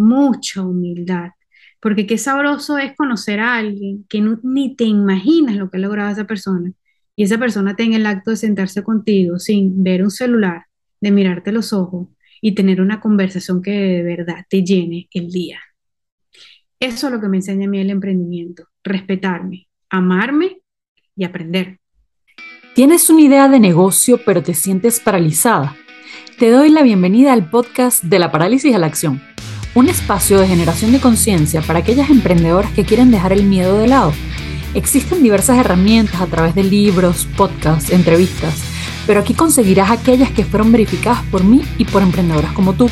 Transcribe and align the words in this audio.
mucha 0.00 0.62
humildad, 0.62 1.30
porque 1.80 2.06
qué 2.06 2.18
sabroso 2.18 2.78
es 2.78 2.96
conocer 2.96 3.40
a 3.40 3.56
alguien 3.56 4.04
que 4.08 4.22
ni 4.42 4.74
te 4.74 4.84
imaginas 4.84 5.56
lo 5.56 5.70
que 5.70 5.76
ha 5.76 5.80
logrado 5.80 6.10
esa 6.10 6.26
persona 6.26 6.72
y 7.14 7.24
esa 7.24 7.38
persona 7.38 7.76
tenga 7.76 7.96
el 7.96 8.06
acto 8.06 8.30
de 8.30 8.36
sentarse 8.36 8.82
contigo 8.82 9.38
sin 9.38 9.82
ver 9.84 10.02
un 10.02 10.10
celular, 10.10 10.64
de 11.00 11.10
mirarte 11.10 11.52
los 11.52 11.72
ojos 11.72 12.08
y 12.40 12.54
tener 12.54 12.80
una 12.80 13.00
conversación 13.00 13.62
que 13.62 13.70
de 13.70 14.02
verdad 14.02 14.46
te 14.48 14.64
llene 14.64 15.08
el 15.12 15.30
día. 15.30 15.60
Eso 16.78 17.08
es 17.08 17.12
lo 17.12 17.20
que 17.20 17.28
me 17.28 17.36
enseña 17.36 17.66
a 17.66 17.70
mí 17.70 17.78
el 17.78 17.90
emprendimiento, 17.90 18.64
respetarme, 18.82 19.68
amarme 19.90 20.62
y 21.14 21.24
aprender. 21.24 21.78
¿Tienes 22.74 23.10
una 23.10 23.20
idea 23.20 23.48
de 23.48 23.60
negocio 23.60 24.20
pero 24.24 24.42
te 24.42 24.54
sientes 24.54 24.98
paralizada? 24.98 25.76
Te 26.38 26.48
doy 26.48 26.70
la 26.70 26.82
bienvenida 26.82 27.34
al 27.34 27.50
podcast 27.50 28.02
de 28.02 28.18
la 28.18 28.32
parálisis 28.32 28.74
a 28.74 28.78
la 28.78 28.86
acción, 28.86 29.20
un 29.74 29.88
espacio 29.88 30.40
de 30.40 30.48
generación 30.48 30.92
de 30.92 31.00
conciencia 31.00 31.62
para 31.62 31.78
aquellas 31.80 32.10
emprendedoras 32.10 32.72
que 32.72 32.84
quieren 32.84 33.10
dejar 33.10 33.32
el 33.32 33.44
miedo 33.44 33.78
de 33.78 33.86
lado. 33.86 34.12
Existen 34.74 35.22
diversas 35.22 35.58
herramientas 35.58 36.20
a 36.20 36.26
través 36.26 36.54
de 36.54 36.64
libros, 36.64 37.28
podcasts, 37.36 37.90
entrevistas, 37.90 38.62
pero 39.06 39.20
aquí 39.20 39.34
conseguirás 39.34 39.90
aquellas 39.90 40.30
que 40.30 40.44
fueron 40.44 40.72
verificadas 40.72 41.22
por 41.30 41.44
mí 41.44 41.62
y 41.78 41.84
por 41.84 42.02
emprendedoras 42.02 42.52
como 42.52 42.74
tú. 42.74 42.88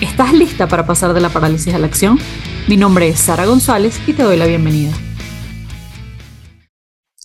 ¿Estás 0.00 0.32
lista 0.32 0.66
para 0.66 0.86
pasar 0.86 1.12
de 1.14 1.20
la 1.20 1.28
parálisis 1.28 1.74
a 1.74 1.78
la 1.78 1.86
acción? 1.86 2.18
Mi 2.68 2.76
nombre 2.76 3.08
es 3.08 3.20
Sara 3.20 3.46
González 3.46 4.00
y 4.06 4.12
te 4.12 4.22
doy 4.22 4.36
la 4.36 4.46
bienvenida. 4.46 4.92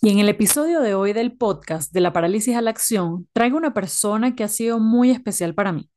Y 0.00 0.10
en 0.10 0.20
el 0.20 0.28
episodio 0.28 0.80
de 0.80 0.94
hoy 0.94 1.12
del 1.12 1.32
podcast 1.32 1.92
de 1.92 2.00
la 2.00 2.12
parálisis 2.12 2.54
a 2.54 2.62
la 2.62 2.70
acción, 2.70 3.26
traigo 3.32 3.56
una 3.56 3.74
persona 3.74 4.36
que 4.36 4.44
ha 4.44 4.48
sido 4.48 4.78
muy 4.78 5.10
especial 5.10 5.54
para 5.54 5.72
mí. 5.72 5.90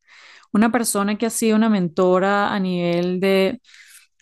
Una 0.54 0.72
persona 0.72 1.18
que 1.18 1.26
ha 1.26 1.30
sido 1.30 1.56
una 1.56 1.70
mentora 1.70 2.54
a 2.54 2.60
nivel 2.60 3.20
de 3.20 3.62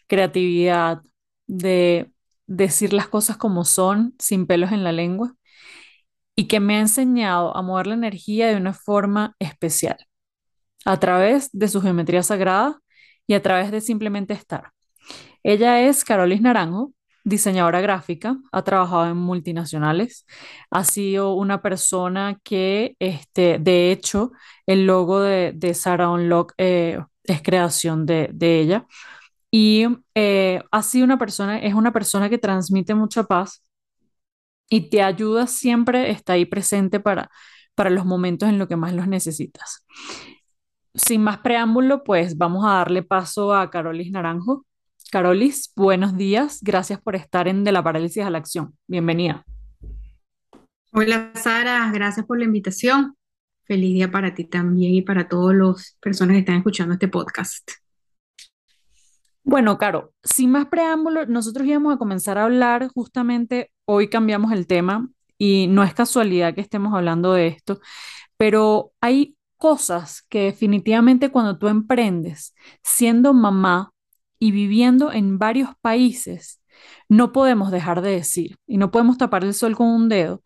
creatividad, 0.08 1.02
de 1.48 2.12
decir 2.48 2.94
las 2.94 3.08
cosas 3.08 3.38
como 3.38 3.66
son, 3.66 4.16
sin 4.20 4.48
pelos 4.48 4.72
en 4.72 4.84
la 4.84 4.92
lengua, 4.92 5.36
y 6.36 6.48
que 6.48 6.60
me 6.60 6.78
ha 6.78 6.80
enseñado 6.80 7.56
a 7.56 7.62
mover 7.62 7.88
la 7.88 7.96
energía 7.96 8.48
de 8.48 8.56
una 8.56 8.74
forma 8.74 9.36
especial, 9.40 9.98
a 10.86 11.00
través 11.00 11.50
de 11.52 11.68
su 11.68 11.82
geometría 11.82 12.24
sagrada 12.24 12.80
y 13.28 13.34
a 13.34 13.42
través 13.42 13.72
de 13.72 13.82
simplemente 13.82 14.34
estar. 14.34 14.72
Ella 15.44 15.82
es 15.82 16.06
Carolis 16.06 16.42
Naranjo, 16.42 16.94
diseñadora 17.30 17.82
gráfica, 17.82 18.38
ha 18.52 18.64
trabajado 18.64 19.08
en 19.08 19.18
multinacionales, 19.18 20.26
ha 20.72 20.84
sido 20.84 21.34
una 21.36 21.62
persona 21.62 22.40
que, 22.44 22.96
este, 23.00 23.60
de 23.60 23.92
hecho, 23.92 24.32
el 24.66 24.86
logo 24.86 25.22
de, 25.22 25.54
de 25.56 25.74
Sarah 25.74 26.10
Unlock 26.10 26.54
eh, 26.58 27.00
es 27.24 27.42
creación 27.42 28.06
de, 28.06 28.30
ella. 28.42 28.86
Y 29.52 29.88
eh, 30.16 30.62
ha 30.72 30.84
sido 30.84 31.06
una 31.06 31.18
persona, 31.18 31.60
es 31.60 31.74
una 31.74 31.92
persona 31.94 32.30
que 32.30 32.38
transmite 32.38 32.96
mucha 32.96 33.24
paz 33.24 33.64
y 34.70 34.90
te 34.90 35.02
ayuda 35.02 35.48
siempre, 35.48 36.12
está 36.12 36.34
ahí 36.34 36.46
presente 36.46 37.00
para, 37.00 37.30
para 37.76 37.90
los 37.90 38.06
momentos 38.06 38.50
en 38.50 38.60
los 38.60 38.68
que 38.68 38.76
más 38.76 38.94
los 38.94 39.08
necesitas. 39.08 39.86
Sin 40.94 41.24
más 41.24 41.40
preámbulo, 41.40 42.04
pues 42.04 42.38
vamos 42.38 42.66
a 42.66 42.76
darle 42.76 43.04
paso 43.04 43.54
a 43.54 43.70
Carolis 43.70 44.12
Naranjo. 44.12 44.66
Carolis, 45.12 45.72
buenos 45.76 46.16
días. 46.18 46.60
Gracias 46.62 47.02
por 47.02 47.16
estar 47.16 47.48
en 47.48 47.64
De 47.64 47.72
la 47.72 47.84
Parálisis 47.84 48.24
a 48.24 48.30
la 48.30 48.38
Acción. 48.38 48.78
Bienvenida. 48.88 49.44
Hola 50.92 51.32
Sara, 51.34 51.90
gracias 51.92 52.28
por 52.28 52.38
la 52.38 52.46
invitación. 52.46 53.16
Feliz 53.64 53.94
día 53.94 54.12
para 54.12 54.36
ti 54.36 54.44
también 54.46 54.94
y 54.94 55.02
para 55.02 55.28
todas 55.28 55.56
las 55.56 55.98
personas 56.00 56.36
que 56.36 56.40
están 56.40 56.58
escuchando 56.58 56.94
este 56.94 57.08
podcast. 57.08 57.72
Bueno, 59.44 59.80
Caro, 59.80 60.14
sin 60.24 60.52
más 60.52 60.68
preámbulos, 60.68 61.28
nosotros 61.28 61.66
íbamos 61.66 61.96
a 61.96 61.98
comenzar 61.98 62.38
a 62.38 62.44
hablar 62.44 62.90
justamente, 62.90 63.72
hoy 63.86 64.10
cambiamos 64.10 64.52
el 64.52 64.68
tema 64.68 65.10
y 65.40 65.66
no 65.68 65.84
es 65.84 65.96
casualidad 65.96 66.54
que 66.54 66.62
estemos 66.62 66.94
hablando 66.94 67.34
de 67.34 67.48
esto, 67.48 67.80
pero 68.38 68.92
hay 69.02 69.36
cosas 69.58 70.22
que 70.30 70.44
definitivamente 70.44 71.32
cuando 71.32 71.58
tú 71.58 71.68
emprendes 71.68 72.54
siendo 72.84 73.34
mamá 73.34 73.92
y 74.40 74.52
viviendo 74.52 75.12
en 75.12 75.38
varios 75.40 75.70
países, 75.82 76.62
no 77.10 77.32
podemos 77.32 77.72
dejar 77.72 78.02
de 78.02 78.12
decir 78.12 78.58
y 78.68 78.78
no 78.78 78.92
podemos 78.92 79.18
tapar 79.18 79.44
el 79.44 79.54
sol 79.54 79.76
con 79.76 79.88
un 79.88 80.10
dedo, 80.10 80.42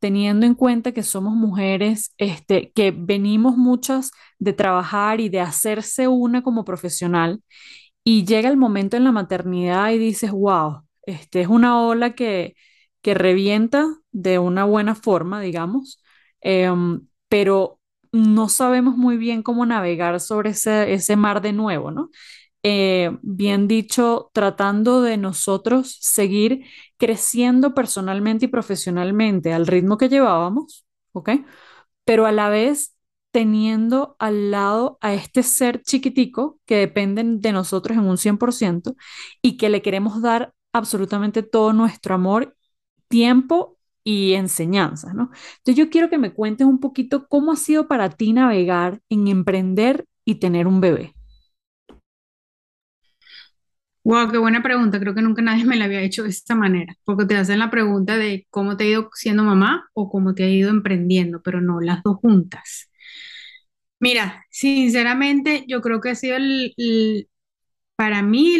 teniendo 0.00 0.46
en 0.46 0.54
cuenta 0.54 0.92
que 0.92 1.02
somos 1.04 1.34
mujeres, 1.34 2.12
este, 2.18 2.72
que 2.72 2.92
venimos 2.96 3.56
muchas 3.56 4.10
de 4.38 4.52
trabajar 4.52 5.20
y 5.20 5.28
de 5.28 5.40
hacerse 5.40 6.08
una 6.08 6.42
como 6.42 6.64
profesional 6.64 7.42
y 8.04 8.24
llega 8.24 8.48
el 8.48 8.56
momento 8.56 8.96
en 8.96 9.04
la 9.04 9.12
maternidad 9.12 9.90
y 9.90 9.98
dices, 9.98 10.30
wow, 10.32 10.82
este 11.06 11.40
es 11.42 11.48
una 11.48 11.80
ola 11.80 12.14
que, 12.14 12.54
que 13.02 13.14
revienta 13.14 13.86
de 14.12 14.38
una 14.38 14.64
buena 14.64 14.94
forma, 14.94 15.40
digamos, 15.40 16.02
em, 16.40 17.06
pero 17.28 17.80
no 18.12 18.48
sabemos 18.48 18.96
muy 18.96 19.16
bien 19.16 19.42
cómo 19.42 19.64
navegar 19.66 20.20
sobre 20.20 20.50
ese, 20.50 20.92
ese 20.92 21.16
mar 21.16 21.40
de 21.42 21.52
nuevo, 21.52 21.90
¿no? 21.90 22.10
Eh, 22.64 23.10
bien 23.22 23.66
dicho, 23.66 24.30
tratando 24.32 25.02
de 25.02 25.16
nosotros 25.16 25.98
seguir 26.00 26.64
creciendo 26.96 27.74
personalmente 27.74 28.44
y 28.44 28.48
profesionalmente 28.48 29.52
al 29.52 29.66
ritmo 29.66 29.98
que 29.98 30.08
llevábamos, 30.08 30.86
¿ok? 31.12 31.30
Pero 32.04 32.26
a 32.26 32.32
la 32.32 32.48
vez 32.50 32.94
teniendo 33.32 34.16
al 34.18 34.50
lado 34.50 34.98
a 35.00 35.14
este 35.14 35.42
ser 35.42 35.82
chiquitico 35.82 36.60
que 36.66 36.76
depende 36.76 37.24
de 37.26 37.52
nosotros 37.52 37.96
en 37.98 38.04
un 38.04 38.18
100% 38.18 38.94
y 39.42 39.56
que 39.56 39.68
le 39.70 39.82
queremos 39.82 40.22
dar 40.22 40.54
absolutamente 40.72 41.42
todo 41.42 41.72
nuestro 41.72 42.14
amor, 42.14 42.56
tiempo 43.08 43.78
y 44.04 44.34
enseñanza, 44.34 45.14
¿no? 45.14 45.30
Entonces 45.58 45.76
yo 45.76 45.90
quiero 45.90 46.10
que 46.10 46.18
me 46.18 46.34
cuentes 46.34 46.66
un 46.66 46.80
poquito 46.80 47.26
cómo 47.28 47.52
ha 47.52 47.56
sido 47.56 47.88
para 47.88 48.10
ti 48.10 48.32
navegar 48.32 49.00
en 49.08 49.28
emprender 49.28 50.06
y 50.24 50.36
tener 50.36 50.66
un 50.66 50.80
bebé. 50.80 51.14
Wow, 54.04 54.30
qué 54.32 54.38
buena 54.38 54.62
pregunta. 54.62 54.98
Creo 54.98 55.14
que 55.14 55.22
nunca 55.22 55.42
nadie 55.42 55.64
me 55.64 55.76
la 55.76 55.84
había 55.84 56.00
hecho 56.02 56.24
de 56.24 56.30
esta 56.30 56.54
manera, 56.56 56.96
porque 57.04 57.24
te 57.24 57.36
hacen 57.36 57.58
la 57.60 57.70
pregunta 57.70 58.16
de 58.16 58.46
cómo 58.50 58.76
te 58.76 58.84
ha 58.84 58.86
ido 58.88 59.10
siendo 59.14 59.44
mamá 59.44 59.88
o 59.94 60.10
cómo 60.10 60.34
te 60.34 60.44
ha 60.44 60.48
ido 60.48 60.70
emprendiendo, 60.70 61.40
pero 61.42 61.60
no 61.60 61.80
las 61.80 62.02
dos 62.02 62.16
juntas. 62.16 62.90
Mira, 64.00 64.44
sinceramente, 64.50 65.64
yo 65.68 65.80
creo 65.80 66.00
que 66.00 66.10
ha 66.10 66.14
sido 66.16 66.36
el, 66.36 67.28
para 67.96 68.22
mí 68.22 68.56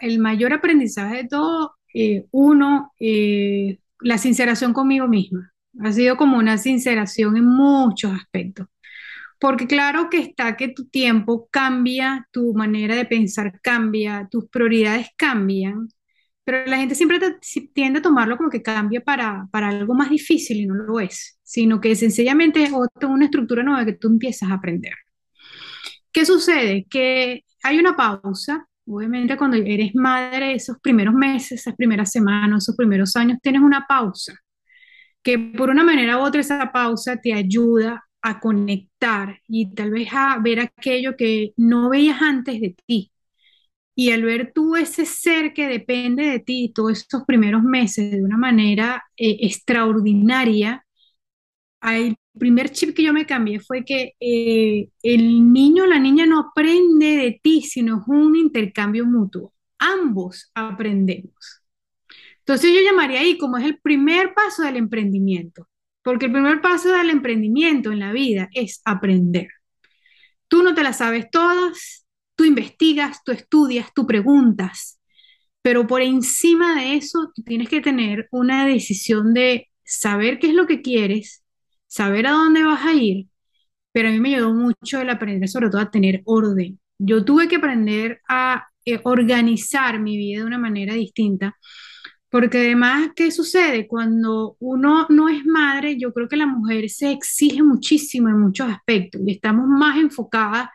el, 0.00 0.18
mayor 0.18 0.52
aprendizaje 0.54 1.18
de 1.18 1.28
todo, 1.28 1.74
eh, 1.94 2.26
uno, 2.32 2.92
eh, 3.00 3.78
la 4.00 4.18
sinceración 4.18 4.72
conmigo 4.72 5.08
misma. 5.08 5.52
Ha 5.82 5.92
sido 5.92 6.16
como 6.16 6.38
una 6.38 6.58
sinceración 6.58 7.36
en 7.36 7.46
muchos 7.46 8.12
aspectos. 8.12 8.68
Porque 9.38 9.66
claro 9.66 10.08
que 10.10 10.18
está 10.18 10.56
que 10.56 10.68
tu 10.68 10.86
tiempo 10.88 11.48
cambia, 11.50 12.26
tu 12.32 12.54
manera 12.54 12.96
de 12.96 13.04
pensar 13.04 13.60
cambia, 13.62 14.28
tus 14.30 14.48
prioridades 14.48 15.08
cambian, 15.16 15.88
pero 16.44 16.64
la 16.66 16.78
gente 16.78 16.94
siempre 16.94 17.18
tiende 17.74 17.98
a 17.98 18.02
tomarlo 18.02 18.36
como 18.36 18.50
que 18.50 18.62
cambia 18.62 19.00
para, 19.02 19.48
para 19.50 19.68
algo 19.68 19.94
más 19.94 20.10
difícil 20.10 20.58
y 20.58 20.66
no 20.66 20.74
lo 20.74 21.00
es, 21.00 21.38
sino 21.42 21.80
que 21.80 21.94
sencillamente 21.96 22.62
es 22.62 22.70
una 23.02 23.24
estructura 23.24 23.62
nueva 23.64 23.84
que 23.84 23.94
tú 23.94 24.08
empiezas 24.08 24.50
a 24.50 24.54
aprender. 24.54 24.92
¿Qué 26.12 26.24
sucede? 26.24 26.86
Que 26.88 27.44
hay 27.62 27.78
una 27.78 27.96
pausa, 27.96 28.66
obviamente 28.86 29.36
cuando 29.36 29.56
eres 29.56 29.94
madre, 29.94 30.54
esos 30.54 30.78
primeros 30.80 31.14
meses, 31.14 31.60
esas 31.60 31.74
primeras 31.74 32.12
semanas, 32.12 32.62
esos 32.62 32.76
primeros 32.76 33.16
años, 33.16 33.38
tienes 33.42 33.60
una 33.60 33.84
pausa, 33.86 34.34
que 35.22 35.38
por 35.38 35.70
una 35.70 35.84
manera 35.84 36.18
u 36.18 36.22
otra 36.22 36.40
esa 36.40 36.72
pausa 36.72 37.16
te 37.20 37.34
ayuda 37.34 38.05
a 38.26 38.40
conectar 38.40 39.40
y 39.48 39.72
tal 39.74 39.92
vez 39.92 40.08
a 40.12 40.38
ver 40.40 40.60
aquello 40.60 41.16
que 41.16 41.52
no 41.56 41.90
veías 41.90 42.20
antes 42.22 42.60
de 42.60 42.76
ti. 42.86 43.12
Y 43.94 44.10
al 44.12 44.24
ver 44.24 44.52
tú 44.54 44.76
ese 44.76 45.06
ser 45.06 45.54
que 45.54 45.68
depende 45.68 46.24
de 46.26 46.40
ti 46.40 46.72
todos 46.74 46.98
estos 47.00 47.24
primeros 47.24 47.62
meses 47.62 48.10
de 48.12 48.22
una 48.22 48.36
manera 48.38 49.04
eh, 49.16 49.38
extraordinaria, 49.42 50.84
el 51.82 52.16
primer 52.38 52.70
chip 52.70 52.94
que 52.96 53.02
yo 53.04 53.12
me 53.12 53.26
cambié 53.26 53.60
fue 53.60 53.84
que 53.84 54.14
eh, 54.20 54.88
el 55.02 55.52
niño 55.52 55.84
o 55.84 55.86
la 55.86 55.98
niña 56.00 56.26
no 56.26 56.40
aprende 56.40 57.16
de 57.16 57.40
ti, 57.42 57.62
sino 57.62 57.98
es 58.00 58.08
un 58.08 58.36
intercambio 58.36 59.06
mutuo. 59.06 59.54
Ambos 59.78 60.50
aprendemos. 60.54 61.62
Entonces 62.40 62.72
yo 62.74 62.80
llamaría 62.82 63.20
ahí 63.20 63.38
como 63.38 63.56
es 63.58 63.64
el 63.64 63.78
primer 63.80 64.34
paso 64.34 64.62
del 64.64 64.76
emprendimiento. 64.76 65.68
Porque 66.06 66.26
el 66.26 66.32
primer 66.32 66.60
paso 66.60 66.92
del 66.92 67.10
emprendimiento 67.10 67.90
en 67.90 67.98
la 67.98 68.12
vida 68.12 68.48
es 68.52 68.80
aprender. 68.84 69.48
Tú 70.46 70.62
no 70.62 70.72
te 70.72 70.84
las 70.84 70.98
sabes 70.98 71.28
todas, 71.32 72.06
tú 72.36 72.44
investigas, 72.44 73.24
tú 73.24 73.32
estudias, 73.32 73.88
tú 73.92 74.06
preguntas, 74.06 75.00
pero 75.62 75.88
por 75.88 76.02
encima 76.02 76.80
de 76.80 76.94
eso 76.94 77.32
tienes 77.44 77.68
que 77.68 77.80
tener 77.80 78.28
una 78.30 78.64
decisión 78.66 79.34
de 79.34 79.66
saber 79.82 80.38
qué 80.38 80.46
es 80.46 80.54
lo 80.54 80.68
que 80.68 80.80
quieres, 80.80 81.42
saber 81.88 82.28
a 82.28 82.30
dónde 82.30 82.62
vas 82.62 82.84
a 82.84 82.94
ir, 82.94 83.26
pero 83.90 84.08
a 84.08 84.12
mí 84.12 84.20
me 84.20 84.36
ayudó 84.36 84.54
mucho 84.54 85.00
el 85.00 85.10
aprender 85.10 85.48
sobre 85.48 85.70
todo 85.70 85.80
a 85.80 85.90
tener 85.90 86.22
orden. 86.24 86.78
Yo 86.98 87.24
tuve 87.24 87.48
que 87.48 87.56
aprender 87.56 88.20
a 88.28 88.68
eh, 88.84 89.00
organizar 89.02 89.98
mi 89.98 90.16
vida 90.16 90.38
de 90.38 90.46
una 90.46 90.58
manera 90.58 90.94
distinta. 90.94 91.56
Porque 92.30 92.58
además, 92.58 93.10
¿qué 93.14 93.30
sucede? 93.30 93.86
Cuando 93.86 94.56
uno 94.60 95.06
no 95.08 95.28
es 95.28 95.44
madre, 95.46 95.96
yo 95.98 96.12
creo 96.12 96.28
que 96.28 96.36
la 96.36 96.46
mujer 96.46 96.90
se 96.90 97.12
exige 97.12 97.62
muchísimo 97.62 98.28
en 98.28 98.40
muchos 98.40 98.68
aspectos 98.68 99.20
y 99.26 99.32
estamos 99.32 99.66
más 99.68 99.96
enfocadas 99.98 100.68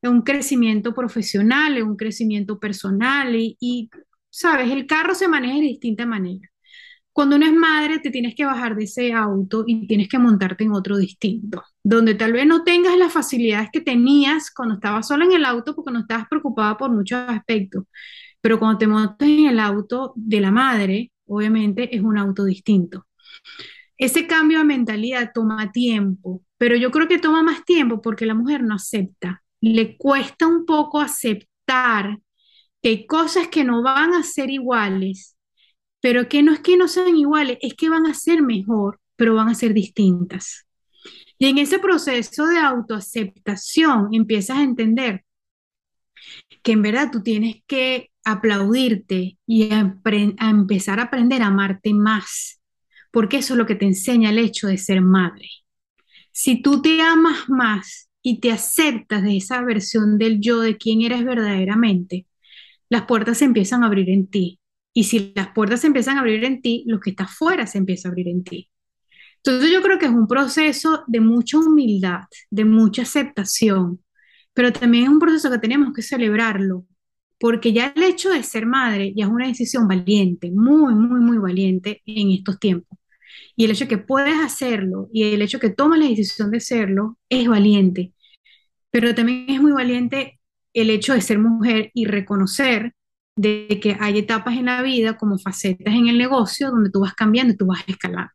en 0.00 0.12
un 0.12 0.22
crecimiento 0.22 0.94
profesional, 0.94 1.76
en 1.76 1.86
un 1.86 1.96
crecimiento 1.96 2.58
personal 2.58 3.34
y, 3.36 3.56
y, 3.60 3.90
sabes, 4.30 4.70
el 4.70 4.86
carro 4.86 5.14
se 5.14 5.28
maneja 5.28 5.56
de 5.56 5.62
distinta 5.62 6.06
manera. 6.06 6.48
Cuando 7.12 7.36
uno 7.36 7.44
es 7.46 7.52
madre, 7.52 7.98
te 7.98 8.10
tienes 8.10 8.34
que 8.34 8.46
bajar 8.46 8.74
de 8.74 8.84
ese 8.84 9.12
auto 9.12 9.64
y 9.66 9.86
tienes 9.86 10.08
que 10.08 10.18
montarte 10.18 10.64
en 10.64 10.72
otro 10.72 10.96
distinto, 10.96 11.62
donde 11.84 12.14
tal 12.14 12.32
vez 12.32 12.46
no 12.46 12.64
tengas 12.64 12.96
las 12.96 13.12
facilidades 13.12 13.68
que 13.70 13.82
tenías 13.82 14.50
cuando 14.50 14.76
estabas 14.76 15.08
sola 15.08 15.26
en 15.26 15.32
el 15.32 15.44
auto 15.44 15.74
porque 15.76 15.92
no 15.92 16.00
estabas 16.00 16.26
preocupada 16.28 16.76
por 16.78 16.90
muchos 16.90 17.18
aspectos. 17.28 17.84
Pero 18.42 18.58
cuando 18.58 18.78
te 18.78 18.86
montas 18.86 19.26
en 19.28 19.46
el 19.46 19.58
auto 19.58 20.12
de 20.14 20.40
la 20.40 20.50
madre, 20.50 21.12
obviamente 21.26 21.96
es 21.96 22.02
un 22.02 22.18
auto 22.18 22.44
distinto. 22.44 23.06
Ese 23.96 24.26
cambio 24.26 24.58
de 24.58 24.64
mentalidad 24.64 25.30
toma 25.32 25.72
tiempo, 25.72 26.42
pero 26.58 26.76
yo 26.76 26.90
creo 26.90 27.08
que 27.08 27.18
toma 27.18 27.42
más 27.42 27.64
tiempo 27.64 28.02
porque 28.02 28.26
la 28.26 28.34
mujer 28.34 28.62
no 28.62 28.74
acepta. 28.74 29.42
Le 29.60 29.96
cuesta 29.96 30.46
un 30.46 30.66
poco 30.66 31.00
aceptar 31.00 32.18
que 32.82 32.88
hay 32.90 33.06
cosas 33.06 33.48
que 33.48 33.64
no 33.64 33.82
van 33.82 34.12
a 34.12 34.22
ser 34.22 34.50
iguales 34.50 35.32
pero 36.02 36.28
que 36.28 36.42
no 36.42 36.52
es 36.52 36.60
que 36.60 36.76
no 36.76 36.88
sean 36.88 37.16
iguales, 37.16 37.58
es 37.62 37.74
que 37.74 37.88
van 37.88 38.06
a 38.06 38.12
ser 38.12 38.42
mejor, 38.42 39.00
pero 39.16 39.36
van 39.36 39.48
a 39.48 39.54
ser 39.54 39.72
distintas. 39.72 40.66
Y 41.38 41.46
en 41.46 41.58
ese 41.58 41.78
proceso 41.78 42.44
de 42.46 42.58
autoaceptación 42.58 44.08
empiezas 44.12 44.58
a 44.58 44.64
entender 44.64 45.24
que 46.62 46.72
en 46.72 46.82
verdad 46.82 47.10
tú 47.12 47.22
tienes 47.22 47.62
que 47.68 48.10
aplaudirte 48.24 49.38
y 49.46 49.72
a, 49.72 49.94
empezar 50.40 51.00
a 51.00 51.04
aprender 51.04 51.42
a 51.42 51.46
amarte 51.46 51.92
más, 51.94 52.60
porque 53.10 53.38
eso 53.38 53.54
es 53.54 53.58
lo 53.58 53.66
que 53.66 53.74
te 53.74 53.86
enseña 53.86 54.30
el 54.30 54.38
hecho 54.38 54.68
de 54.68 54.78
ser 54.78 55.00
madre. 55.00 55.48
Si 56.32 56.62
tú 56.62 56.80
te 56.80 57.00
amas 57.00 57.48
más 57.48 58.10
y 58.22 58.40
te 58.40 58.52
aceptas 58.52 59.22
de 59.22 59.36
esa 59.36 59.62
versión 59.62 60.18
del 60.18 60.40
yo, 60.40 60.60
de 60.60 60.76
quién 60.76 61.02
eres 61.02 61.24
verdaderamente, 61.24 62.26
las 62.88 63.02
puertas 63.02 63.38
se 63.38 63.44
empiezan 63.44 63.82
a 63.82 63.86
abrir 63.86 64.10
en 64.10 64.28
ti 64.28 64.60
y 64.94 65.04
si 65.04 65.32
las 65.34 65.48
puertas 65.48 65.80
se 65.80 65.86
empiezan 65.86 66.16
a 66.16 66.20
abrir 66.20 66.44
en 66.44 66.60
ti, 66.60 66.84
lo 66.86 67.00
que 67.00 67.10
está 67.10 67.24
afuera 67.24 67.66
se 67.66 67.78
empieza 67.78 68.08
a 68.08 68.10
abrir 68.10 68.28
en 68.28 68.44
ti. 68.44 68.70
Entonces 69.44 69.70
yo 69.72 69.82
creo 69.82 69.98
que 69.98 70.06
es 70.06 70.12
un 70.12 70.28
proceso 70.28 71.04
de 71.06 71.20
mucha 71.20 71.58
humildad, 71.58 72.20
de 72.50 72.64
mucha 72.64 73.02
aceptación, 73.02 74.04
pero 74.54 74.72
también 74.72 75.04
es 75.04 75.10
un 75.10 75.18
proceso 75.18 75.50
que 75.50 75.58
tenemos 75.58 75.92
que 75.94 76.02
celebrarlo, 76.02 76.86
porque 77.42 77.72
ya 77.72 77.92
el 77.96 78.04
hecho 78.04 78.30
de 78.30 78.44
ser 78.44 78.66
madre 78.66 79.12
ya 79.16 79.24
es 79.26 79.32
una 79.32 79.48
decisión 79.48 79.88
valiente, 79.88 80.52
muy, 80.52 80.94
muy, 80.94 81.20
muy 81.20 81.38
valiente 81.38 82.00
en 82.06 82.30
estos 82.30 82.60
tiempos. 82.60 82.96
Y 83.56 83.64
el 83.64 83.72
hecho 83.72 83.86
de 83.86 83.88
que 83.88 83.98
puedes 83.98 84.36
hacerlo 84.40 85.08
y 85.12 85.24
el 85.34 85.42
hecho 85.42 85.58
de 85.58 85.68
que 85.68 85.74
tomas 85.74 85.98
la 85.98 86.06
decisión 86.06 86.52
de 86.52 86.60
serlo 86.60 87.18
es 87.28 87.48
valiente, 87.48 88.14
pero 88.90 89.14
también 89.14 89.46
es 89.50 89.60
muy 89.60 89.72
valiente 89.72 90.40
el 90.74 90.90
hecho 90.90 91.14
de 91.14 91.22
ser 91.22 91.40
mujer 91.40 91.90
y 91.94 92.06
reconocer 92.06 92.94
de 93.36 93.80
que 93.82 93.96
hay 94.00 94.18
etapas 94.20 94.56
en 94.56 94.66
la 94.66 94.82
vida 94.82 95.16
como 95.18 95.38
facetas 95.38 95.94
en 95.94 96.08
el 96.08 96.18
negocio 96.18 96.70
donde 96.70 96.90
tú 96.90 97.00
vas 97.00 97.14
cambiando 97.14 97.54
y 97.54 97.56
tú 97.56 97.66
vas 97.66 97.82
escalando. 97.88 98.32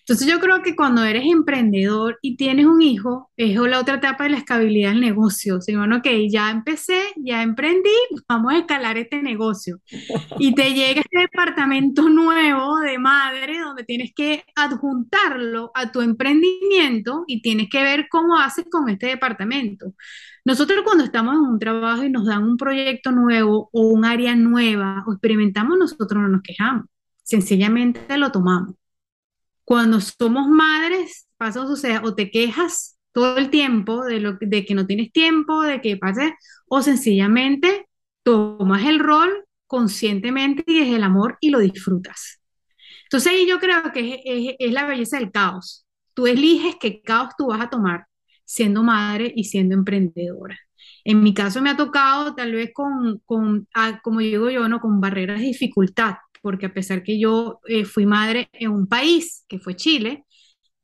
Entonces 0.00 0.26
yo 0.26 0.40
creo 0.40 0.62
que 0.62 0.76
cuando 0.76 1.04
eres 1.04 1.24
emprendedor 1.26 2.18
y 2.22 2.36
tienes 2.36 2.66
un 2.66 2.82
hijo, 2.82 3.30
es 3.36 3.56
la 3.56 3.80
otra 3.80 3.96
etapa 3.96 4.24
de 4.24 4.30
la 4.30 4.38
escalabilidad 4.38 4.90
del 4.90 5.00
negocio. 5.00 5.60
Si 5.60 5.74
bueno, 5.76 5.98
ok, 5.98 6.08
ya 6.30 6.50
empecé, 6.50 7.00
ya 7.16 7.42
emprendí, 7.42 7.90
vamos 8.28 8.52
a 8.52 8.58
escalar 8.58 8.96
este 8.96 9.22
negocio. 9.22 9.80
Y 10.38 10.54
te 10.54 10.72
llega 10.74 11.00
este 11.00 11.20
departamento 11.20 12.08
nuevo 12.08 12.78
de 12.80 12.98
madre 12.98 13.58
donde 13.60 13.84
tienes 13.84 14.12
que 14.14 14.44
adjuntarlo 14.54 15.70
a 15.74 15.92
tu 15.92 16.00
emprendimiento 16.00 17.24
y 17.26 17.42
tienes 17.42 17.68
que 17.68 17.82
ver 17.82 18.06
cómo 18.10 18.38
haces 18.38 18.66
con 18.70 18.88
este 18.88 19.06
departamento. 19.06 19.94
Nosotros 20.44 20.80
cuando 20.82 21.04
estamos 21.04 21.34
en 21.34 21.40
un 21.40 21.58
trabajo 21.58 22.04
y 22.04 22.10
nos 22.10 22.24
dan 22.24 22.42
un 22.42 22.56
proyecto 22.56 23.12
nuevo 23.12 23.68
o 23.70 23.82
un 23.82 24.06
área 24.06 24.34
nueva 24.34 25.04
o 25.06 25.12
experimentamos, 25.12 25.78
nosotros 25.78 26.22
no 26.22 26.28
nos 26.28 26.42
quejamos, 26.42 26.86
sencillamente 27.22 28.16
lo 28.16 28.32
tomamos. 28.32 28.77
Cuando 29.68 30.00
somos 30.00 30.48
madres, 30.48 31.28
pasa 31.36 31.60
o 31.60 31.76
sea, 31.76 32.00
o 32.02 32.14
te 32.14 32.30
quejas 32.30 32.98
todo 33.12 33.36
el 33.36 33.50
tiempo 33.50 34.02
de, 34.02 34.18
lo, 34.18 34.38
de 34.40 34.64
que 34.64 34.74
no 34.74 34.86
tienes 34.86 35.12
tiempo, 35.12 35.60
de 35.60 35.82
que 35.82 35.98
pase, 35.98 36.34
o 36.68 36.80
sencillamente 36.80 37.86
tomas 38.22 38.86
el 38.86 38.98
rol 38.98 39.44
conscientemente 39.66 40.64
y 40.66 40.78
desde 40.80 40.96
el 40.96 41.02
amor 41.02 41.36
y 41.42 41.50
lo 41.50 41.58
disfrutas. 41.58 42.40
Entonces 43.02 43.30
ahí 43.30 43.46
yo 43.46 43.58
creo 43.58 43.92
que 43.92 44.22
es, 44.24 44.54
es 44.58 44.72
la 44.72 44.86
belleza 44.86 45.18
del 45.18 45.30
caos. 45.30 45.84
Tú 46.14 46.26
eliges 46.26 46.76
qué 46.80 47.02
caos 47.02 47.34
tú 47.36 47.48
vas 47.48 47.60
a 47.60 47.68
tomar 47.68 48.06
siendo 48.46 48.82
madre 48.82 49.34
y 49.36 49.44
siendo 49.44 49.74
emprendedora. 49.74 50.58
En 51.04 51.22
mi 51.22 51.34
caso 51.34 51.60
me 51.60 51.68
ha 51.68 51.76
tocado 51.76 52.34
tal 52.34 52.52
vez 52.52 52.70
con, 52.72 53.20
con 53.26 53.68
ah, 53.74 54.00
como 54.02 54.20
digo 54.20 54.48
yo, 54.48 54.66
¿no? 54.66 54.80
con 54.80 54.98
barreras 54.98 55.40
de 55.40 55.48
dificultad, 55.48 56.14
porque 56.42 56.66
a 56.66 56.74
pesar 56.74 57.02
que 57.02 57.18
yo 57.18 57.60
eh, 57.66 57.84
fui 57.84 58.06
madre 58.06 58.48
en 58.52 58.70
un 58.70 58.86
país, 58.86 59.44
que 59.48 59.58
fue 59.58 59.76
Chile, 59.76 60.24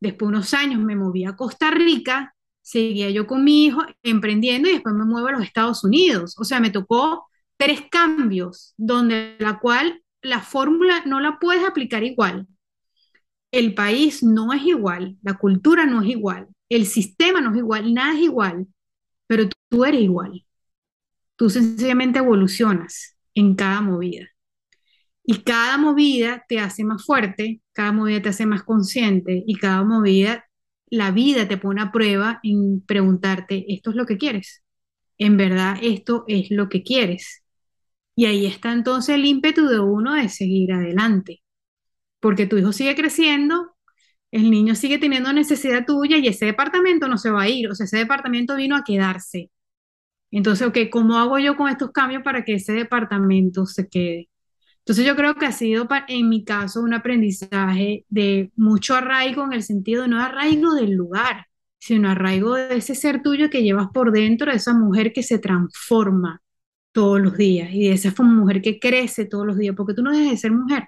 después 0.01 0.31
de 0.31 0.37
unos 0.37 0.55
años 0.55 0.81
me 0.81 0.97
moví 0.97 1.25
a 1.25 1.37
Costa 1.37 1.71
Rica, 1.71 2.35
seguía 2.63 3.11
yo 3.11 3.27
con 3.27 3.45
mi 3.45 3.67
hijo 3.67 3.83
emprendiendo 4.03 4.69
y 4.69 4.73
después 4.73 4.95
me 4.95 5.05
muevo 5.05 5.29
a 5.29 5.33
los 5.33 5.45
Estados 5.45 5.85
Unidos. 5.85 6.35
O 6.39 6.45
sea, 6.45 6.61
me 6.61 6.71
tocó 6.71 7.27
tres 7.57 7.83
cambios, 7.91 8.75
donde 8.77 9.37
la 9.39 9.59
cual 9.59 10.03
la 10.23 10.41
fórmula 10.41 11.03
no 11.07 11.21
la 11.21 11.39
puedes 11.39 11.65
aplicar 11.65 12.03
igual. 12.03 12.47
El 13.51 13.75
país 13.75 14.23
no 14.23 14.53
es 14.53 14.63
igual, 14.65 15.17
la 15.23 15.35
cultura 15.35 15.87
no 15.87 16.03
es 16.03 16.09
igual, 16.09 16.49
el 16.69 16.87
sistema 16.87 17.41
no 17.41 17.53
es 17.53 17.59
igual, 17.59 17.95
nada 17.95 18.15
es 18.15 18.23
igual, 18.23 18.67
pero 19.27 19.49
tú, 19.69 19.85
eres 19.85 20.01
igual. 20.01 20.45
Tú 21.37 21.51
sencillamente 21.51 22.19
evolucionas 22.19 23.17
en 23.35 23.55
cada 23.55 23.81
movida. 23.81 24.27
Y 25.25 25.43
cada 25.43 25.79
movida 25.79 26.45
te 26.49 26.59
hace 26.61 26.85
más 26.85 27.05
fuerte, 27.05 27.63
cada 27.73 27.93
movida 27.93 28.23
te 28.23 28.29
hace 28.31 28.47
más 28.47 28.63
consciente 28.63 29.43
y 29.47 29.57
cada 29.57 29.83
movida, 29.85 30.47
la 30.89 31.11
vida 31.13 31.49
te 31.49 31.57
pone 31.57 31.81
a 31.83 31.93
prueba 31.93 32.41
en 32.43 32.83
preguntarte, 32.83 33.65
¿esto 33.73 33.91
es 33.91 33.97
lo 33.97 34.07
que 34.07 34.19
quieres? 34.19 34.63
En 35.19 35.37
verdad, 35.37 35.79
esto 35.83 36.25
es 36.29 36.51
lo 36.51 36.69
que 36.69 36.83
quieres. 36.83 37.43
Y 38.17 38.27
ahí 38.27 38.47
está 38.47 38.73
entonces 38.73 39.17
el 39.17 39.25
ímpetu 39.27 39.67
de 39.69 39.81
uno 39.81 40.15
de 40.15 40.29
seguir 40.29 40.73
adelante, 40.73 41.43
porque 42.21 42.47
tu 42.47 42.59
hijo 42.59 42.73
sigue 42.73 42.95
creciendo 42.97 43.75
el 44.33 44.51
niño 44.51 44.75
sigue 44.75 44.99
teniendo 44.99 45.33
necesidad 45.33 45.87
tuya 45.87 46.19
y 46.19 46.27
ese 46.29 46.47
departamento 46.47 47.09
no 47.09 47.19
se 47.19 47.31
va 47.31 47.43
a 47.43 47.49
ir, 47.49 47.71
o 47.71 47.75
sea, 47.75 47.87
ese 47.87 47.99
departamento 47.99 48.57
vino 48.57 48.77
a 48.77 48.83
quedarse. 48.85 49.51
Entonces, 50.31 50.67
ok, 50.69 50.79
¿cómo 50.93 51.19
hago 51.19 51.39
yo 51.39 51.57
con 51.57 51.71
estos 51.71 51.93
cambios 51.93 52.23
para 52.25 52.45
que 52.45 52.55
ese 52.55 52.73
departamento 52.75 53.67
se 53.67 53.89
quede? 53.89 54.29
Entonces 54.85 55.07
yo 55.07 55.17
creo 55.17 55.35
que 55.37 55.47
ha 55.47 55.53
sido 55.53 55.89
en 56.09 56.29
mi 56.29 56.45
caso 56.45 56.81
un 56.83 56.93
aprendizaje 56.93 58.05
de 58.11 58.53
mucho 58.57 58.95
arraigo 58.95 59.45
en 59.45 59.55
el 59.55 59.63
sentido 59.63 60.07
no 60.07 60.21
arraigo 60.21 60.75
del 60.75 60.93
lugar, 60.93 61.47
sino 61.79 62.11
arraigo 62.11 62.55
de 62.55 62.77
ese 62.77 62.95
ser 62.95 63.23
tuyo 63.23 63.49
que 63.51 63.63
llevas 63.63 63.89
por 63.95 64.13
dentro, 64.13 64.51
de 64.51 64.59
esa 64.59 64.75
mujer 64.75 65.13
que 65.15 65.23
se 65.23 65.39
transforma 65.39 66.43
todos 66.93 67.21
los 67.21 67.37
días 67.37 67.71
y 67.73 67.89
de 67.89 67.95
esa 67.95 68.13
mujer 68.23 68.63
que 68.63 68.79
crece 68.79 69.25
todos 69.27 69.47
los 69.47 69.57
días, 69.59 69.75
porque 69.77 69.95
tú 69.95 70.03
no 70.03 70.13
dejes 70.13 70.31
de 70.33 70.37
ser 70.37 70.53
mujer, 70.53 70.85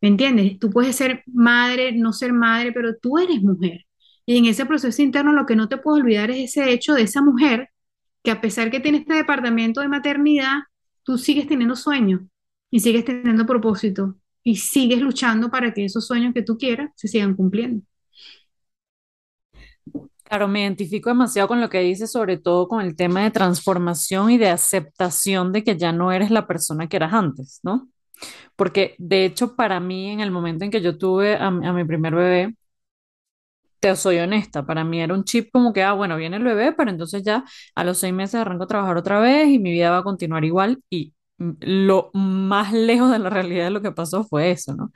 ¿Me 0.00 0.08
entiendes? 0.08 0.58
Tú 0.58 0.70
puedes 0.70 0.96
ser 0.96 1.22
madre, 1.26 1.92
no 1.92 2.12
ser 2.12 2.32
madre, 2.32 2.72
pero 2.72 2.96
tú 2.96 3.18
eres 3.18 3.42
mujer. 3.42 3.86
Y 4.26 4.36
en 4.38 4.46
ese 4.46 4.66
proceso 4.66 5.02
interno 5.02 5.32
lo 5.32 5.46
que 5.46 5.56
no 5.56 5.68
te 5.68 5.78
puedo 5.78 5.96
olvidar 5.96 6.30
es 6.30 6.56
ese 6.56 6.72
hecho 6.72 6.94
de 6.94 7.02
esa 7.02 7.22
mujer 7.22 7.70
que 8.22 8.30
a 8.30 8.40
pesar 8.40 8.70
que 8.70 8.80
tiene 8.80 8.98
este 8.98 9.14
departamento 9.14 9.80
de 9.80 9.88
maternidad, 9.88 10.64
tú 11.04 11.18
sigues 11.18 11.46
teniendo 11.48 11.76
sueños 11.76 12.22
y 12.74 12.80
sigues 12.80 13.04
teniendo 13.04 13.46
propósito 13.46 14.16
y 14.42 14.56
sigues 14.56 15.00
luchando 15.00 15.48
para 15.48 15.72
que 15.72 15.84
esos 15.84 16.08
sueños 16.08 16.34
que 16.34 16.42
tú 16.42 16.58
quieras 16.58 16.90
se 16.96 17.06
sigan 17.06 17.36
cumpliendo. 17.36 17.82
Claro, 20.24 20.48
me 20.48 20.62
identifico 20.62 21.08
demasiado 21.08 21.46
con 21.46 21.60
lo 21.60 21.70
que 21.70 21.78
dices, 21.78 22.10
sobre 22.10 22.36
todo 22.36 22.66
con 22.66 22.80
el 22.80 22.96
tema 22.96 23.22
de 23.22 23.30
transformación 23.30 24.32
y 24.32 24.38
de 24.38 24.48
aceptación 24.48 25.52
de 25.52 25.62
que 25.62 25.76
ya 25.78 25.92
no 25.92 26.10
eres 26.10 26.32
la 26.32 26.48
persona 26.48 26.88
que 26.88 26.96
eras 26.96 27.12
antes, 27.12 27.60
¿no? 27.62 27.88
Porque 28.56 28.96
de 28.98 29.24
hecho 29.24 29.54
para 29.54 29.78
mí 29.78 30.10
en 30.10 30.18
el 30.18 30.32
momento 30.32 30.64
en 30.64 30.72
que 30.72 30.80
yo 30.80 30.98
tuve 30.98 31.36
a, 31.36 31.52
mi 31.52 31.84
primer 31.84 32.16
bebé, 32.16 32.56
te 33.78 33.94
soy 33.94 34.18
honesta, 34.18 34.66
para 34.66 34.82
mí 34.82 35.00
era 35.00 35.14
un 35.14 35.22
chip 35.22 35.50
como 35.52 35.72
que, 35.72 35.84
ah, 35.84 35.92
bueno, 35.92 36.16
viene 36.16 36.38
el 36.38 36.42
bebé, 36.42 36.72
pero 36.72 36.90
entonces 36.90 37.22
ya 37.22 37.44
a 37.76 37.84
los 37.84 37.98
seis 37.98 38.12
meses 38.12 38.36
arranco 38.36 38.64
a 38.64 38.66
trabajar 38.66 38.96
otra 38.96 39.20
vez 39.20 39.48
y 39.48 39.60
mi 39.60 39.70
vida 39.70 39.90
va 39.90 39.98
a 39.98 40.02
continuar 40.02 40.44
igual 40.44 40.82
y 40.90 41.13
lo 41.38 42.10
más 42.14 42.72
lejos 42.72 43.10
de 43.10 43.18
la 43.18 43.30
realidad 43.30 43.64
de 43.64 43.70
lo 43.70 43.82
que 43.82 43.92
pasó 43.92 44.24
fue 44.24 44.50
eso, 44.50 44.74
¿no? 44.74 44.92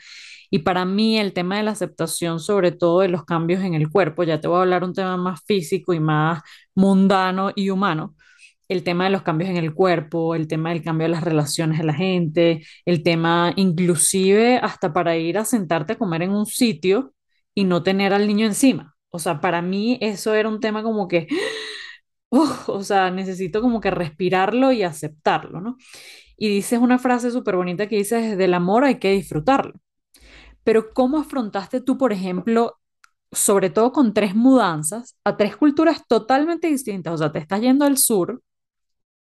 Y 0.51 0.61
para 0.61 0.85
mí 0.85 1.19
el 1.19 1.33
tema 1.33 1.57
de 1.59 1.63
la 1.63 1.73
aceptación, 1.73 2.41
sobre 2.41 2.73
todo 2.73 3.01
de 3.01 3.09
los 3.09 3.25
cambios 3.25 3.63
en 3.63 3.75
el 3.75 3.91
cuerpo, 3.91 4.23
ya 4.25 4.41
te 4.41 4.49
voy 4.49 4.59
a 4.59 4.63
hablar 4.63 4.85
un 4.85 4.95
tema 4.95 5.17
más 5.17 5.41
físico 5.45 5.93
y 5.93 6.01
más 6.01 6.43
mundano 6.75 7.53
y 7.55 7.71
humano, 7.71 8.15
el 8.69 8.85
tema 8.85 9.05
de 9.05 9.11
los 9.11 9.23
cambios 9.23 9.51
en 9.51 9.57
el 9.57 9.75
cuerpo, 9.75 10.35
el 10.35 10.47
tema 10.49 10.71
del 10.71 10.83
cambio 10.83 11.07
de 11.07 11.11
las 11.13 11.25
relaciones 11.25 11.79
de 11.79 11.85
la 11.85 11.95
gente, 11.95 12.65
el 12.85 13.03
tema 13.03 13.53
inclusive 13.57 14.59
hasta 14.59 14.93
para 14.93 15.17
ir 15.17 15.39
a 15.39 15.45
sentarte 15.45 15.95
a 15.95 15.99
comer 15.99 16.23
en 16.23 16.31
un 16.31 16.47
sitio 16.47 17.15
y 17.55 17.65
no 17.65 17.83
tener 17.83 18.13
al 18.13 18.27
niño 18.27 18.47
encima. 18.47 18.95
O 19.11 19.19
sea, 19.19 19.41
para 19.41 19.63
mí 19.63 19.99
eso 20.01 20.35
era 20.35 20.49
un 20.49 20.61
tema 20.61 20.83
como 20.83 21.09
que, 21.09 21.29
o 22.31 22.83
sea, 22.83 23.11
necesito 23.11 23.61
como 23.63 23.81
que 23.81 23.91
respirarlo 23.91 24.73
y 24.73 24.83
aceptarlo, 24.83 25.61
¿no? 25.61 25.77
Y 26.39 26.49
dices 26.51 26.81
una 26.81 26.99
frase 27.01 27.31
súper 27.33 27.57
bonita 27.57 27.89
que 27.89 27.97
dices, 27.99 28.39
del 28.39 28.55
amor 28.55 28.85
hay 28.85 28.99
que 29.01 29.13
disfrutarlo. 29.13 29.75
Pero 30.65 30.93
¿cómo 30.95 31.19
afrontaste 31.19 31.81
tú, 31.81 31.99
por 31.99 32.13
ejemplo, 32.13 32.79
sobre 33.33 33.71
todo 33.71 33.93
con 33.93 34.15
tres 34.15 34.35
mudanzas 34.35 35.17
a 35.25 35.37
tres 35.37 35.57
culturas 35.57 36.03
totalmente 36.09 36.69
distintas? 36.69 37.15
O 37.15 37.19
sea, 37.19 37.33
te 37.33 37.39
estás 37.41 37.61
yendo 37.61 37.85
al 37.87 37.99
sur, 37.99 38.43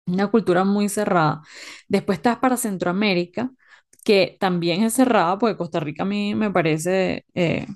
una 0.07 0.29
cultura 0.31 0.65
muy 0.65 0.89
cerrada. 0.89 1.43
Después 1.89 2.19
estás 2.19 2.39
para 2.39 2.57
Centroamérica, 2.57 3.51
que 4.05 4.37
también 4.41 4.83
es 4.85 4.95
cerrada, 4.95 5.39
porque 5.39 5.57
Costa 5.57 5.81
Rica 5.81 6.03
a 6.05 6.07
mí 6.07 6.35
me 6.35 6.51
parece 6.51 7.25
eh, 7.35 7.67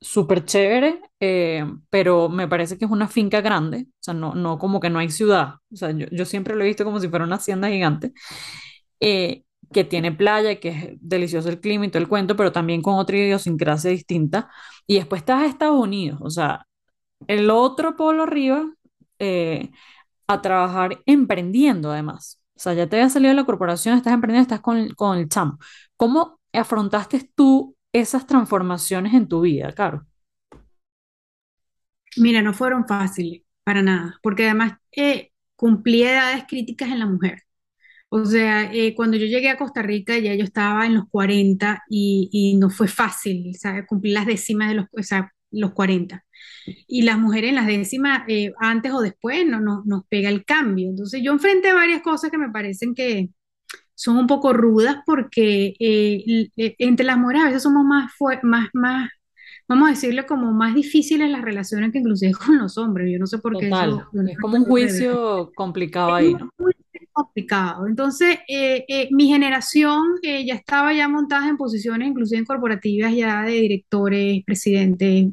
súper 0.00 0.44
chévere, 0.44 1.00
eh, 1.20 1.64
pero 1.90 2.28
me 2.28 2.48
parece 2.48 2.78
que 2.78 2.84
es 2.84 2.90
una 2.90 3.08
finca 3.08 3.40
grande, 3.40 3.86
o 3.90 3.92
sea, 4.00 4.14
no, 4.14 4.34
no 4.34 4.58
como 4.58 4.80
que 4.80 4.90
no 4.90 4.98
hay 5.00 5.10
ciudad. 5.10 5.54
O 5.72 5.76
sea, 5.76 5.90
yo, 5.92 6.06
yo 6.12 6.24
siempre 6.24 6.54
lo 6.56 6.64
he 6.64 6.68
visto 6.68 6.84
como 6.84 7.00
si 7.00 7.08
fuera 7.08 7.24
una 7.24 7.36
hacienda 7.36 7.68
gigante 7.68 8.12
eh, 9.02 9.44
que 9.72 9.84
tiene 9.84 10.12
playa, 10.12 10.60
que 10.60 10.68
es 10.70 10.88
delicioso 11.00 11.48
el 11.50 11.60
clima 11.60 11.86
y 11.86 11.90
todo 11.90 12.02
el 12.02 12.08
cuento, 12.08 12.36
pero 12.36 12.52
también 12.52 12.82
con 12.82 12.94
otra 12.96 13.18
idiosincrasia 13.18 13.90
distinta. 13.90 14.50
Y 14.86 14.96
después 14.96 15.22
estás 15.22 15.42
a 15.42 15.46
Estados 15.46 15.80
Unidos, 15.80 16.20
o 16.22 16.30
sea, 16.30 16.66
el 17.28 17.50
otro 17.50 17.96
polo 17.96 18.24
arriba, 18.24 18.66
eh, 19.18 19.70
a 20.28 20.42
trabajar 20.42 21.02
emprendiendo 21.06 21.92
además. 21.92 22.40
O 22.56 22.60
sea, 22.60 22.74
ya 22.74 22.88
te 22.88 22.96
había 22.96 23.10
salido 23.10 23.30
de 23.30 23.36
la 23.36 23.44
corporación, 23.46 23.96
estás 23.96 24.14
emprendiendo, 24.14 24.42
estás 24.44 24.60
con, 24.60 24.88
con 24.90 25.18
el 25.18 25.28
chamo. 25.28 25.58
¿Cómo 25.96 26.40
afrontaste 26.52 27.30
tú 27.34 27.76
esas 27.92 28.26
transformaciones 28.26 29.14
en 29.14 29.28
tu 29.28 29.42
vida, 29.42 29.72
Caro? 29.74 30.06
Mira, 32.16 32.42
no 32.42 32.52
fueron 32.54 32.86
fáciles, 32.86 33.42
para 33.64 33.82
nada, 33.82 34.18
porque 34.22 34.44
además 34.44 34.74
eh, 34.92 35.32
cumplí 35.56 36.02
edades 36.02 36.44
críticas 36.48 36.88
en 36.90 36.98
la 37.00 37.06
mujer. 37.06 37.42
O 38.14 38.26
sea, 38.26 38.70
eh, 38.74 38.94
cuando 38.94 39.16
yo 39.16 39.24
llegué 39.24 39.48
a 39.48 39.56
Costa 39.56 39.80
Rica 39.80 40.18
ya 40.18 40.34
yo 40.34 40.44
estaba 40.44 40.84
en 40.84 40.92
los 40.92 41.08
40 41.08 41.84
y, 41.88 42.28
y 42.30 42.56
no 42.58 42.68
fue 42.68 42.86
fácil, 42.86 43.54
¿sabes? 43.58 43.86
Cumplir 43.88 44.12
las 44.12 44.26
décimas 44.26 44.68
de 44.68 44.74
los, 44.74 44.86
o 44.92 45.02
sea, 45.02 45.32
los 45.50 45.72
40. 45.72 46.22
Y 46.86 47.02
las 47.02 47.18
mujeres 47.18 47.48
en 47.48 47.54
las 47.54 47.66
décimas, 47.66 48.24
eh, 48.28 48.52
antes 48.60 48.92
o 48.92 49.00
después, 49.00 49.46
no, 49.46 49.60
no, 49.60 49.82
nos 49.86 50.04
pega 50.08 50.28
el 50.28 50.44
cambio. 50.44 50.90
Entonces 50.90 51.22
yo 51.24 51.32
enfrenté 51.32 51.72
varias 51.72 52.02
cosas 52.02 52.30
que 52.30 52.36
me 52.36 52.50
parecen 52.50 52.94
que 52.94 53.30
son 53.94 54.18
un 54.18 54.26
poco 54.26 54.52
rudas 54.52 54.98
porque 55.06 55.74
eh, 55.80 56.50
entre 56.56 57.06
las 57.06 57.16
mujeres 57.16 57.42
a 57.44 57.46
veces 57.46 57.62
somos 57.62 57.82
más, 57.82 58.12
más, 58.42 58.68
más, 58.74 59.10
vamos 59.66 59.88
a 59.88 59.92
decirle 59.92 60.26
como 60.26 60.52
más 60.52 60.74
difíciles 60.74 61.30
las 61.30 61.40
relaciones 61.40 61.92
que 61.92 62.00
inclusive 62.00 62.32
con 62.46 62.58
los 62.58 62.76
hombres. 62.76 63.10
Yo 63.10 63.18
no 63.18 63.26
sé 63.26 63.38
por 63.38 63.56
qué 63.58 63.70
Total, 63.70 63.88
eso, 63.88 64.22
es 64.28 64.38
como 64.38 64.58
un 64.58 64.64
juicio 64.66 65.50
complicado 65.54 66.12
ahí, 66.12 66.34
¿no? 66.34 66.50
Complicado. 67.12 67.86
Entonces, 67.86 68.38
eh, 68.48 68.84
eh, 68.88 69.08
mi 69.12 69.28
generación 69.28 70.02
eh, 70.22 70.44
ya 70.46 70.54
estaba 70.54 70.92
ya 70.92 71.08
montada 71.08 71.48
en 71.48 71.56
posiciones, 71.56 72.08
inclusive 72.08 72.38
en 72.38 72.44
corporativas, 72.44 73.14
ya 73.14 73.42
de 73.42 73.52
directores, 73.52 74.42
presidentes, 74.44 75.26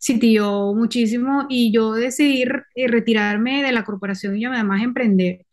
CTO, 0.00 0.74
muchísimo, 0.74 1.46
y 1.48 1.72
yo 1.72 1.92
decidí 1.94 2.42
eh, 2.74 2.88
retirarme 2.88 3.62
de 3.62 3.72
la 3.72 3.84
corporación 3.84 4.36
y 4.38 4.44
además 4.44 4.82
emprender. 4.82 5.46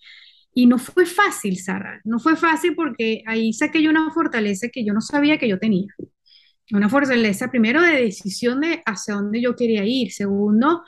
Y 0.53 0.65
no 0.67 0.79
fue 0.79 1.05
fácil, 1.05 1.57
Sara, 1.59 2.01
no 2.03 2.19
fue 2.19 2.35
fácil 2.35 2.75
porque 2.75 3.23
ahí 3.27 3.53
saqué 3.53 3.81
yo 3.83 3.91
una 3.91 4.11
fortaleza 4.11 4.69
que 4.69 4.85
yo 4.85 4.93
no 4.93 5.01
sabía 5.01 5.37
que 5.37 5.47
yo 5.49 5.59
tenía. 5.59 5.87
Una 6.71 6.89
fortaleza, 6.89 7.49
primero, 7.49 7.81
de 7.81 7.93
decisión 8.03 8.59
de 8.61 8.81
hacia 8.85 9.15
dónde 9.15 9.41
yo 9.41 9.55
quería 9.55 9.85
ir. 9.85 10.11
Segundo, 10.11 10.83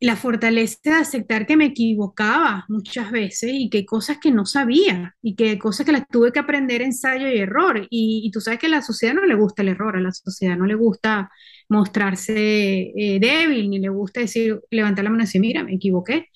la 0.00 0.16
fortaleza 0.16 0.78
de 0.84 0.90
aceptar 0.92 1.46
que 1.46 1.56
me 1.56 1.66
equivocaba 1.66 2.64
muchas 2.68 3.10
veces 3.10 3.50
y 3.54 3.70
que 3.70 3.86
cosas 3.86 4.18
que 4.18 4.30
no 4.30 4.44
sabía 4.44 5.14
y 5.22 5.34
que 5.34 5.58
cosas 5.58 5.86
que 5.86 5.92
las 5.92 6.06
tuve 6.08 6.32
que 6.32 6.40
aprender 6.40 6.82
ensayo 6.82 7.28
y 7.28 7.38
error. 7.38 7.86
Y, 7.90 8.30
tú 8.32 8.40
sabes 8.40 8.60
que 8.60 8.66
a 8.66 8.70
la 8.70 8.82
sociedad 8.82 9.14
no 9.14 9.24
le 9.24 9.34
gusta 9.34 9.62
el 9.62 9.68
error, 9.68 9.96
a 9.96 10.00
la 10.00 10.12
sociedad 10.12 10.56
no 10.56 10.66
le 10.66 10.74
gusta 10.74 11.30
mostrarse 11.68 12.92
eh, 12.96 13.18
débil, 13.20 13.70
ni 13.70 13.78
le 13.78 13.88
gusta 13.88 14.20
decir, 14.20 14.60
levantar 14.70 15.04
la 15.04 15.10
mano 15.10 15.22
y 15.22 15.26
decir, 15.26 15.40
mira, 15.40 15.64
me 15.64 15.74
equivoqué. 15.74 16.28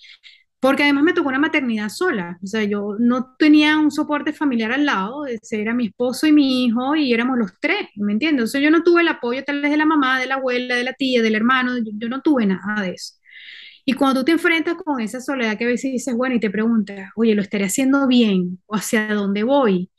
Porque 0.60 0.82
además 0.82 1.04
me 1.04 1.12
tocó 1.12 1.28
una 1.28 1.38
maternidad 1.38 1.88
sola, 1.88 2.38
o 2.42 2.46
sea, 2.46 2.64
yo 2.64 2.96
no 2.98 3.36
tenía 3.38 3.78
un 3.78 3.92
soporte 3.92 4.32
familiar 4.32 4.72
al 4.72 4.86
lado, 4.86 5.24
era 5.50 5.72
mi 5.72 5.86
esposo 5.86 6.26
y 6.26 6.32
mi 6.32 6.64
hijo 6.64 6.96
y 6.96 7.12
éramos 7.12 7.38
los 7.38 7.52
tres, 7.60 7.78
¿me 7.94 8.12
entiendes? 8.12 8.44
O 8.44 8.46
sea, 8.48 8.60
yo 8.60 8.70
no 8.70 8.82
tuve 8.82 9.02
el 9.02 9.08
apoyo 9.08 9.44
tal 9.44 9.62
vez 9.62 9.70
de 9.70 9.76
la 9.76 9.86
mamá, 9.86 10.18
de 10.18 10.26
la 10.26 10.34
abuela, 10.36 10.74
de 10.74 10.82
la 10.84 10.94
tía, 10.94 11.22
del 11.22 11.36
hermano, 11.36 11.78
yo, 11.78 11.92
yo 11.94 12.08
no 12.08 12.22
tuve 12.22 12.46
nada 12.46 12.82
de 12.82 12.90
eso. 12.94 13.17
Y 13.88 13.94
cuando 13.94 14.20
tú 14.20 14.26
te 14.26 14.32
enfrentas 14.32 14.74
con 14.84 15.00
esa 15.00 15.18
soledad 15.20 15.56
que 15.56 15.64
a 15.64 15.68
veces 15.68 15.90
dices, 15.92 16.14
bueno, 16.14 16.34
y 16.36 16.40
te 16.40 16.50
preguntas, 16.50 17.10
oye, 17.16 17.34
¿lo 17.34 17.40
estaré 17.42 17.64
haciendo 17.64 18.06
bien? 18.06 18.60
¿O 18.66 18.76
hacia 18.76 19.08
dónde 19.14 19.44
voy? 19.44 19.90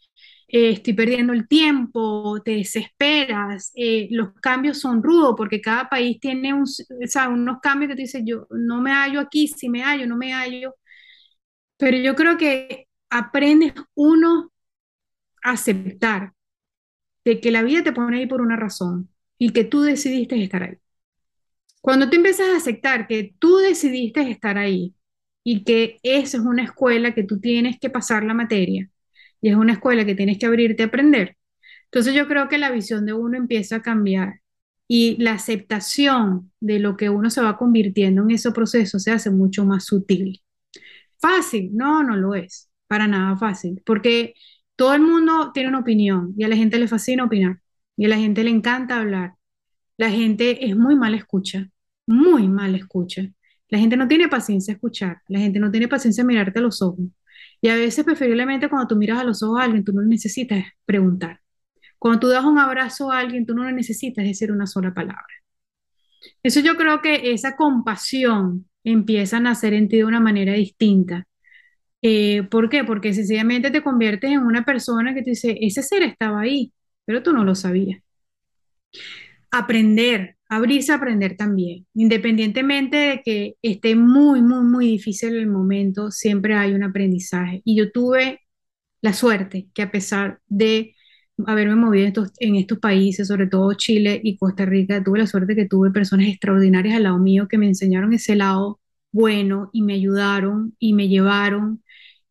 Eh, 0.48 0.72
estoy 0.72 0.94
perdiendo 0.94 1.34
el 1.34 1.48
tiempo, 1.48 2.42
te 2.46 2.52
desesperas, 2.54 3.72
eh, 3.76 4.08
los 4.12 4.34
cambios 4.42 4.80
son 4.80 5.04
rudos 5.04 5.36
porque 5.38 5.62
cada 5.62 5.90
país 5.90 6.20
tiene 6.22 6.54
un, 6.54 6.66
unos 7.34 7.60
cambios 7.62 7.90
que 7.90 7.96
tú 7.96 8.02
dices, 8.02 8.24
yo 8.26 8.48
no 8.52 8.82
me 8.82 8.92
hallo 8.94 9.20
aquí, 9.22 9.48
si 9.48 9.70
me 9.70 9.84
hallo, 9.84 10.08
no 10.08 10.18
me 10.18 10.34
hallo, 10.34 10.76
pero 11.78 11.98
yo 11.98 12.16
creo 12.16 12.38
que 12.38 12.88
aprendes 13.10 13.74
uno 13.96 14.52
a 15.44 15.52
aceptar 15.54 16.34
de 17.26 17.42
que 17.42 17.52
la 17.52 17.64
vida 17.64 17.84
te 17.84 17.94
pone 17.94 18.20
ahí 18.20 18.28
por 18.28 18.42
una 18.42 18.58
razón 18.58 19.10
y 19.40 19.52
que 19.54 19.66
tú 19.66 19.82
decidiste 19.84 20.42
estar 20.44 20.64
ahí. 20.64 20.78
Cuando 21.82 22.10
tú 22.10 22.18
empiezas 22.18 22.50
a 22.50 22.58
aceptar 22.58 23.08
que 23.08 23.36
tú 23.40 23.58
decidiste 23.58 24.22
estar 24.30 24.58
ahí 24.58 24.96
y 25.44 25.64
que 25.64 26.00
esa 26.04 26.38
es 26.38 26.44
una 26.44 26.64
escuela 26.64 27.14
que 27.14 27.24
tú 27.24 27.40
tienes 27.40 27.80
que 27.80 27.90
pasar 27.90 28.24
la 28.24 28.34
materia 28.34 28.90
y 29.42 29.50
es 29.50 29.56
una 29.56 29.74
escuela 29.74 30.06
que 30.06 30.16
tienes 30.16 30.38
que 30.38 30.46
abrirte 30.46 30.84
a 30.84 30.88
aprender, 30.88 31.38
entonces 31.86 32.14
yo 32.14 32.28
creo 32.28 32.50
que 32.50 32.58
la 32.58 32.72
visión 32.72 33.06
de 33.06 33.14
uno 33.14 33.38
empieza 33.38 33.78
a 33.78 33.82
cambiar 33.82 34.42
y 34.88 35.18
la 35.22 35.34
aceptación 35.34 36.52
de 36.60 36.80
lo 36.80 36.98
que 36.98 37.10
uno 37.10 37.30
se 37.30 37.42
va 37.42 37.58
convirtiendo 37.58 38.24
en 38.24 38.32
ese 38.32 38.52
proceso 38.52 39.00
se 39.00 39.12
hace 39.12 39.32
mucho 39.32 39.66
más 39.66 39.86
sutil. 39.86 40.42
Fácil, 41.20 41.72
no, 41.76 42.04
no 42.04 42.16
lo 42.18 42.36
es, 42.36 42.70
para 42.88 43.08
nada 43.08 43.38
fácil, 43.38 43.82
porque 43.86 44.34
todo 44.76 44.94
el 44.94 45.02
mundo 45.02 45.52
tiene 45.54 45.70
una 45.70 45.80
opinión 45.80 46.34
y 46.38 46.44
a 46.44 46.48
la 46.48 46.56
gente 46.56 46.80
le 46.80 46.88
fascina 46.88 47.26
opinar 47.26 47.60
y 47.98 48.06
a 48.06 48.10
la 48.10 48.18
gente 48.18 48.44
le 48.44 48.52
encanta 48.52 48.98
hablar 49.00 49.34
la 50.00 50.10
gente 50.10 50.66
es 50.66 50.78
muy 50.78 50.96
mal 50.96 51.14
escucha, 51.14 51.70
muy 52.08 52.48
mal 52.48 52.74
escucha. 52.74 53.30
La 53.68 53.80
gente 53.80 53.98
no 53.98 54.08
tiene 54.08 54.30
paciencia 54.30 54.74
a 54.74 54.76
escuchar, 54.76 55.22
la 55.28 55.40
gente 55.40 55.60
no 55.60 55.70
tiene 55.72 55.90
paciencia 55.90 56.24
a 56.24 56.28
mirarte 56.28 56.60
a 56.60 56.62
los 56.62 56.82
ojos. 56.82 57.06
Y 57.62 57.68
a 57.68 57.76
veces, 57.76 58.06
preferiblemente, 58.06 58.70
cuando 58.70 58.88
tú 58.88 58.96
miras 58.96 59.20
a 59.20 59.26
los 59.26 59.44
ojos 59.44 59.60
a 59.60 59.64
alguien, 59.66 59.84
tú 59.84 59.92
no 59.94 60.02
necesitas 60.02 60.64
preguntar. 60.86 61.42
Cuando 62.00 62.22
tú 62.22 62.28
das 62.30 62.46
un 62.46 62.60
abrazo 62.60 63.12
a 63.12 63.20
alguien, 63.20 63.46
tú 63.46 63.54
no 63.56 63.70
necesitas 63.72 64.24
decir 64.26 64.54
una 64.54 64.68
sola 64.68 64.94
palabra. 64.94 65.28
Eso 66.44 66.62
yo 66.62 66.78
creo 66.78 67.02
que 67.02 67.34
esa 67.34 67.56
compasión 67.58 68.70
empieza 68.86 69.38
a 69.38 69.40
nacer 69.42 69.74
en 69.74 69.90
ti 69.90 69.98
de 69.98 70.06
una 70.06 70.22
manera 70.22 70.54
distinta. 70.54 71.28
Eh, 72.02 72.44
¿por 72.44 72.70
qué? 72.70 72.86
Porque 72.86 73.14
sencillamente 73.14 73.72
te 73.72 73.84
conviertes 73.84 74.32
en 74.32 74.40
una 74.44 74.64
persona 74.66 75.14
que 75.14 75.24
te 75.24 75.32
dice, 75.32 75.58
ese 75.62 75.84
ser 75.84 76.04
estaba 76.04 76.42
ahí, 76.42 76.74
pero 77.06 77.22
tú 77.24 77.34
no 77.34 77.44
lo 77.44 77.56
sabías 77.56 78.02
aprender, 79.52 80.38
abrirse 80.50 80.92
a 80.92 80.96
aprender 80.96 81.36
también. 81.38 81.88
Independientemente 81.94 82.98
de 82.98 83.22
que 83.24 83.56
esté 83.62 83.96
muy, 83.96 84.42
muy, 84.42 84.64
muy 84.64 84.88
difícil 84.88 85.36
el 85.36 85.48
momento, 85.48 86.12
siempre 86.12 86.56
hay 86.56 86.74
un 86.74 86.84
aprendizaje. 86.84 87.62
Y 87.66 87.78
yo 87.78 87.92
tuve 87.92 88.42
la 89.02 89.14
suerte 89.14 89.70
que 89.74 89.82
a 89.84 89.92
pesar 89.92 90.40
de 90.48 90.96
haberme 91.48 91.76
movido 91.76 92.04
en 92.04 92.08
estos, 92.10 92.32
en 92.40 92.56
estos 92.56 92.80
países, 92.80 93.28
sobre 93.28 93.48
todo 93.48 93.74
Chile 93.74 94.20
y 94.24 94.38
Costa 94.38 94.66
Rica, 94.66 95.04
tuve 95.04 95.20
la 95.20 95.28
suerte 95.28 95.56
que 95.56 95.68
tuve 95.68 95.92
personas 95.92 96.28
extraordinarias 96.28 96.96
al 96.96 97.04
lado 97.04 97.20
mío 97.20 97.48
que 97.48 97.58
me 97.58 97.68
enseñaron 97.68 98.14
ese 98.14 98.36
lado 98.36 98.80
bueno 99.12 99.70
y 99.74 99.82
me 99.84 99.94
ayudaron 99.94 100.76
y 100.80 100.94
me 100.94 101.08
llevaron. 101.08 101.84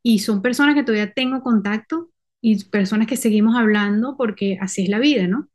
Y 0.02 0.20
son 0.20 0.42
personas 0.42 0.74
que 0.74 0.82
todavía 0.84 1.12
tengo 1.12 1.42
contacto 1.42 2.10
y 2.40 2.64
personas 2.66 3.06
que 3.06 3.16
seguimos 3.16 3.56
hablando 3.56 4.16
porque 4.16 4.58
así 4.60 4.84
es 4.84 4.88
la 4.90 4.98
vida, 4.98 5.26
¿no? 5.26 5.48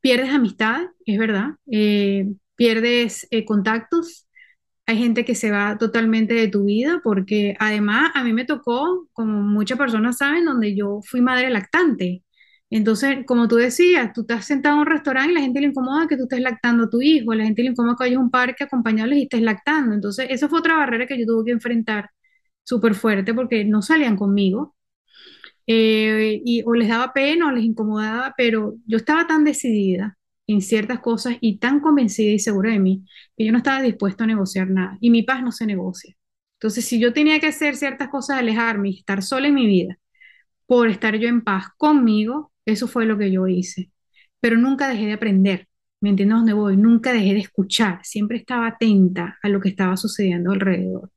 Pierdes 0.00 0.30
amistad, 0.30 0.82
es 1.04 1.18
verdad, 1.18 1.50
eh, 1.70 2.26
pierdes 2.56 3.26
eh, 3.30 3.44
contactos, 3.44 4.26
hay 4.86 4.98
gente 4.98 5.24
que 5.24 5.34
se 5.34 5.50
va 5.50 5.78
totalmente 5.78 6.34
de 6.34 6.48
tu 6.48 6.64
vida 6.64 7.00
porque 7.04 7.54
además 7.60 8.10
a 8.14 8.24
mí 8.24 8.32
me 8.32 8.44
tocó, 8.46 9.08
como 9.12 9.42
muchas 9.42 9.78
personas 9.78 10.18
saben, 10.18 10.44
donde 10.46 10.74
yo 10.76 11.00
fui 11.04 11.20
madre 11.20 11.50
lactante. 11.50 12.24
Entonces, 12.70 13.18
como 13.26 13.48
tú 13.48 13.56
decías, 13.56 14.12
tú 14.14 14.22
estás 14.22 14.46
sentado 14.46 14.76
en 14.76 14.80
un 14.82 14.86
restaurante 14.86 15.32
y 15.32 15.34
la 15.34 15.40
gente 15.42 15.60
le 15.60 15.68
incomoda 15.68 16.08
que 16.08 16.16
tú 16.16 16.24
estés 16.24 16.40
lactando 16.40 16.84
a 16.84 16.90
tu 16.90 17.00
hijo, 17.02 17.34
la 17.34 17.44
gente 17.44 17.62
le 17.62 17.70
incomoda 17.70 17.96
que 17.96 18.04
vayas 18.04 18.18
a 18.18 18.20
un 18.20 18.30
parque 18.30 18.64
acompañarles 18.64 19.18
y 19.18 19.22
estés 19.24 19.42
lactando. 19.42 19.94
Entonces, 19.94 20.26
eso 20.30 20.48
fue 20.48 20.60
otra 20.60 20.76
barrera 20.76 21.06
que 21.06 21.18
yo 21.18 21.26
tuve 21.26 21.46
que 21.46 21.52
enfrentar 21.52 22.10
súper 22.64 22.94
fuerte 22.94 23.34
porque 23.34 23.64
no 23.64 23.82
salían 23.82 24.16
conmigo 24.16 24.76
eh, 25.66 26.40
y 26.44 26.62
o 26.64 26.74
les 26.74 26.88
daba 26.88 27.12
pena 27.12 27.48
o 27.48 27.52
les 27.52 27.64
incomodaba, 27.64 28.34
pero 28.36 28.76
yo 28.86 28.96
estaba 28.96 29.26
tan 29.26 29.44
decidida 29.44 30.18
en 30.46 30.60
ciertas 30.62 31.00
cosas 31.00 31.36
y 31.40 31.58
tan 31.58 31.80
convencida 31.80 32.32
y 32.32 32.38
segura 32.38 32.72
de 32.72 32.80
mí 32.80 33.04
que 33.36 33.44
yo 33.44 33.52
no 33.52 33.58
estaba 33.58 33.82
dispuesta 33.82 34.24
a 34.24 34.26
negociar 34.26 34.68
nada 34.70 34.98
y 35.00 35.10
mi 35.10 35.22
paz 35.22 35.42
no 35.42 35.52
se 35.52 35.66
negocia. 35.66 36.16
Entonces, 36.54 36.84
si 36.84 37.00
yo 37.00 37.12
tenía 37.12 37.40
que 37.40 37.46
hacer 37.46 37.76
ciertas 37.76 38.08
cosas, 38.08 38.38
alejarme 38.38 38.90
y 38.90 38.98
estar 38.98 39.22
sola 39.22 39.48
en 39.48 39.54
mi 39.54 39.66
vida 39.66 39.98
por 40.66 40.88
estar 40.88 41.16
yo 41.16 41.28
en 41.28 41.42
paz 41.42 41.66
conmigo, 41.76 42.52
eso 42.66 42.86
fue 42.88 43.06
lo 43.06 43.18
que 43.18 43.30
yo 43.32 43.46
hice. 43.48 43.90
Pero 44.40 44.58
nunca 44.58 44.88
dejé 44.88 45.06
de 45.06 45.14
aprender, 45.14 45.68
¿me 46.00 46.10
entiendes 46.10 46.38
dónde 46.38 46.52
voy? 46.52 46.76
Nunca 46.76 47.12
dejé 47.12 47.34
de 47.34 47.40
escuchar, 47.40 48.00
siempre 48.04 48.38
estaba 48.38 48.68
atenta 48.68 49.38
a 49.42 49.48
lo 49.48 49.60
que 49.60 49.70
estaba 49.70 49.96
sucediendo 49.96 50.52
alrededor. 50.52 51.10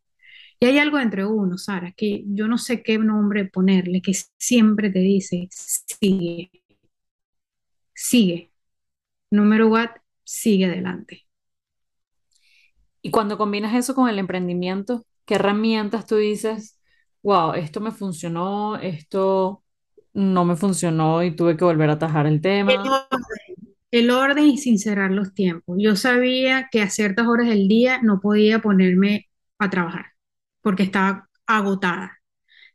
Y 0.63 0.65
hay 0.65 0.77
algo 0.79 0.97
entre 0.97 1.25
uno, 1.25 1.57
Sara, 1.57 1.91
que 1.91 2.23
yo 2.25 2.47
no 2.47 2.57
sé 2.57 2.83
qué 2.83 2.97
nombre 2.97 3.43
ponerle, 3.43 4.01
que 4.01 4.13
siempre 4.37 4.89
te 4.89 4.99
dice, 4.99 5.49
sigue, 5.51 6.51
sigue, 7.93 8.51
número 9.31 9.69
what, 9.69 9.91
sigue 10.23 10.65
adelante. 10.65 11.25
Y 13.01 13.11
cuando 13.11 13.37
combinas 13.37 13.75
eso 13.75 13.93
con 13.95 14.07
el 14.09 14.19
emprendimiento, 14.19 15.05
¿qué 15.25 15.35
herramientas 15.35 16.05
tú 16.05 16.15
dices, 16.15 16.79
wow, 17.21 17.53
esto 17.53 17.81
me 17.81 17.91
funcionó, 17.91 18.77
esto 18.77 19.63
no 20.13 20.45
me 20.45 20.55
funcionó 20.55 21.23
y 21.23 21.35
tuve 21.35 21.57
que 21.57 21.65
volver 21.65 21.89
a 21.89 21.93
atajar 21.93 22.25
el 22.27 22.39
El 22.65 22.79
tema? 22.79 22.83
orden, 22.87 23.75
el 23.91 24.11
orden 24.11 24.45
y 24.47 24.57
sincerar 24.57 25.11
los 25.11 25.33
tiempos. 25.33 25.77
Yo 25.79 25.95
sabía 25.95 26.69
que 26.71 26.81
a 26.81 26.89
ciertas 26.89 27.27
horas 27.27 27.47
del 27.49 27.67
día 27.69 28.01
no 28.01 28.19
podía 28.21 28.59
ponerme 28.61 29.29
a 29.59 29.69
trabajar 29.69 30.12
porque 30.63 30.83
estaba 30.83 31.29
agotada. 31.47 32.19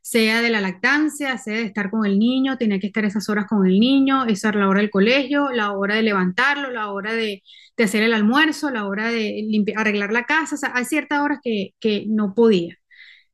sea 0.02 0.40
de 0.42 0.50
la 0.50 0.60
lactancia, 0.60 1.36
sea 1.38 1.56
de 1.56 1.62
estar 1.64 1.90
con 1.90 2.06
el 2.06 2.18
niño, 2.18 2.56
tenía 2.58 2.78
que 2.80 2.86
estar 2.88 3.04
esas 3.04 3.28
horas 3.28 3.46
con 3.46 3.66
el 3.66 3.78
niño, 3.80 4.24
esa 4.26 4.50
era 4.50 4.60
la 4.60 4.68
hora 4.68 4.80
del 4.80 4.90
colegio, 4.90 5.50
la 5.52 5.72
hora 5.72 5.96
de 5.96 6.02
levantarlo, 6.02 6.70
la 6.70 6.90
hora 6.92 7.12
de, 7.14 7.42
hacer 7.78 8.02
el 8.02 8.14
almuerzo, 8.14 8.70
la 8.70 8.86
hora 8.86 9.08
de 9.08 9.44
limpiar, 9.48 9.78
arreglar 9.80 10.12
la 10.12 10.24
casa, 10.24 10.54
o 10.56 10.58
sea, 10.58 10.72
hay 10.74 10.84
ciertas 10.84 11.20
horas 11.20 11.38
que, 11.42 11.74
que 11.80 12.06
no 12.08 12.34
podía. 12.34 12.76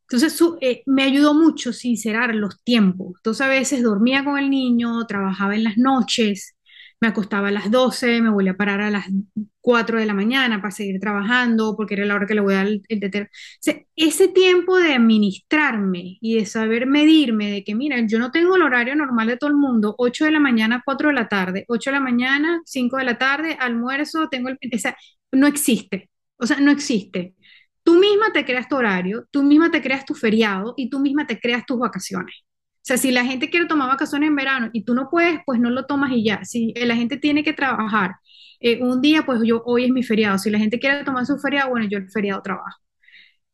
Entonces 0.02 0.34
su- 0.34 0.58
eh, 0.61 0.82
me 0.87 1.02
ayudó 1.04 1.34
mucho 1.34 1.73
sincerar 1.73 2.34
los 2.34 2.62
tiempos. 2.62 3.14
Entonces 3.16 3.40
a 3.46 3.49
veces 3.49 3.82
dormía 3.82 4.25
con 4.25 4.38
el 4.38 4.50
niño, 4.50 5.06
trabajaba 5.06 5.54
en 5.54 5.64
las 5.64 5.76
noches, 5.78 6.54
me 7.04 7.11
acostaba 7.11 7.49
a 7.49 7.50
las 7.50 7.70
12, 7.70 8.23
me 8.23 8.30
volvía 8.30 8.52
a 8.52 8.56
parar 8.56 8.80
a 8.80 8.90
las 8.90 9.04
4 9.61 9.99
de 9.99 10.06
la 10.06 10.14
mañana 10.14 10.61
para 10.62 10.70
seguir 10.70 10.99
trabajando, 11.00 11.76
porque 11.76 11.94
era 11.94 12.06
la 12.06 12.14
hora 12.14 12.26
que 12.26 12.34
le 12.34 12.40
voy 12.40 12.54
a 12.54 12.58
dar 12.58 12.66
el, 12.66 12.82
el 12.88 13.28
ese 13.96 14.28
tiempo 14.28 14.78
de 14.78 14.94
administrarme 14.94 16.16
y 16.20 16.37
de 16.37 16.46
saber 16.46 16.87
medirme, 16.87 17.50
de 17.50 17.62
que, 17.64 17.75
mira, 17.75 17.99
yo 18.06 18.18
no 18.18 18.30
tengo 18.30 18.56
el 18.56 18.62
horario 18.62 18.96
normal 18.96 19.26
de 19.28 19.37
todo 19.37 19.50
el 19.50 19.56
mundo, 19.56 19.94
8 19.99 20.25
de 20.25 20.30
la 20.30 20.40
mañana, 20.40 20.82
4 20.84 21.08
de 21.08 21.14
la 21.14 21.28
tarde, 21.28 21.64
8 21.68 21.90
de 21.90 21.96
la 21.96 22.00
mañana, 22.00 22.62
5 22.64 22.96
de 22.96 23.04
la 23.04 23.18
tarde, 23.18 23.56
almuerzo, 23.61 24.28
tengo 24.30 24.49
el... 24.49 24.58
O 24.75 24.78
sea, 24.78 24.96
no 25.32 25.46
existe. 25.46 26.11
O 26.38 26.46
sea, 26.46 26.58
no 26.61 26.70
existe. 26.70 27.34
Tú 27.82 27.94
misma 27.99 28.32
te 28.32 28.44
creas 28.46 28.66
tu 28.68 28.76
horario, 28.76 29.26
tú 29.30 29.42
misma 29.42 29.70
te 29.70 29.82
creas 29.82 30.06
tu 30.06 30.14
feriado 30.14 30.73
y 30.76 30.88
tú 30.88 31.00
misma 31.00 31.26
te 31.26 31.38
creas 31.38 31.66
tus 31.66 31.78
vacaciones. 31.78 32.34
Sea, 32.85 32.99
si 32.99 33.11
la 33.12 33.25
gente 33.25 33.49
quiere 33.49 33.67
tomar 33.67 33.88
vacaciones 33.88 34.29
en 34.29 34.37
verano 34.37 34.69
y 34.75 34.85
tú 34.85 34.95
no 34.95 35.09
puedes, 35.11 35.41
pues 35.47 35.59
no 35.59 35.71
lo 35.71 35.87
tomas 35.87 36.12
y 36.12 36.23
ya. 36.25 36.45
Si 36.45 36.73
eh, 36.76 36.85
la 36.87 36.95
gente 36.97 37.17
tiene 37.17 37.43
que 37.43 37.55
trabajar 37.55 38.17
eh, 38.61 38.83
un 38.83 39.00
día, 39.00 39.25
pues 39.25 39.41
yo 39.45 39.62
hoy 39.64 39.85
es 39.87 39.91
mi 39.91 40.03
feriado. 40.03 40.38
Si 40.38 40.50
la 40.50 40.59
gente 40.59 40.79
quiere 40.79 41.03
tomar 41.05 41.25
su 41.26 41.38
feriado, 41.38 41.71
bueno, 41.71 41.87
yo 41.88 41.97
el 41.99 42.11
feriado 42.11 42.43
trabajo. 42.43 42.79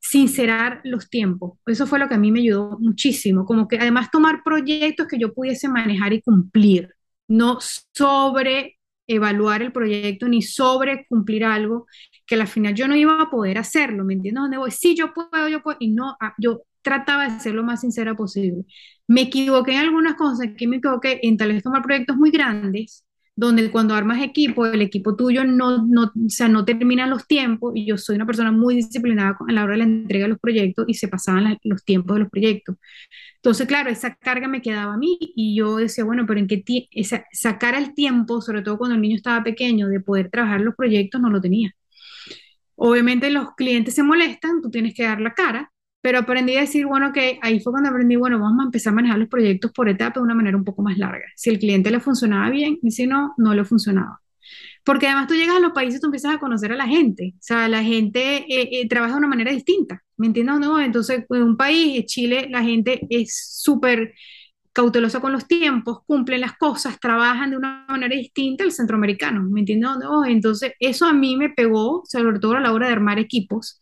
Sincerar 0.00 0.80
los 0.84 1.08
tiempos. 1.10 1.58
Eso 1.66 1.86
fue 1.86 1.98
lo 2.00 2.08
que 2.08 2.14
a 2.14 2.18
mí 2.18 2.32
me 2.32 2.40
ayudó 2.40 2.78
muchísimo. 2.80 3.44
Como 3.46 3.68
que 3.68 3.78
además 3.78 4.10
tomar 4.10 4.42
proyectos 4.44 5.06
que 5.06 5.18
yo 5.18 5.32
pudiese 5.34 5.68
manejar 5.68 6.12
y 6.12 6.22
cumplir. 6.22 6.94
No 7.28 7.58
sobre 7.94 8.78
evaluar 9.06 9.62
el 9.62 9.72
proyecto 9.72 10.28
ni 10.28 10.42
sobre 10.42 11.06
cumplir 11.08 11.44
algo 11.44 11.86
que 12.26 12.36
al 12.36 12.46
final 12.48 12.74
yo 12.74 12.88
no 12.88 12.96
iba 12.96 13.20
a 13.20 13.30
poder 13.30 13.58
hacerlo, 13.58 14.04
¿me 14.04 14.14
entiendes 14.14 14.42
dónde 14.42 14.58
voy? 14.58 14.70
Sí, 14.70 14.94
yo 14.96 15.12
puedo, 15.12 15.48
yo 15.48 15.62
puedo, 15.62 15.76
y 15.80 15.90
no, 15.90 16.16
ah, 16.20 16.32
yo 16.38 16.62
trataba 16.82 17.28
de 17.28 17.40
ser 17.40 17.54
lo 17.54 17.62
más 17.64 17.80
sincera 17.80 18.14
posible. 18.14 18.64
Me 19.06 19.22
equivoqué 19.22 19.72
en 19.72 19.78
algunas 19.78 20.14
cosas, 20.14 20.48
que 20.56 20.68
me 20.68 20.76
equivoqué 20.76 21.20
en 21.22 21.36
tal 21.36 21.52
vez 21.52 21.62
tomar 21.62 21.82
proyectos 21.82 22.16
muy 22.16 22.30
grandes, 22.30 23.04
donde 23.36 23.70
cuando 23.70 23.94
armas 23.94 24.22
equipo, 24.22 24.66
el 24.66 24.82
equipo 24.82 25.16
tuyo 25.16 25.44
no, 25.44 25.86
no, 25.86 26.04
o 26.04 26.28
sea, 26.28 26.48
no 26.48 26.64
termina 26.64 27.06
los 27.06 27.26
tiempos, 27.26 27.72
y 27.74 27.86
yo 27.86 27.96
soy 27.96 28.16
una 28.16 28.26
persona 28.26 28.52
muy 28.52 28.76
disciplinada 28.76 29.36
a 29.48 29.52
la 29.52 29.64
hora 29.64 29.72
de 29.72 29.78
la 29.78 29.84
entrega 29.84 30.24
de 30.24 30.30
los 30.30 30.38
proyectos, 30.38 30.84
y 30.88 30.94
se 30.94 31.08
pasaban 31.08 31.58
los 31.64 31.84
tiempos 31.84 32.16
de 32.16 32.20
los 32.20 32.30
proyectos. 32.30 32.76
Entonces, 33.36 33.66
claro, 33.66 33.88
esa 33.90 34.14
carga 34.16 34.48
me 34.48 34.60
quedaba 34.60 34.94
a 34.94 34.98
mí 34.98 35.16
y 35.20 35.56
yo 35.56 35.76
decía, 35.76 36.04
bueno, 36.04 36.26
pero 36.26 36.40
en 36.40 36.46
qué 36.46 36.62
esa, 36.90 37.24
sacar 37.32 37.74
el 37.74 37.94
tiempo, 37.94 38.42
sobre 38.42 38.60
todo 38.62 38.76
cuando 38.76 38.96
el 38.96 39.00
niño 39.00 39.16
estaba 39.16 39.42
pequeño, 39.42 39.88
de 39.88 40.00
poder 40.00 40.30
trabajar 40.30 40.60
los 40.60 40.74
proyectos, 40.74 41.20
no 41.20 41.30
lo 41.30 41.40
tenía. 41.40 41.74
Obviamente 42.76 43.30
los 43.30 43.54
clientes 43.56 43.94
se 43.94 44.02
molestan, 44.02 44.60
tú 44.62 44.70
tienes 44.70 44.94
que 44.94 45.04
dar 45.04 45.20
la 45.20 45.32
cara, 45.34 45.72
pero 46.00 46.18
aprendí 46.18 46.56
a 46.56 46.60
decir, 46.60 46.86
bueno, 46.86 47.12
que 47.12 47.38
ahí 47.42 47.60
fue 47.60 47.72
cuando 47.72 47.90
aprendí, 47.90 48.16
bueno, 48.16 48.38
vamos 48.38 48.60
a 48.62 48.66
empezar 48.66 48.92
a 48.92 48.96
manejar 48.96 49.18
los 49.18 49.28
proyectos 49.28 49.70
por 49.72 49.88
etapa 49.88 50.20
de 50.20 50.24
una 50.24 50.34
manera 50.34 50.56
un 50.56 50.64
poco 50.64 50.82
más 50.82 50.96
larga. 50.96 51.24
Si 51.36 51.50
el 51.50 51.58
cliente 51.58 51.90
le 51.90 52.00
funcionaba 52.00 52.48
bien 52.50 52.78
y 52.82 52.90
si 52.90 53.06
no, 53.06 53.34
no 53.36 53.54
le 53.54 53.64
funcionaba. 53.64 54.20
Porque 54.84 55.06
además 55.06 55.28
tú 55.28 55.34
llegas 55.34 55.56
a 55.56 55.60
los 55.60 55.72
países, 55.72 56.00
tú 56.00 56.06
empiezas 56.06 56.34
a 56.34 56.38
conocer 56.38 56.72
a 56.72 56.76
la 56.76 56.86
gente, 56.86 57.34
o 57.34 57.42
sea, 57.42 57.68
la 57.68 57.82
gente 57.82 58.38
eh, 58.48 58.68
eh, 58.72 58.88
trabaja 58.88 59.12
de 59.12 59.18
una 59.18 59.28
manera 59.28 59.52
distinta, 59.52 60.02
¿me 60.16 60.26
entiendes? 60.28 60.58
No, 60.58 60.80
entonces, 60.80 61.24
en 61.28 61.42
un 61.42 61.56
país, 61.56 62.06
Chile, 62.06 62.48
la 62.50 62.62
gente 62.62 63.06
es 63.10 63.60
súper 63.62 64.14
cautelosa 64.72 65.20
con 65.20 65.32
los 65.32 65.46
tiempos, 65.46 65.98
cumplen 66.06 66.40
las 66.40 66.56
cosas, 66.56 66.98
trabajan 66.98 67.50
de 67.50 67.56
una 67.58 67.84
manera 67.88 68.16
distinta 68.16 68.64
al 68.64 68.72
centroamericano, 68.72 69.42
¿me 69.42 69.60
entiendes? 69.60 69.90
No, 70.00 70.24
entonces, 70.24 70.72
eso 70.80 71.06
a 71.06 71.12
mí 71.12 71.36
me 71.36 71.50
pegó, 71.50 72.02
sobre 72.06 72.38
todo 72.38 72.54
a 72.54 72.60
la 72.60 72.72
hora 72.72 72.86
de 72.86 72.92
armar 72.94 73.18
equipos, 73.18 73.80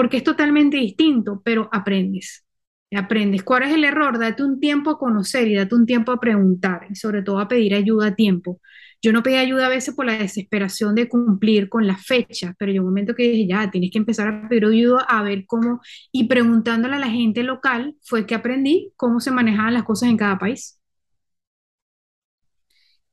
porque 0.00 0.16
es 0.16 0.24
totalmente 0.24 0.78
distinto, 0.78 1.42
pero 1.44 1.68
aprendes. 1.70 2.46
Aprendes. 2.90 3.42
¿Cuál 3.42 3.64
es 3.64 3.74
el 3.74 3.84
error? 3.84 4.18
Date 4.18 4.42
un 4.42 4.58
tiempo 4.58 4.88
a 4.88 4.98
conocer 4.98 5.46
y 5.46 5.56
date 5.56 5.74
un 5.74 5.84
tiempo 5.84 6.10
a 6.10 6.18
preguntar 6.18 6.86
y 6.88 6.94
sobre 6.94 7.20
todo 7.20 7.38
a 7.38 7.46
pedir 7.46 7.74
ayuda 7.74 8.06
a 8.06 8.14
tiempo. 8.14 8.62
Yo 9.02 9.12
no 9.12 9.22
pedí 9.22 9.34
ayuda 9.34 9.66
a 9.66 9.68
veces 9.68 9.94
por 9.94 10.06
la 10.06 10.14
desesperación 10.16 10.94
de 10.94 11.06
cumplir 11.06 11.68
con 11.68 11.86
la 11.86 11.98
fecha, 11.98 12.54
pero 12.58 12.72
llegó 12.72 12.86
un 12.86 12.92
momento 12.92 13.14
que 13.14 13.24
dije, 13.24 13.46
ya, 13.46 13.70
tienes 13.70 13.90
que 13.90 13.98
empezar 13.98 14.26
a 14.28 14.48
pedir 14.48 14.64
ayuda 14.64 15.02
a 15.02 15.22
ver 15.22 15.44
cómo, 15.46 15.82
y 16.10 16.24
preguntándole 16.28 16.96
a 16.96 16.98
la 16.98 17.10
gente 17.10 17.42
local, 17.42 17.94
fue 18.02 18.24
que 18.24 18.34
aprendí 18.34 18.94
cómo 18.96 19.20
se 19.20 19.30
manejaban 19.30 19.74
las 19.74 19.84
cosas 19.84 20.08
en 20.08 20.16
cada 20.16 20.38
país. 20.38 20.80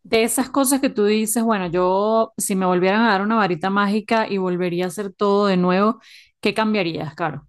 De 0.04 0.24
esas 0.24 0.50
cosas 0.50 0.80
que 0.80 0.90
tú 0.90 1.04
dices, 1.04 1.44
bueno, 1.44 1.68
yo 1.68 2.34
si 2.38 2.56
me 2.56 2.66
volvieran 2.66 3.02
a 3.02 3.10
dar 3.10 3.22
una 3.22 3.36
varita 3.36 3.70
mágica 3.70 4.26
y 4.30 4.38
volvería 4.38 4.86
a 4.86 4.88
hacer 4.88 5.12
todo 5.12 5.48
de 5.48 5.58
nuevo, 5.58 6.00
¿qué 6.48 6.54
cambiarías, 6.54 7.14
Caro? 7.14 7.46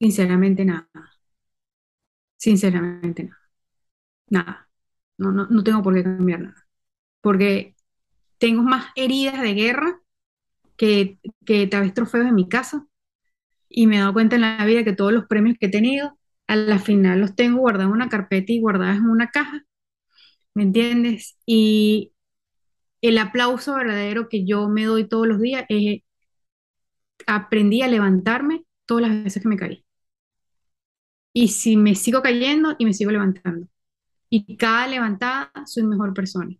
Sinceramente, 0.00 0.64
nada. 0.64 0.88
Sinceramente, 2.36 3.24
nada. 3.24 3.38
Nada. 4.30 4.70
No, 5.18 5.32
no, 5.32 5.46
no 5.48 5.64
tengo 5.64 5.82
por 5.82 5.94
qué 5.94 6.04
cambiar 6.04 6.40
nada. 6.40 6.68
Porque 7.22 7.76
tengo 8.38 8.62
más 8.62 8.88
heridas 8.96 9.42
de 9.42 9.54
guerra 9.54 10.00
que, 10.76 11.20
que 11.46 11.66
tal 11.68 11.94
trofeos 11.94 12.26
en 12.28 12.34
mi 12.36 12.48
casa. 12.48 12.86
Y 13.68 13.86
me 13.88 13.96
he 13.96 14.00
dado 14.00 14.14
cuenta 14.14 14.36
en 14.36 14.42
la 14.42 14.64
vida 14.66 14.84
que 14.84 14.94
todos 14.94 15.12
los 15.12 15.26
premios 15.26 15.56
que 15.60 15.66
he 15.66 15.70
tenido, 15.70 16.18
a 16.48 16.56
la 16.56 16.78
final 16.80 17.20
los 17.20 17.36
tengo 17.36 17.60
guardados 17.60 17.90
en 17.90 17.94
una 17.96 18.08
carpeta 18.10 18.52
y 18.52 18.60
guardados 18.60 18.98
en 18.98 19.06
una 19.10 19.30
caja. 19.30 19.64
¿Me 20.54 20.64
entiendes? 20.64 21.38
Y 21.46 22.12
el 23.02 23.18
aplauso 23.18 23.74
verdadero 23.76 24.28
que 24.28 24.44
yo 24.46 24.68
me 24.68 24.84
doy 24.84 25.08
todos 25.08 25.28
los 25.28 25.40
días 25.40 25.64
es 25.68 26.02
aprendí 27.26 27.82
a 27.82 27.88
levantarme 27.88 28.64
todas 28.86 29.08
las 29.08 29.24
veces 29.24 29.42
que 29.42 29.48
me 29.48 29.56
caí. 29.56 29.84
Y 31.32 31.48
si 31.48 31.76
me 31.76 31.94
sigo 31.94 32.22
cayendo 32.22 32.74
y 32.78 32.84
me 32.84 32.94
sigo 32.94 33.10
levantando. 33.10 33.66
Y 34.30 34.56
cada 34.56 34.88
levantada 34.88 35.52
soy 35.66 35.84
mejor 35.84 36.14
persona. 36.14 36.54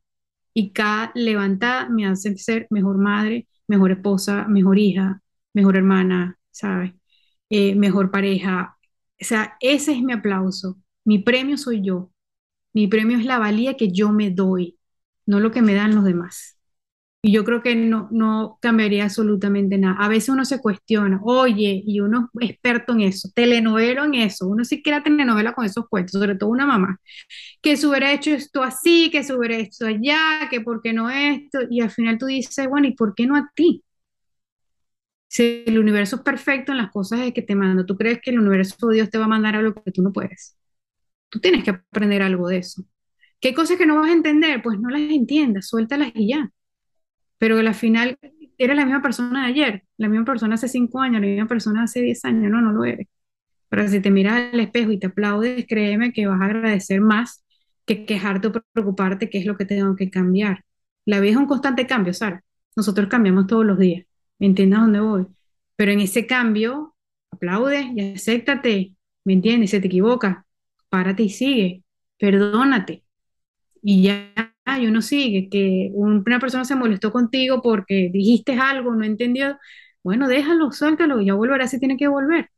Y 0.55 0.73
cada 0.73 1.13
levantada 1.15 1.89
me 1.89 2.07
hace 2.07 2.37
ser 2.39 2.67
mejor 2.71 2.99
madre, 2.99 3.49
mejor 3.69 3.93
esposa, 3.93 4.47
mejor 4.49 4.79
hija, 4.79 5.23
mejor 5.55 5.77
hermana, 5.77 6.39
¿sabes? 6.51 6.95
Eh, 7.51 7.75
mejor 7.77 8.11
pareja. 8.11 8.79
O 9.21 9.25
sea, 9.25 9.57
ese 9.61 9.93
es 9.93 10.03
mi 10.03 10.13
aplauso. 10.13 10.79
Mi 11.05 11.19
premio 11.21 11.59
soy 11.59 11.83
yo. 11.83 12.13
Mi 12.75 12.89
premio 12.89 13.19
es 13.19 13.25
la 13.27 13.39
valía 13.39 13.77
que 13.77 13.91
yo 13.93 14.13
me 14.13 14.31
doy, 14.31 14.79
no 15.27 15.41
lo 15.41 15.51
que 15.51 15.63
me 15.63 15.75
dan 15.75 15.95
los 15.95 16.05
demás. 16.05 16.58
Y 17.21 17.33
yo 17.33 17.45
creo 17.45 17.63
que 17.63 17.75
no, 17.75 18.09
no 18.13 18.59
cambiaría 18.63 19.05
absolutamente 19.05 19.77
nada. 19.77 19.97
A 19.99 20.09
veces 20.09 20.29
uno 20.29 20.45
se 20.45 20.61
cuestiona, 20.61 21.21
oye, 21.25 21.83
y 21.85 21.99
uno 22.01 22.31
es 22.41 22.51
experto 22.51 22.93
en 22.93 23.01
eso, 23.03 23.29
telenovelo 23.35 24.05
en 24.05 24.15
eso, 24.15 24.47
uno 24.47 24.65
sí 24.65 24.83
quiere 24.83 25.01
telenovela 25.03 25.53
con 25.53 25.65
esos 25.67 25.89
cuentos, 25.89 26.13
sobre 26.13 26.37
todo 26.37 26.51
una 26.51 26.65
mamá, 26.67 27.01
que 27.63 27.77
se 27.77 27.87
hubiera 27.89 28.13
hecho 28.13 28.31
esto 28.33 28.63
así, 28.63 29.11
que 29.11 29.25
se 29.25 29.35
hubiera 29.35 29.57
hecho 29.59 29.87
allá, 29.87 30.49
que 30.51 30.61
por 30.63 30.83
qué 30.83 30.93
no 30.95 31.11
esto, 31.11 31.61
y 31.71 31.81
al 31.83 31.91
final 31.91 32.19
tú 32.19 32.27
dices, 32.27 32.69
bueno, 32.69 32.89
¿y 32.89 32.95
por 32.95 33.15
qué 33.15 33.27
no 33.27 33.37
a 33.37 33.51
ti? 33.55 33.85
Si 35.29 35.65
el 35.67 35.79
universo 35.79 36.17
es 36.17 36.23
perfecto 36.23 36.73
en 36.73 36.79
las 36.79 36.91
cosas 36.91 37.21
que 37.35 37.43
te 37.43 37.55
manda, 37.55 37.85
¿tú 37.87 37.97
crees 37.97 38.21
que 38.23 38.31
el 38.31 38.39
universo 38.39 38.89
Dios 38.89 39.11
te 39.11 39.19
va 39.19 39.27
a 39.27 39.29
mandar 39.29 39.57
algo 39.57 39.83
que 39.83 39.93
tú 39.93 40.03
no 40.03 40.13
puedes? 40.13 40.57
Tú 41.31 41.41
tienes 41.41 41.65
que 41.65 41.71
aprender 41.73 42.23
algo 42.23 42.49
de 42.49 42.59
eso. 42.59 42.85
¿Qué 43.41 43.55
cosas 43.55 43.79
que 43.79 43.87
no 43.87 43.97
vas 44.01 44.11
a 44.11 44.15
entender? 44.15 44.63
Pues 44.63 44.81
no 44.81 44.91
las 44.91 45.03
entiendas, 45.03 45.69
suéltalas 45.69 46.13
y 46.15 46.31
ya. 46.31 46.51
Pero 47.39 47.59
al 47.59 47.75
final 47.75 48.19
eres 48.59 48.77
la 48.77 48.85
misma 48.85 49.03
persona 49.03 49.45
de 49.45 49.49
ayer, 49.49 49.85
la 49.97 50.09
misma 50.09 50.25
persona 50.25 50.55
hace 50.57 50.69
cinco 50.69 51.01
años, 51.01 51.21
la 51.21 51.27
misma 51.29 51.47
persona 51.47 51.85
hace 51.85 52.03
diez 52.03 52.25
años, 52.25 52.51
no, 52.51 52.61
no 52.61 52.73
lo 52.73 52.85
eres. 52.85 53.07
Pero 53.69 53.89
si 53.89 54.01
te 54.01 54.11
miras 54.11 54.53
al 54.53 54.61
espejo 54.61 54.93
y 54.93 54.99
te 54.99 55.09
aplaudes, 55.09 55.67
créeme 55.69 56.13
que 56.13 56.27
vas 56.27 56.41
a 56.41 56.47
agradecer 56.47 57.01
más 57.01 57.45
que 57.87 58.05
quejarte 58.07 58.49
o 58.49 58.53
preocuparte 58.73 59.31
qué 59.31 59.39
es 59.39 59.47
lo 59.47 59.57
que 59.57 59.65
tengo 59.65 59.97
que 59.97 60.11
cambiar. 60.11 60.65
La 61.05 61.21
vida 61.21 61.33
es 61.33 61.37
un 61.39 61.47
constante 61.47 61.87
cambio, 61.87 62.13
Sara. 62.15 62.43
Nosotros 62.77 63.09
cambiamos 63.09 63.47
todos 63.47 63.65
los 63.65 63.79
días. 63.79 64.07
¿Me 64.39 64.47
entiendes 64.47 64.81
dónde 64.81 65.01
voy? 65.01 65.27
Pero 65.77 65.93
en 65.93 66.01
ese 66.01 66.27
cambio, 66.27 66.95
aplaude 67.31 67.93
y 67.95 68.15
acéptate. 68.15 68.95
¿Me 69.25 69.35
entiendes? 69.35 69.71
Se 69.71 69.81
te 69.81 69.87
equivoca, 69.87 70.47
párate 70.89 71.25
y 71.25 71.31
sigue. 71.31 71.83
Perdónate. 72.19 73.05
Y 73.83 74.03
ya, 74.03 74.35
y 74.81 74.87
uno 74.87 75.03
sigue. 75.03 75.49
Que 75.51 75.91
una 75.95 76.39
persona 76.41 76.65
se 76.65 76.75
molestó 76.77 77.13
contigo 77.13 77.63
porque 77.63 78.11
dijiste 78.13 78.55
algo, 78.55 78.95
no 78.95 79.05
entendió. 79.05 79.59
Bueno, 80.03 80.29
déjalo, 80.29 80.73
suéltalo, 80.73 81.21
ya 81.21 81.35
volverá 81.35 81.69
si 81.69 81.79
tiene 81.79 81.97
que 81.97 82.09
volver. 82.09 82.51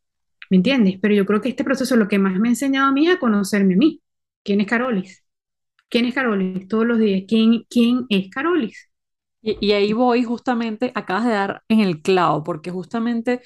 ¿Me 0.51 0.57
entiendes? 0.59 0.99
Pero 1.01 1.15
yo 1.15 1.27
creo 1.27 1.41
que 1.41 1.51
este 1.51 1.65
proceso 1.65 1.97
lo 1.97 2.09
que 2.09 2.19
más 2.19 2.39
me 2.39 2.49
ha 2.49 2.53
enseñado 2.53 2.89
a 2.89 2.93
mí 2.93 3.07
es 3.09 3.15
a 3.17 3.19
conocerme 3.19 3.75
a 3.75 3.77
mí. 3.77 4.03
¿Quién 4.43 4.61
es 4.61 4.67
Carolis? 4.67 5.25
¿Quién 5.89 6.07
es 6.07 6.15
Carolis? 6.15 6.69
Todos 6.69 6.87
los 6.87 6.99
días. 6.99 7.25
¿Quién, 7.29 7.65
quién 7.69 8.07
es 8.09 8.31
Carolis? 8.31 8.89
Y, 9.43 9.57
y 9.65 9.73
ahí 9.73 9.93
voy 9.93 10.25
justamente, 10.25 10.93
acabas 10.95 11.25
de 11.25 11.31
dar 11.33 11.63
en 11.69 11.81
el 11.81 12.03
clavo, 12.03 12.43
porque 12.45 12.71
justamente 12.71 13.41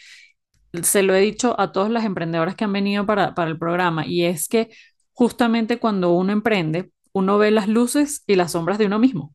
se 0.83 1.03
lo 1.03 1.15
he 1.15 1.21
dicho 1.21 1.59
a 1.61 1.73
todas 1.73 1.91
las 1.91 2.05
emprendedoras 2.05 2.57
que 2.57 2.65
han 2.65 2.73
venido 2.73 3.07
para, 3.07 3.35
para 3.35 3.51
el 3.51 3.59
programa, 3.59 4.07
y 4.07 4.25
es 4.25 4.49
que 4.49 4.71
justamente 5.13 5.79
cuando 5.79 6.13
uno 6.13 6.33
emprende, 6.33 6.91
uno 7.15 7.39
ve 7.39 7.53
las 7.53 7.69
luces 7.69 8.25
y 8.29 8.37
las 8.37 8.53
sombras 8.53 8.79
de 8.79 8.87
uno 8.87 9.01
mismo, 9.01 9.35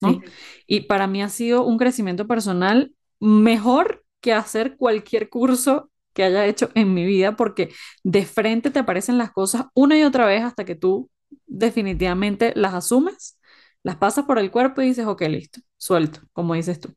¿no? 0.00 0.20
Sí, 0.20 0.36
Y 0.66 0.82
para 0.82 1.06
mí 1.06 1.22
ha 1.22 1.28
sido 1.28 1.64
un 1.64 1.78
crecimiento 1.78 2.26
personal 2.26 2.94
mejor 3.20 4.04
que 4.20 4.32
hacer 4.32 4.76
cualquier 4.76 5.28
curso 5.28 5.90
que 6.14 6.24
haya 6.24 6.46
hecho 6.46 6.70
en 6.74 6.94
mi 6.94 7.04
vida, 7.06 7.36
porque 7.36 7.70
de 8.04 8.24
frente 8.26 8.70
te 8.70 8.78
aparecen 8.80 9.18
las 9.18 9.32
cosas 9.32 9.66
una 9.74 9.98
y 9.98 10.02
otra 10.04 10.26
vez 10.26 10.42
hasta 10.44 10.64
que 10.64 10.74
tú 10.74 11.10
definitivamente 11.46 12.52
las 12.56 12.74
asumes, 12.74 13.38
las 13.82 13.96
pasas 13.96 14.24
por 14.26 14.38
el 14.38 14.50
cuerpo 14.50 14.82
y 14.82 14.86
dices, 14.88 15.06
ok, 15.06 15.22
listo, 15.22 15.60
suelto, 15.76 16.20
como 16.32 16.54
dices 16.54 16.80
tú. 16.80 16.94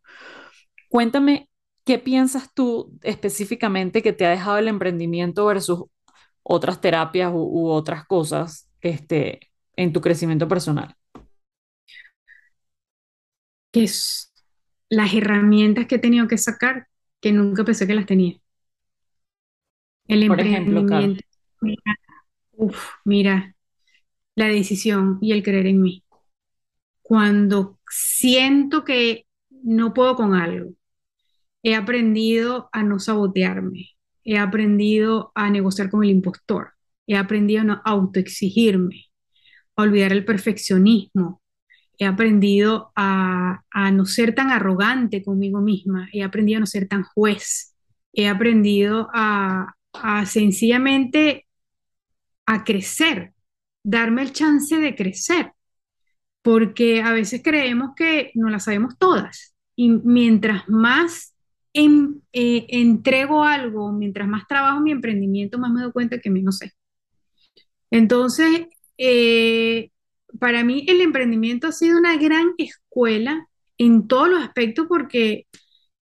Cuéntame, 0.89 1.49
¿qué 1.86 1.99
piensas 1.99 2.53
tú 2.53 2.93
específicamente 3.03 4.01
que 4.01 4.13
te 4.13 4.25
ha 4.25 4.29
dejado 4.32 4.58
el 4.58 4.67
emprendimiento 4.67 5.45
versus 5.45 5.86
otras 6.43 6.82
terapias 6.82 7.32
u, 7.34 7.38
u 7.39 7.69
otras 7.69 8.05
cosas 8.08 8.69
este, 8.82 9.39
en 9.80 9.94
tu 9.94 10.02
crecimiento 10.02 10.48
personal? 10.48 10.96
que 13.72 13.84
es 13.84 14.34
las 14.89 15.13
herramientas 15.13 15.86
que 15.88 15.96
he 15.96 16.00
tenido 16.00 16.28
que 16.28 16.38
sacar 16.38 16.88
que 17.22 17.32
nunca 17.32 17.63
pensé 17.63 17.86
que 17.86 17.96
las 17.96 18.06
tenía. 18.06 18.39
El 20.08 20.28
Por 20.28 20.39
ejemplo, 20.39 20.84
mira, 21.62 21.96
uf, 22.54 22.89
mira, 23.06 23.56
la 24.36 24.48
decisión 24.48 25.20
y 25.22 25.34
el 25.34 25.44
creer 25.44 25.68
en 25.68 25.82
mí. 25.82 26.04
Cuando 27.02 27.80
siento 27.89 28.84
que 28.84 29.28
no 29.50 29.94
puedo 29.94 30.15
con 30.15 30.34
algo, 30.34 30.72
he 31.62 31.76
aprendido 31.76 32.70
a 32.72 32.82
no 32.82 33.00
sabotearme, 33.00 33.89
he 34.24 34.38
aprendido 34.39 35.32
a 35.36 35.50
negociar 35.50 35.92
con 35.92 36.04
el 36.04 36.10
impostor, 36.10 36.74
he 37.06 37.18
aprendido 37.18 37.62
a 37.62 37.65
no 37.65 37.82
autoexigirme, 37.86 39.09
a 39.82 39.86
olvidar 39.86 40.12
el 40.12 40.26
perfeccionismo, 40.26 41.42
he 41.98 42.06
aprendido 42.06 42.92
a, 42.96 43.62
a 43.72 43.92
no 43.92 44.06
ser 44.06 44.36
tan 44.36 44.52
arrogante 44.52 45.24
conmigo 45.24 45.62
misma, 45.62 46.10
he 46.13 46.24
aprendido 46.24 46.58
a 46.58 46.62
no 46.62 46.65
ser 46.68 46.88
tan 46.88 47.04
juez, 47.04 47.76
he 48.13 48.28
aprendido 48.30 49.10
a, 49.13 49.74
a 49.94 50.26
sencillamente 50.26 51.48
a 52.46 52.63
crecer, 52.63 53.34
darme 53.84 54.24
el 54.24 54.34
chance 54.34 54.76
de 54.78 54.96
crecer, 54.96 55.54
porque 56.42 57.02
a 57.02 57.12
veces 57.13 57.42
creemos 57.44 57.92
que 57.96 58.32
no 58.36 58.50
las 58.50 58.65
sabemos 58.65 58.98
todas. 58.98 59.56
Y 59.76 59.89
mientras 59.89 60.68
más 60.70 61.36
en- 61.74 62.24
eh, 62.34 62.65
entrego 62.70 63.44
algo, 63.44 63.92
mientras 63.94 64.28
más 64.28 64.48
trabajo 64.48 64.82
mi 64.82 64.92
emprendimiento, 64.92 65.60
más 65.60 65.72
me 65.72 65.82
doy 65.84 65.92
cuenta 65.92 66.20
que 66.20 66.30
menos 66.30 66.58
sé. 66.60 66.74
Entonces, 67.92 68.68
eh, 68.99 69.91
para 70.39 70.63
mí 70.63 70.85
el 70.88 71.01
emprendimiento 71.01 71.67
ha 71.67 71.71
sido 71.71 71.97
una 71.97 72.17
gran 72.17 72.53
escuela 72.57 73.47
en 73.77 74.07
todos 74.07 74.29
los 74.29 74.43
aspectos 74.43 74.88
porque 74.88 75.47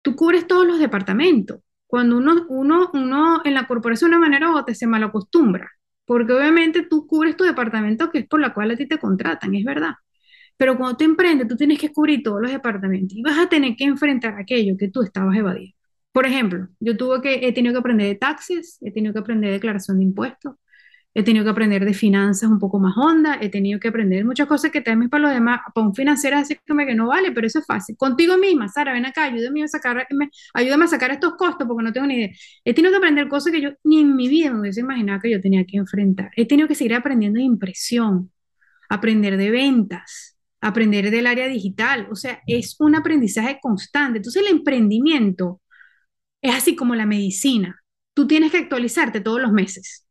tú 0.02 0.16
cubres 0.16 0.46
todos 0.46 0.66
los 0.66 0.78
departamentos. 0.80 1.60
Cuando 1.86 2.16
uno, 2.16 2.46
uno, 2.48 2.90
uno 2.94 3.42
en 3.44 3.54
la 3.54 3.66
corporación 3.68 4.10
de 4.10 4.16
una 4.16 4.26
manera 4.26 4.50
u 4.50 4.56
otra 4.58 4.74
se 4.74 4.86
malacostumbra, 4.86 5.70
porque 6.04 6.32
obviamente 6.32 6.82
tú 6.82 7.06
cubres 7.06 7.36
tu 7.36 7.44
departamento 7.44 8.10
que 8.10 8.20
es 8.20 8.28
por 8.28 8.40
la 8.40 8.54
cual 8.54 8.72
a 8.72 8.76
ti 8.76 8.88
te 8.88 8.98
contratan, 8.98 9.54
es 9.54 9.64
verdad. 9.64 9.94
Pero 10.56 10.76
cuando 10.78 10.96
tú 10.96 11.04
emprendes, 11.04 11.48
tú 11.48 11.56
tienes 11.56 11.78
que 11.78 11.92
cubrir 11.92 12.22
todos 12.22 12.40
los 12.40 12.50
departamentos 12.50 13.16
y 13.16 13.22
vas 13.22 13.38
a 13.38 13.48
tener 13.48 13.76
que 13.76 13.84
enfrentar 13.84 14.34
aquello 14.38 14.76
que 14.78 14.88
tú 14.88 15.02
estabas 15.02 15.36
evadiendo. 15.36 15.76
Por 16.12 16.26
ejemplo, 16.26 16.68
yo 16.80 16.96
tuve 16.96 17.20
que, 17.20 17.46
he 17.46 17.52
tenido 17.52 17.74
que 17.74 17.80
aprender 17.80 18.06
de 18.08 18.14
taxes, 18.14 18.78
he 18.80 18.90
tenido 18.90 19.12
que 19.12 19.20
aprender 19.20 19.50
de 19.50 19.54
declaración 19.54 19.98
de 19.98 20.04
impuestos, 20.04 20.54
he 21.18 21.22
tenido 21.22 21.44
que 21.44 21.50
aprender 21.50 21.82
de 21.86 21.94
finanzas 21.94 22.50
un 22.50 22.58
poco 22.58 22.78
más 22.78 22.94
honda, 22.94 23.38
he 23.40 23.48
tenido 23.48 23.80
que 23.80 23.88
aprender 23.88 24.22
muchas 24.26 24.46
cosas 24.46 24.70
que 24.70 24.82
también 24.82 25.08
para 25.08 25.22
los 25.22 25.32
demás, 25.32 25.60
para 25.74 25.86
un 25.86 25.94
financiero 25.94 26.36
así 26.36 26.54
que 26.66 26.94
no 26.94 27.06
vale, 27.08 27.32
pero 27.32 27.46
eso 27.46 27.60
es 27.60 27.64
fácil. 27.66 27.96
Contigo 27.96 28.36
misma, 28.36 28.68
Sara, 28.68 28.92
ven 28.92 29.06
acá, 29.06 29.24
ayúdame 29.24 29.62
a 29.64 29.68
sacar, 29.68 30.06
me- 30.10 30.28
ayúdame 30.52 30.84
a 30.84 30.88
sacar 30.88 31.10
estos 31.12 31.34
costos 31.36 31.66
porque 31.66 31.82
no 31.84 31.92
tengo 31.92 32.06
ni 32.06 32.16
idea. 32.16 32.30
He 32.66 32.74
tenido 32.74 32.92
que 32.92 32.98
aprender 32.98 33.28
cosas 33.28 33.50
que 33.52 33.62
yo 33.62 33.70
ni 33.84 34.00
en 34.00 34.14
mi 34.14 34.28
vida 34.28 34.52
me 34.52 34.60
hubiese 34.60 34.80
imaginado 34.80 35.20
que 35.22 35.30
yo 35.30 35.40
tenía 35.40 35.64
que 35.64 35.78
enfrentar. 35.78 36.30
He 36.36 36.46
tenido 36.46 36.68
que 36.68 36.74
seguir 36.74 36.94
aprendiendo 36.94 37.38
de 37.38 37.44
impresión, 37.44 38.30
aprender 38.88 39.36
de 39.36 39.50
ventas, 39.50 40.38
aprender 40.60 41.10
del 41.10 41.26
área 41.26 41.48
digital. 41.48 42.08
O 42.10 42.16
sea, 42.16 42.40
es 42.46 42.76
un 42.80 42.94
aprendizaje 42.96 43.58
constante. 43.62 44.18
Entonces 44.18 44.42
el 44.42 44.48
emprendimiento 44.50 45.60
es 46.42 46.54
así 46.54 46.76
como 46.76 46.94
la 46.94 47.06
medicina. 47.06 47.82
Tú 48.14 48.26
tienes 48.26 48.52
que 48.52 48.58
actualizarte 48.58 49.20
todos 49.20 49.40
los 49.42 49.52
meses. 49.52 50.05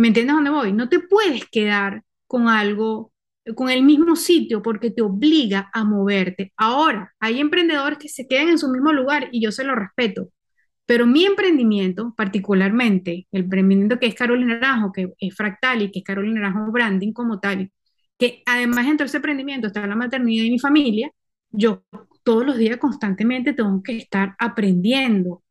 ¿Me 0.00 0.08
entiendes 0.08 0.34
dónde 0.34 0.50
voy? 0.50 0.72
No 0.72 0.88
te 0.88 0.98
puedes 1.00 1.44
quedar 1.50 2.04
con 2.26 2.48
algo, 2.48 3.12
con 3.54 3.68
el 3.68 3.82
mismo 3.82 4.16
sitio 4.16 4.62
porque 4.62 4.90
te 4.90 5.02
obliga 5.02 5.70
a 5.74 5.84
moverte. 5.84 6.54
Ahora, 6.56 7.12
hay 7.20 7.38
emprendedores 7.38 7.98
que 7.98 8.08
se 8.08 8.26
quedan 8.26 8.48
en 8.48 8.58
su 8.58 8.70
mismo 8.70 8.94
lugar 8.94 9.28
y 9.30 9.42
yo 9.42 9.52
se 9.52 9.62
lo 9.62 9.74
respeto. 9.74 10.30
Pero 10.86 11.06
mi 11.06 11.26
emprendimiento, 11.26 12.14
particularmente 12.16 13.28
el 13.30 13.42
emprendimiento 13.42 13.98
que 13.98 14.06
es 14.06 14.14
Carolina 14.14 14.54
Naranjo, 14.54 14.90
que 14.92 15.12
es 15.18 15.36
Fractal 15.36 15.82
y 15.82 15.90
que 15.92 15.98
es 15.98 16.04
Carolina 16.06 16.40
Naranjo 16.40 16.72
Branding 16.72 17.12
como 17.12 17.38
tal, 17.38 17.70
que 18.18 18.42
además 18.46 18.86
dentro 18.86 19.04
de 19.04 19.08
ese 19.08 19.18
emprendimiento 19.18 19.66
está 19.66 19.86
la 19.86 19.96
maternidad 19.96 20.44
y 20.44 20.50
mi 20.52 20.58
familia, 20.58 21.10
yo 21.50 21.84
todos 22.24 22.46
los 22.46 22.56
días 22.56 22.78
constantemente 22.78 23.52
tengo 23.52 23.82
que 23.82 23.98
estar 23.98 24.34
aprendiendo. 24.38 25.42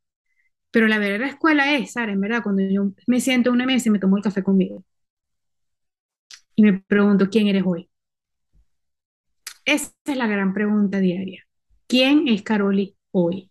Pero 0.72 0.88
la 0.88 1.00
verdadera 1.00 1.28
escuela 1.28 1.74
es, 1.76 1.94
Sara, 1.94 2.12
en 2.12 2.22
verdad, 2.22 2.44
cuando 2.44 2.64
yo 2.64 2.92
me 3.08 3.20
siento 3.20 3.50
en 3.50 3.56
una 3.56 3.66
mesa 3.66 3.90
y 3.90 3.92
me 3.92 4.00
tomo 4.00 4.18
el 4.18 4.24
café 4.24 4.44
conmigo 4.44 4.84
y 6.60 6.62
me 6.62 6.74
pregunto, 6.74 7.30
¿quién 7.30 7.48
eres 7.48 7.64
hoy? 7.66 7.90
Esa 9.64 9.94
es 10.06 10.18
la 10.18 10.28
gran 10.28 10.54
pregunta 10.54 11.00
diaria. 11.00 11.48
¿Quién 11.88 12.28
es 12.28 12.42
Caroli 12.42 12.98
hoy? 13.12 13.50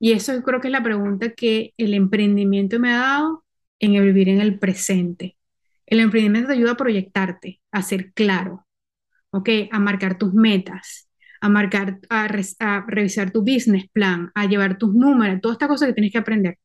Y 0.00 0.12
eso 0.12 0.34
yo 0.34 0.42
creo 0.42 0.60
que 0.60 0.66
es 0.66 0.72
la 0.72 0.82
pregunta 0.82 1.34
que 1.34 1.74
el 1.76 1.94
emprendimiento 1.94 2.80
me 2.80 2.92
ha 2.92 2.98
dado 2.98 3.44
en 3.78 3.94
el 3.94 4.04
vivir 4.04 4.30
en 4.30 4.40
el 4.40 4.58
presente. 4.58 5.36
El 5.86 6.00
emprendimiento 6.00 6.48
te 6.48 6.54
ayuda 6.54 6.72
a 6.72 6.76
proyectarte, 6.76 7.60
a 7.70 7.82
ser 7.82 8.12
claro, 8.14 8.66
¿ok? 9.30 9.48
A 9.70 9.78
marcar 9.78 10.18
tus 10.18 10.34
metas, 10.34 11.09
a 11.40 11.48
marcar, 11.48 11.98
a, 12.10 12.28
revisar 12.86 13.30
tu 13.30 13.40
business 13.42 13.88
plan, 13.92 14.30
a 14.34 14.46
llevar 14.46 14.78
tus 14.78 14.94
números, 14.94 15.40
todas 15.40 15.54
estas 15.56 15.68
cosas 15.68 15.88
que 15.88 15.94
tienes 15.94 16.12
que 16.12 16.18
aprender. 16.18 16.58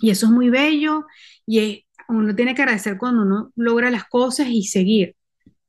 Y 0.00 0.10
eso 0.10 0.26
es 0.26 0.32
muy 0.32 0.50
bello 0.50 1.06
y 1.46 1.58
es- 1.60 1.80
uno 2.08 2.34
tiene 2.34 2.54
que 2.54 2.62
agradecer 2.62 2.98
cuando 2.98 3.22
uno 3.22 3.52
logra 3.56 3.90
las 3.90 4.04
cosas 4.06 4.48
y 4.50 4.64
seguir. 4.64 5.16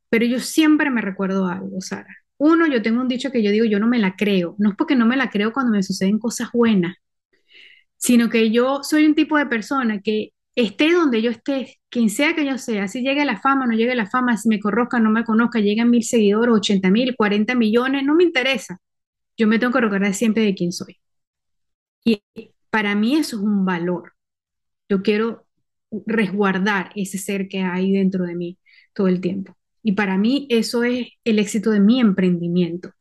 Pero 0.09 0.25
yo 0.25 0.39
siempre 0.39 0.89
me 0.91 1.01
recuerdo 1.01 1.47
algo, 1.47 1.81
Sara. 1.81 2.15
Uno, 2.37 2.67
yo 2.67 2.81
tengo 2.81 3.01
un 3.01 3.07
dicho 3.07 3.31
que 3.31 3.43
yo 3.43 3.51
digo, 3.51 3.65
yo 3.65 3.79
no 3.79 3.87
me 3.87 3.99
la 3.99 4.15
creo. 4.15 4.55
No 4.59 4.71
es 4.71 4.75
porque 4.77 4.95
no 4.95 5.05
me 5.05 5.17
la 5.17 5.29
creo 5.29 5.53
cuando 5.53 5.71
me 5.71 5.83
suceden 5.83 6.19
cosas 6.19 6.49
buenas, 6.53 6.95
sino 7.97 8.29
que 8.29 8.51
yo 8.51 8.83
soy 8.83 9.05
un 9.05 9.15
tipo 9.15 9.37
de 9.37 9.45
persona 9.45 10.01
que 10.01 10.32
esté 10.55 10.91
donde 10.93 11.21
yo 11.21 11.31
esté, 11.31 11.77
quien 11.89 12.09
sea 12.09 12.35
que 12.35 12.45
yo 12.45 12.57
sea, 12.57 12.87
si 12.87 13.01
llegue 13.01 13.25
la 13.25 13.39
fama, 13.41 13.67
no 13.67 13.73
llegue 13.75 13.95
la 13.95 14.07
fama, 14.09 14.37
si 14.37 14.49
me 14.49 14.59
conozca, 14.59 14.99
no 14.99 15.11
me 15.11 15.23
conozca, 15.25 15.59
lleguen 15.59 15.89
mil 15.89 16.03
seguidores, 16.03 16.55
ochenta 16.55 16.89
mil, 16.91 17.15
cuarenta 17.15 17.55
millones, 17.55 18.03
no 18.05 18.15
me 18.15 18.23
interesa. 18.23 18.79
Yo 19.37 19.47
me 19.47 19.59
tengo 19.59 19.73
que 19.73 19.81
recordar 19.81 20.13
siempre 20.15 20.43
de 20.43 20.55
quién 20.55 20.71
soy. 20.73 20.99
Y 22.05 22.21
Para 22.69 22.95
mí 22.95 23.15
eso 23.15 23.37
es 23.37 23.43
un 23.43 23.65
valor. 23.65 24.13
Yo 24.89 25.03
quiero 25.03 25.47
resguardar 26.07 26.91
ese 26.95 27.19
ser 27.19 27.49
que 27.49 27.61
hay 27.63 27.93
dentro 27.93 28.25
de 28.25 28.35
mí 28.35 28.59
todo 28.93 29.09
el 29.09 29.21
tiempo. 29.21 29.57
Y 29.83 29.93
para 29.93 30.17
mí 30.19 30.47
eso 30.51 30.85
es 30.85 31.09
el 31.25 31.39
éxito 31.39 31.71
de 31.71 31.81
mi 31.81 32.01
emprendimiento. 32.01 32.91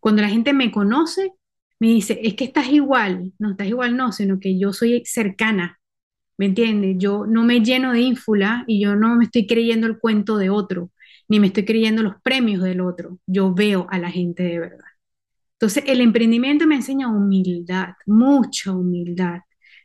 Cuando 0.00 0.22
la 0.22 0.30
gente 0.30 0.54
me 0.54 0.72
conoce, 0.72 1.32
me 1.80 1.88
dice, 1.88 2.20
es 2.24 2.36
que 2.36 2.44
estás 2.46 2.68
igual, 2.70 3.34
no 3.40 3.52
estás 3.52 3.68
igual, 3.68 3.96
no, 3.96 4.12
sino 4.12 4.40
que 4.40 4.58
yo 4.60 4.74
soy 4.74 5.04
cercana, 5.06 5.79
¿me 6.40 6.46
entiendes? 6.46 6.96
Yo 6.98 7.26
no 7.26 7.44
me 7.44 7.60
lleno 7.60 7.92
de 7.92 8.00
ínfula 8.00 8.64
y 8.66 8.80
yo 8.80 8.96
no 8.96 9.14
me 9.14 9.26
estoy 9.26 9.46
creyendo 9.46 9.86
el 9.86 9.98
cuento 9.98 10.38
de 10.38 10.48
otro, 10.48 10.90
ni 11.28 11.38
me 11.38 11.48
estoy 11.48 11.66
creyendo 11.66 12.02
los 12.02 12.14
premios 12.22 12.62
del 12.62 12.80
otro, 12.80 13.18
yo 13.26 13.52
veo 13.52 13.86
a 13.90 13.98
la 13.98 14.10
gente 14.10 14.44
de 14.44 14.58
verdad. 14.58 14.86
Entonces, 15.52 15.84
el 15.86 16.00
emprendimiento 16.00 16.66
me 16.66 16.76
enseña 16.76 17.08
humildad, 17.08 17.90
mucha 18.06 18.72
humildad, 18.72 19.40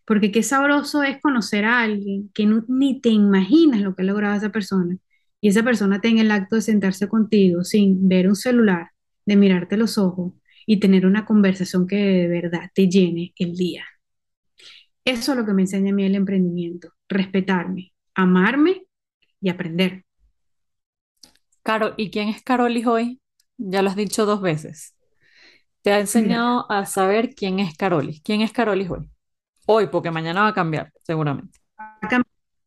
porque 0.06 0.32
qué 0.32 0.44
sabroso 0.44 1.04
es 1.04 1.20
conocer 1.22 1.66
a 1.66 1.82
alguien 1.82 2.32
que 2.34 2.48
ni 2.70 3.02
te 3.02 3.10
imaginas 3.10 3.82
lo 3.82 3.94
que 3.94 4.04
ha 4.04 4.06
logrado 4.06 4.38
esa 4.38 4.50
persona 4.50 4.96
y 5.42 5.50
esa 5.50 5.62
persona 5.62 6.00
tenga 6.00 6.22
el 6.22 6.32
acto 6.32 6.56
de 6.56 6.62
sentarse 6.62 7.10
contigo 7.10 7.66
sin 7.66 8.08
ver 8.08 8.30
un 8.30 8.36
celular, 8.38 8.92
de 9.26 9.36
mirarte 9.36 9.76
los 9.76 9.98
ojos 9.98 10.32
y 10.66 10.80
tener 10.80 11.06
una 11.06 11.26
conversación 11.26 11.86
que 11.86 11.98
de 11.98 12.28
verdad 12.30 12.70
te 12.74 12.88
llene 12.88 13.34
el 13.40 13.56
día. 13.58 13.84
Eso 15.06 15.32
es 15.32 15.38
lo 15.38 15.46
que 15.46 15.54
me 15.54 15.62
enseña 15.62 15.92
a 15.92 15.96
mí 15.96 16.04
el 16.04 16.16
emprendimiento, 16.16 16.90
respetarme, 17.08 17.94
amarme 18.16 18.88
y 19.40 19.50
aprender. 19.50 20.04
Caro, 21.62 21.94
¿y 21.96 22.10
quién 22.10 22.30
es 22.30 22.42
Carolis 22.44 22.88
hoy? 22.88 23.22
Ya 23.58 23.82
lo 23.82 23.90
has 23.90 23.96
dicho 23.96 24.26
dos 24.26 24.42
veles. 24.42 24.96
Te 25.84 25.94
ha 25.94 26.00
enseñado 26.00 26.70
a 26.72 26.86
saber 26.88 27.36
quién 27.36 27.60
es 27.60 27.78
Carolis. 27.78 28.22
¿Quién 28.22 28.42
es 28.42 28.52
Carolis 28.52 28.90
hoy? 28.90 29.10
Hoy, 29.68 29.88
porque 29.88 30.12
mañana 30.12 30.42
va 30.42 30.48
a 30.48 30.54
cambiar, 30.54 30.92
seguramente. 31.04 31.60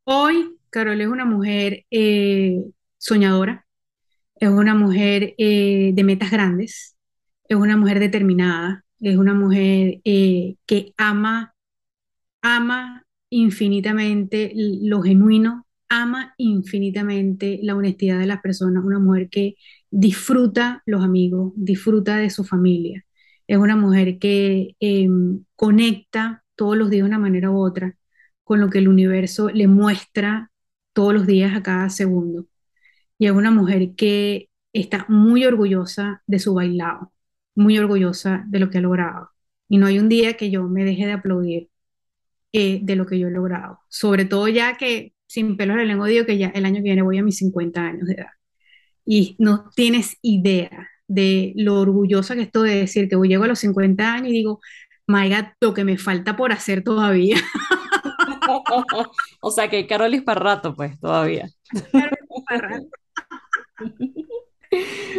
Hoy, 0.05 0.57
Carol 0.71 1.01
es 1.01 1.09
una 1.09 1.25
mujer 1.25 1.85
eh, 1.91 2.63
soñadora, 2.99 3.67
es 4.37 4.49
una 4.49 4.75
mujer 4.75 5.35
eh, 5.39 5.91
de 5.95 6.05
metas 6.05 6.31
grandes, 6.31 6.97
es 7.49 7.57
una 7.57 7.77
mujer 7.77 8.01
determinada, 8.01 8.85
es 9.01 9.17
una 9.17 9.35
mujer 9.35 10.01
eh, 10.05 10.57
que 10.67 10.93
ama, 10.97 11.55
ama 12.43 13.05
infinitamente 13.31 14.53
lo 14.55 15.03
genuino, 15.03 15.67
ama 15.89 16.35
infinitamente 16.39 17.61
la 17.63 17.75
honestidad 17.77 18.19
de 18.19 18.27
las 18.27 18.41
personas, 18.41 18.85
una 18.85 18.99
mujer 18.99 19.29
que 19.31 19.57
disfruta 19.91 20.83
los 20.87 21.03
amigos, 21.05 21.53
disfruta 21.57 22.17
de 22.19 22.31
su 22.31 22.45
familia, 22.45 23.05
es 23.47 23.59
una 23.59 23.77
mujer 23.77 24.19
que 24.19 24.77
em, 24.81 25.45
conecta 25.57 26.45
todos 26.55 26.77
los 26.77 26.91
días 26.91 27.05
de 27.05 27.09
una 27.09 27.19
manera 27.19 27.51
u 27.51 27.59
otra 27.59 27.97
con 28.45 28.61
lo 28.61 28.71
que 28.71 28.79
el 28.79 28.89
universo 28.89 29.51
le 29.51 29.69
muestra 29.69 30.51
todos 30.93 31.15
los 31.15 31.27
días 31.27 31.55
a 31.57 31.63
cada 31.63 31.91
segundo. 31.91 32.47
Y 33.19 33.27
es 33.27 33.33
una 33.33 33.51
mujer 33.51 33.95
que 33.97 34.51
está 34.73 35.07
muy 35.09 35.45
orgullosa 35.45 36.23
de 36.27 36.39
su 36.39 36.55
bailado, 36.55 37.13
muy 37.55 37.79
orgullosa 37.79 38.45
de 38.49 38.61
lo 38.61 38.71
que 38.71 38.79
ha 38.79 38.81
logrado. 38.83 39.31
Y 39.69 39.79
no 39.79 39.87
hay 39.87 39.99
un 39.99 40.09
día 40.09 40.37
que 40.37 40.51
yo 40.51 40.65
me 40.69 40.85
deje 40.85 41.07
de 41.07 41.13
aplaudir 41.13 41.71
eh, 42.59 42.81
de 42.83 42.97
lo 42.97 43.07
que 43.07 43.19
yo 43.19 43.29
he 43.29 43.31
logrado. 43.31 43.79
Sobre 43.89 44.25
todo 44.25 44.49
ya 44.49 44.77
que, 44.77 45.15
sin 45.27 45.57
pelos 45.57 45.75
en 45.75 45.79
la 45.83 45.85
lengua, 45.85 46.09
digo 46.09 46.27
que 46.27 46.39
ya 46.39 46.49
el 46.49 46.65
año 46.65 46.77
que 46.77 46.83
viene 46.83 47.03
voy 47.03 47.19
a 47.19 47.23
mis 47.23 47.39
50 47.39 47.81
años 47.81 48.07
de 48.07 48.15
edad. 48.15 48.31
Y 49.05 49.37
no 49.39 49.71
tienes 49.77 50.17
idea 50.23 50.89
de 51.07 51.53
lo 51.57 51.81
orgullosa 51.81 52.35
que 52.35 52.43
estoy 52.43 52.71
de 52.71 52.77
decir 52.77 53.09
que 53.09 53.17
voy 53.17 53.29
llego 53.29 53.45
a 53.45 53.49
los 53.49 53.61
50 53.61 54.13
años 54.13 54.29
y 54.29 54.33
digo, 54.33 54.61
my 55.07 55.29
God, 55.29 55.47
lo 55.61 55.73
que 55.73 55.85
me 55.85 55.99
falta 55.99 56.37
por 56.37 56.53
hacer 56.53 56.83
todavía. 56.83 57.37
o 59.41 59.51
sea 59.51 59.71
que 59.71 59.87
Carolis 59.87 60.23
para 60.23 60.41
rato, 60.41 60.75
pues, 60.75 60.99
todavía. 60.99 61.49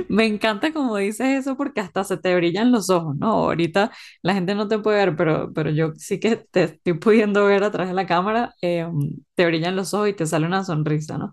Me 0.10 0.26
encanta 0.26 0.74
como 0.74 0.98
dices 0.98 1.28
eso 1.42 1.56
porque 1.56 1.82
hasta 1.82 2.04
se 2.04 2.18
te 2.18 2.36
brillan 2.36 2.72
los 2.72 2.90
ojos, 2.90 3.16
¿no? 3.18 3.28
Ahorita 3.32 3.92
la 4.24 4.34
gente 4.34 4.56
no 4.56 4.68
te 4.68 4.80
puede 4.80 4.98
ver, 5.06 5.16
pero, 5.16 5.54
pero 5.54 5.70
yo 5.70 5.94
sí 5.98 6.20
que 6.20 6.36
te 6.38 6.64
estoy 6.64 6.94
pudiendo 6.96 7.46
ver 7.46 7.64
atrás 7.64 7.88
de 7.90 7.94
la 7.94 8.08
cámara, 8.08 8.56
eh, 8.64 8.88
te 9.36 9.46
brillan 9.46 9.76
los 9.76 9.94
ojos 9.94 10.10
y 10.10 10.14
te 10.14 10.26
sale 10.26 10.48
una 10.48 10.64
sonrisa, 10.66 11.18
¿no? 11.20 11.32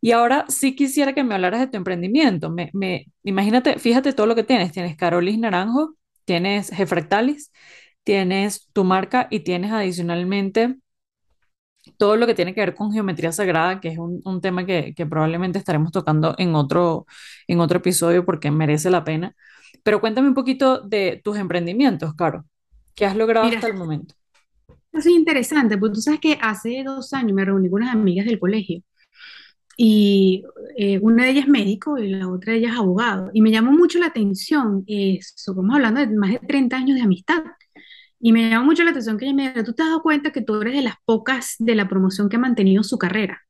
Y 0.00 0.12
ahora 0.12 0.44
sí 0.48 0.74
quisiera 0.76 1.14
que 1.14 1.24
me 1.24 1.34
hablaras 1.34 1.60
de 1.60 1.66
tu 1.68 1.76
emprendimiento. 1.76 2.50
Me, 2.50 2.70
me, 2.74 3.06
imagínate, 3.24 3.78
fíjate 3.78 4.12
todo 4.12 4.26
lo 4.26 4.34
que 4.36 4.44
tienes. 4.44 4.72
Tienes 4.72 4.96
Carolis 4.96 5.38
Naranjo, 5.38 5.94
tienes 6.24 6.70
Gefractalis, 6.70 7.52
tienes 8.04 8.68
tu 8.72 8.84
marca 8.84 9.28
y 9.30 9.40
tienes 9.40 9.72
adicionalmente 9.72 10.76
todo 11.98 12.16
lo 12.16 12.26
que 12.26 12.34
tiene 12.34 12.54
que 12.54 12.60
ver 12.60 12.74
con 12.74 12.92
geometría 12.92 13.32
sagrada, 13.32 13.80
que 13.80 13.88
es 13.88 13.98
un, 13.98 14.22
un 14.24 14.40
tema 14.40 14.64
que, 14.64 14.94
que, 14.96 15.04
probablemente 15.04 15.58
estaremos 15.58 15.92
tocando 15.92 16.34
en 16.38 16.54
otro, 16.54 17.06
en 17.46 17.60
otro 17.60 17.78
episodio 17.78 18.24
porque 18.24 18.50
merece 18.50 18.88
la 18.88 19.04
pena. 19.04 19.34
Pero 19.82 20.00
cuéntame 20.00 20.28
un 20.28 20.34
poquito 20.34 20.80
de 20.80 21.20
tus 21.22 21.36
emprendimientos, 21.36 22.14
Caro. 22.14 22.46
¿Qué 22.94 23.04
has 23.04 23.16
logrado 23.16 23.44
Mira, 23.44 23.58
hasta 23.58 23.68
el 23.68 23.76
momento? 23.76 24.14
Es 24.92 25.06
interesante, 25.06 25.76
porque 25.76 25.94
tú 25.94 26.00
sabes 26.00 26.20
que 26.20 26.38
hace 26.40 26.82
dos 26.84 27.12
años 27.12 27.32
me 27.32 27.44
reuní 27.44 27.68
con 27.68 27.82
unas 27.82 27.94
amigas 27.94 28.26
del 28.26 28.38
colegio 28.38 28.82
y 29.80 30.42
eh, 30.76 30.98
una 31.00 31.24
de 31.24 31.30
ellas 31.30 31.44
es 31.44 31.48
médico 31.48 31.98
y 31.98 32.08
la 32.08 32.28
otra 32.28 32.52
de 32.52 32.58
ellas 32.58 32.72
es 32.72 32.78
abogado. 32.78 33.30
Y 33.32 33.40
me 33.40 33.52
llamó 33.52 33.70
mucho 33.70 34.00
la 34.00 34.06
atención 34.06 34.82
eso, 34.88 35.34
estamos 35.36 35.72
hablando 35.72 36.00
de 36.00 36.08
más 36.08 36.32
de 36.32 36.40
30 36.40 36.76
años 36.76 36.96
de 36.96 37.02
amistad. 37.02 37.44
Y 38.20 38.32
me 38.32 38.50
llamó 38.50 38.66
mucho 38.66 38.84
la 38.84 38.90
atención 38.90 39.16
que 39.18 39.26
ella 39.26 39.34
me 39.34 39.52
dijo, 39.52 39.64
tú 39.64 39.72
te 39.74 39.82
has 39.82 39.88
dado 39.88 40.02
cuenta 40.02 40.32
que 40.32 40.42
tú 40.42 40.60
eres 40.60 40.74
de 40.74 40.82
las 40.82 40.96
pocas 41.04 41.54
de 41.58 41.74
la 41.74 41.88
promoción 41.88 42.28
que 42.28 42.36
ha 42.36 42.40
mantenido 42.40 42.82
su 42.82 42.98
carrera. 42.98 43.42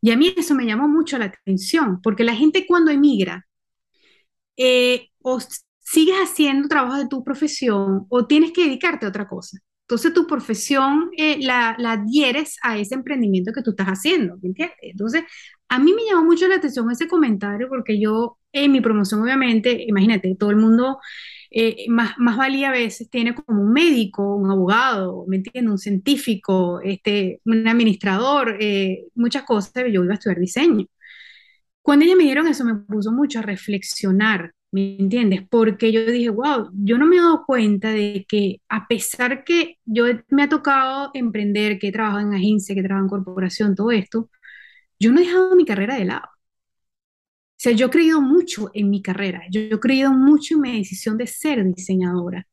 Y 0.00 0.10
a 0.10 0.16
mí 0.16 0.34
eso 0.36 0.54
me 0.54 0.66
llamó 0.66 0.88
mucho 0.88 1.18
la 1.18 1.26
atención, 1.26 2.00
porque 2.02 2.24
la 2.24 2.34
gente 2.34 2.66
cuando 2.66 2.90
emigra, 2.90 3.46
eh, 4.56 5.08
o 5.22 5.38
sigues 5.80 6.16
haciendo 6.16 6.68
trabajo 6.68 6.96
de 6.96 7.08
tu 7.08 7.22
profesión 7.24 8.06
o 8.08 8.26
tienes 8.26 8.52
que 8.52 8.64
dedicarte 8.64 9.06
a 9.06 9.08
otra 9.10 9.28
cosa. 9.28 9.58
Entonces 9.82 10.12
tu 10.12 10.26
profesión 10.26 11.10
eh, 11.16 11.38
la, 11.40 11.76
la, 11.78 11.92
adhieres 11.92 12.56
a 12.62 12.76
ese 12.78 12.94
emprendimiento 12.94 13.52
que 13.52 13.62
tú 13.62 13.70
estás 13.70 13.86
haciendo, 13.86 14.36
¿me 14.42 14.48
entiendes? 14.48 14.76
Entonces, 14.82 15.22
a 15.68 15.78
mí 15.78 15.92
me 15.92 16.04
llamó 16.04 16.24
mucho 16.24 16.48
la 16.48 16.56
atención 16.56 16.90
ese 16.90 17.06
comentario 17.06 17.68
porque 17.68 18.00
yo 18.00 18.38
en 18.52 18.72
mi 18.72 18.80
promoción, 18.80 19.22
obviamente, 19.22 19.84
imagínate, 19.86 20.34
todo 20.38 20.50
el 20.50 20.56
mundo 20.56 20.98
eh, 21.50 21.86
más, 21.88 22.14
más 22.18 22.36
valía 22.36 22.68
a 22.68 22.72
veces 22.72 23.08
tiene 23.10 23.34
como 23.34 23.62
un 23.62 23.72
médico, 23.72 24.36
un 24.36 24.50
abogado, 24.50 25.24
¿me 25.28 25.36
entiendes? 25.36 25.70
Un 25.72 25.78
científico, 25.78 26.80
este, 26.82 27.40
un 27.44 27.66
administrador, 27.68 28.56
eh, 28.60 29.06
muchas 29.14 29.44
cosas, 29.44 29.72
yo 29.92 30.04
iba 30.04 30.12
a 30.12 30.14
estudiar 30.16 30.38
diseño. 30.40 30.86
Cuando 31.82 32.04
ella 32.04 32.16
me 32.16 32.24
dieron 32.24 32.48
eso, 32.48 32.64
me 32.64 32.74
puso 32.74 33.12
mucho 33.12 33.38
a 33.38 33.42
reflexionar, 33.42 34.52
¿me 34.72 34.96
entiendes? 34.98 35.42
Porque 35.48 35.92
yo 35.92 36.04
dije, 36.06 36.30
wow, 36.30 36.70
yo 36.74 36.98
no 36.98 37.06
me 37.06 37.16
he 37.16 37.20
dado 37.20 37.44
cuenta 37.46 37.90
de 37.90 38.24
que 38.28 38.60
a 38.68 38.88
pesar 38.88 39.44
que 39.44 39.76
yo 39.84 40.06
me 40.30 40.42
ha 40.42 40.48
tocado 40.48 41.10
emprender, 41.14 41.78
que 41.78 41.88
he 41.88 41.92
trabajado 41.92 42.22
en 42.28 42.34
agencia, 42.34 42.74
que 42.74 42.80
he 42.80 42.84
trabajado 42.84 43.06
en 43.06 43.24
corporación, 43.24 43.74
todo 43.76 43.92
esto, 43.92 44.30
yo 44.98 45.12
no 45.12 45.20
he 45.20 45.24
dejado 45.26 45.56
mi 45.56 45.64
carrera 45.66 45.96
de 45.96 46.06
lado. 46.06 46.28
O 47.56 47.58
sea, 47.58 47.72
yo 47.72 47.86
he 47.86 47.90
creído 47.90 48.20
mucho 48.20 48.70
en 48.74 48.90
mi 48.90 49.00
carrera, 49.02 49.42
yo, 49.50 49.60
he 49.62 49.80
creído 49.80 50.12
mucho 50.12 50.56
en 50.56 50.60
mi 50.60 50.78
decisión 50.78 51.16
de 51.16 51.26
ser 51.26 51.64
diseñadora. 51.64 52.46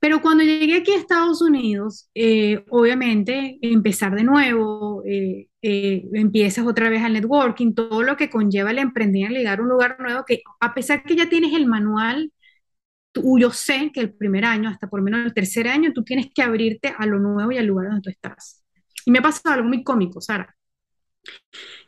Pero 0.00 0.20
cuando 0.22 0.44
llegué 0.44 0.76
aquí 0.76 0.92
a 0.92 0.96
Estados 0.98 1.42
Unidos, 1.42 2.10
eh, 2.14 2.64
obviamente 2.70 3.58
empezar 3.62 4.14
de 4.14 4.24
nuevo, 4.24 5.02
eh, 5.06 5.48
eh, 5.62 6.04
empiezas 6.12 6.66
otra 6.66 6.90
vez 6.90 7.02
al 7.02 7.14
networking, 7.14 7.74
todo 7.74 8.02
lo 8.02 8.16
que 8.16 8.30
conlleva 8.30 8.70
el 8.72 8.78
emprender, 8.78 9.30
llegar 9.30 9.58
a 9.60 9.62
un 9.62 9.68
lugar 9.68 9.96
nuevo, 10.00 10.24
que 10.26 10.42
a 10.60 10.74
pesar 10.74 11.02
que 11.04 11.16
ya 11.16 11.28
tienes 11.28 11.54
el 11.54 11.66
manual, 11.66 12.32
tú, 13.12 13.38
yo 13.38 13.50
sé 13.52 13.90
que 13.92 14.00
el 14.00 14.14
primer 14.14 14.44
año, 14.44 14.68
hasta 14.68 14.88
por 14.88 15.00
lo 15.00 15.04
menos 15.04 15.24
el 15.26 15.34
tercer 15.34 15.68
año, 15.68 15.92
tú 15.92 16.04
tienes 16.04 16.28
que 16.34 16.42
abrirte 16.42 16.94
a 16.96 17.06
lo 17.06 17.18
nuevo 17.18 17.52
y 17.52 17.58
al 17.58 17.66
lugar 17.66 17.88
donde 17.88 18.02
tú 18.02 18.10
estás. 18.10 18.64
Y 19.06 19.10
me 19.10 19.20
ha 19.20 19.22
pasado 19.22 19.54
algo 19.54 19.68
muy 19.68 19.82
cómico, 19.84 20.20
Sara, 20.20 20.54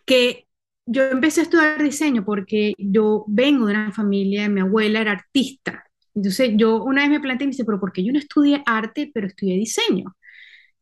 que 0.04 0.47
yo 0.88 1.04
empecé 1.04 1.40
a 1.40 1.44
estudiar 1.44 1.82
diseño 1.82 2.24
porque 2.24 2.74
yo 2.78 3.24
vengo 3.28 3.66
de 3.66 3.74
una 3.74 3.92
familia, 3.92 4.48
mi 4.48 4.60
abuela 4.60 5.00
era 5.00 5.12
artista. 5.12 5.84
Entonces 6.14 6.52
yo 6.56 6.82
una 6.82 7.02
vez 7.02 7.10
me 7.10 7.20
planteé 7.20 7.44
y 7.44 7.48
me 7.48 7.52
dice, 7.52 7.64
pero 7.64 7.78
¿por 7.78 7.92
qué 7.92 8.02
yo 8.04 8.12
no 8.12 8.18
estudié 8.18 8.62
arte, 8.66 9.10
pero 9.12 9.26
estudié 9.26 9.56
diseño? 9.56 10.16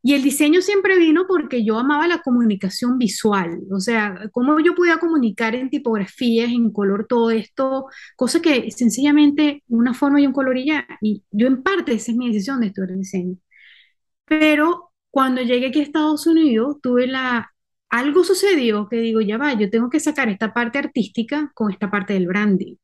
Y 0.03 0.15
el 0.15 0.23
diseño 0.23 0.63
siempre 0.63 0.97
vino 0.99 1.27
porque 1.27 1.65
yo 1.65 1.79
amaba 1.79 2.07
la 2.07 2.23
comunicación 2.23 2.99
visual, 2.99 3.61
o 3.73 3.81
sea, 3.81 4.31
cómo 4.33 4.61
yo 4.61 4.75
podía 4.77 4.99
comunicar 4.99 5.57
en 5.57 5.69
tipografías, 5.71 6.51
en 6.53 6.71
color, 6.73 7.07
todo 7.09 7.31
esto, 7.33 7.87
cosa 8.17 8.41
que 8.41 8.71
sencillamente 8.71 9.65
una 9.69 9.95
forma 9.95 10.21
y 10.21 10.27
un 10.27 10.33
color 10.33 10.57
y 10.59 10.67
ya. 10.67 10.87
Y 11.01 11.25
yo 11.33 11.49
en 11.49 11.63
parte 11.63 11.93
esa 11.95 12.13
es 12.13 12.19
mi 12.19 12.29
decisión 12.29 12.61
de 12.61 12.69
estudiar 12.69 12.97
diseño. 12.97 13.37
Pero 14.25 14.93
cuando 15.11 15.43
llegué 15.43 15.69
aquí 15.69 15.81
a 15.81 15.83
Estados 15.85 16.27
Unidos, 16.27 16.79
tuve 16.83 17.07
la 17.09 17.51
algo 17.91 18.25
sucedió 18.25 18.89
que 18.89 18.97
digo, 18.97 19.21
ya 19.21 19.39
va, 19.39 19.55
yo 19.55 19.71
tengo 19.71 19.91
que 19.91 20.01
sacar 20.01 20.29
esta 20.29 20.53
parte 20.53 20.79
artística 20.79 21.51
con 21.55 21.71
esta 21.73 21.91
parte 21.91 22.15
del 22.15 22.27
branding. 22.27 22.77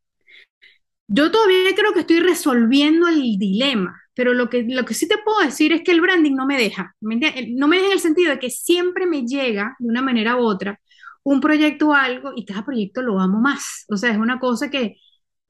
Yo 1.08 1.30
todavía 1.30 1.74
creo 1.76 1.92
que 1.92 2.00
estoy 2.00 2.20
resolviendo 2.20 3.08
el 3.08 3.36
dilema, 3.38 4.00
pero 4.14 4.32
lo 4.34 4.48
que, 4.48 4.64
lo 4.66 4.84
que 4.84 4.94
sí 4.94 5.06
te 5.08 5.18
puedo 5.18 5.40
decir 5.40 5.72
es 5.72 5.82
que 5.82 5.90
el 5.92 6.00
branding 6.00 6.34
no 6.34 6.46
me 6.46 6.56
deja, 6.56 6.94
¿me 7.00 7.14
entiendes? 7.14 7.46
No 7.54 7.68
me 7.68 7.76
deja 7.76 7.88
en 7.88 7.92
el 7.92 8.00
sentido 8.00 8.30
de 8.30 8.38
que 8.38 8.50
siempre 8.50 9.06
me 9.06 9.22
llega 9.26 9.76
de 9.78 9.88
una 9.88 10.02
manera 10.02 10.36
u 10.36 10.40
otra 10.40 10.80
un 11.24 11.40
proyecto 11.40 11.88
o 11.90 11.94
algo 11.94 12.32
y 12.36 12.44
cada 12.44 12.64
proyecto 12.64 13.02
lo 13.02 13.20
amo 13.20 13.40
más. 13.40 13.84
O 13.88 13.96
sea, 13.96 14.10
es 14.10 14.18
una 14.18 14.38
cosa 14.40 14.70
que 14.70 14.96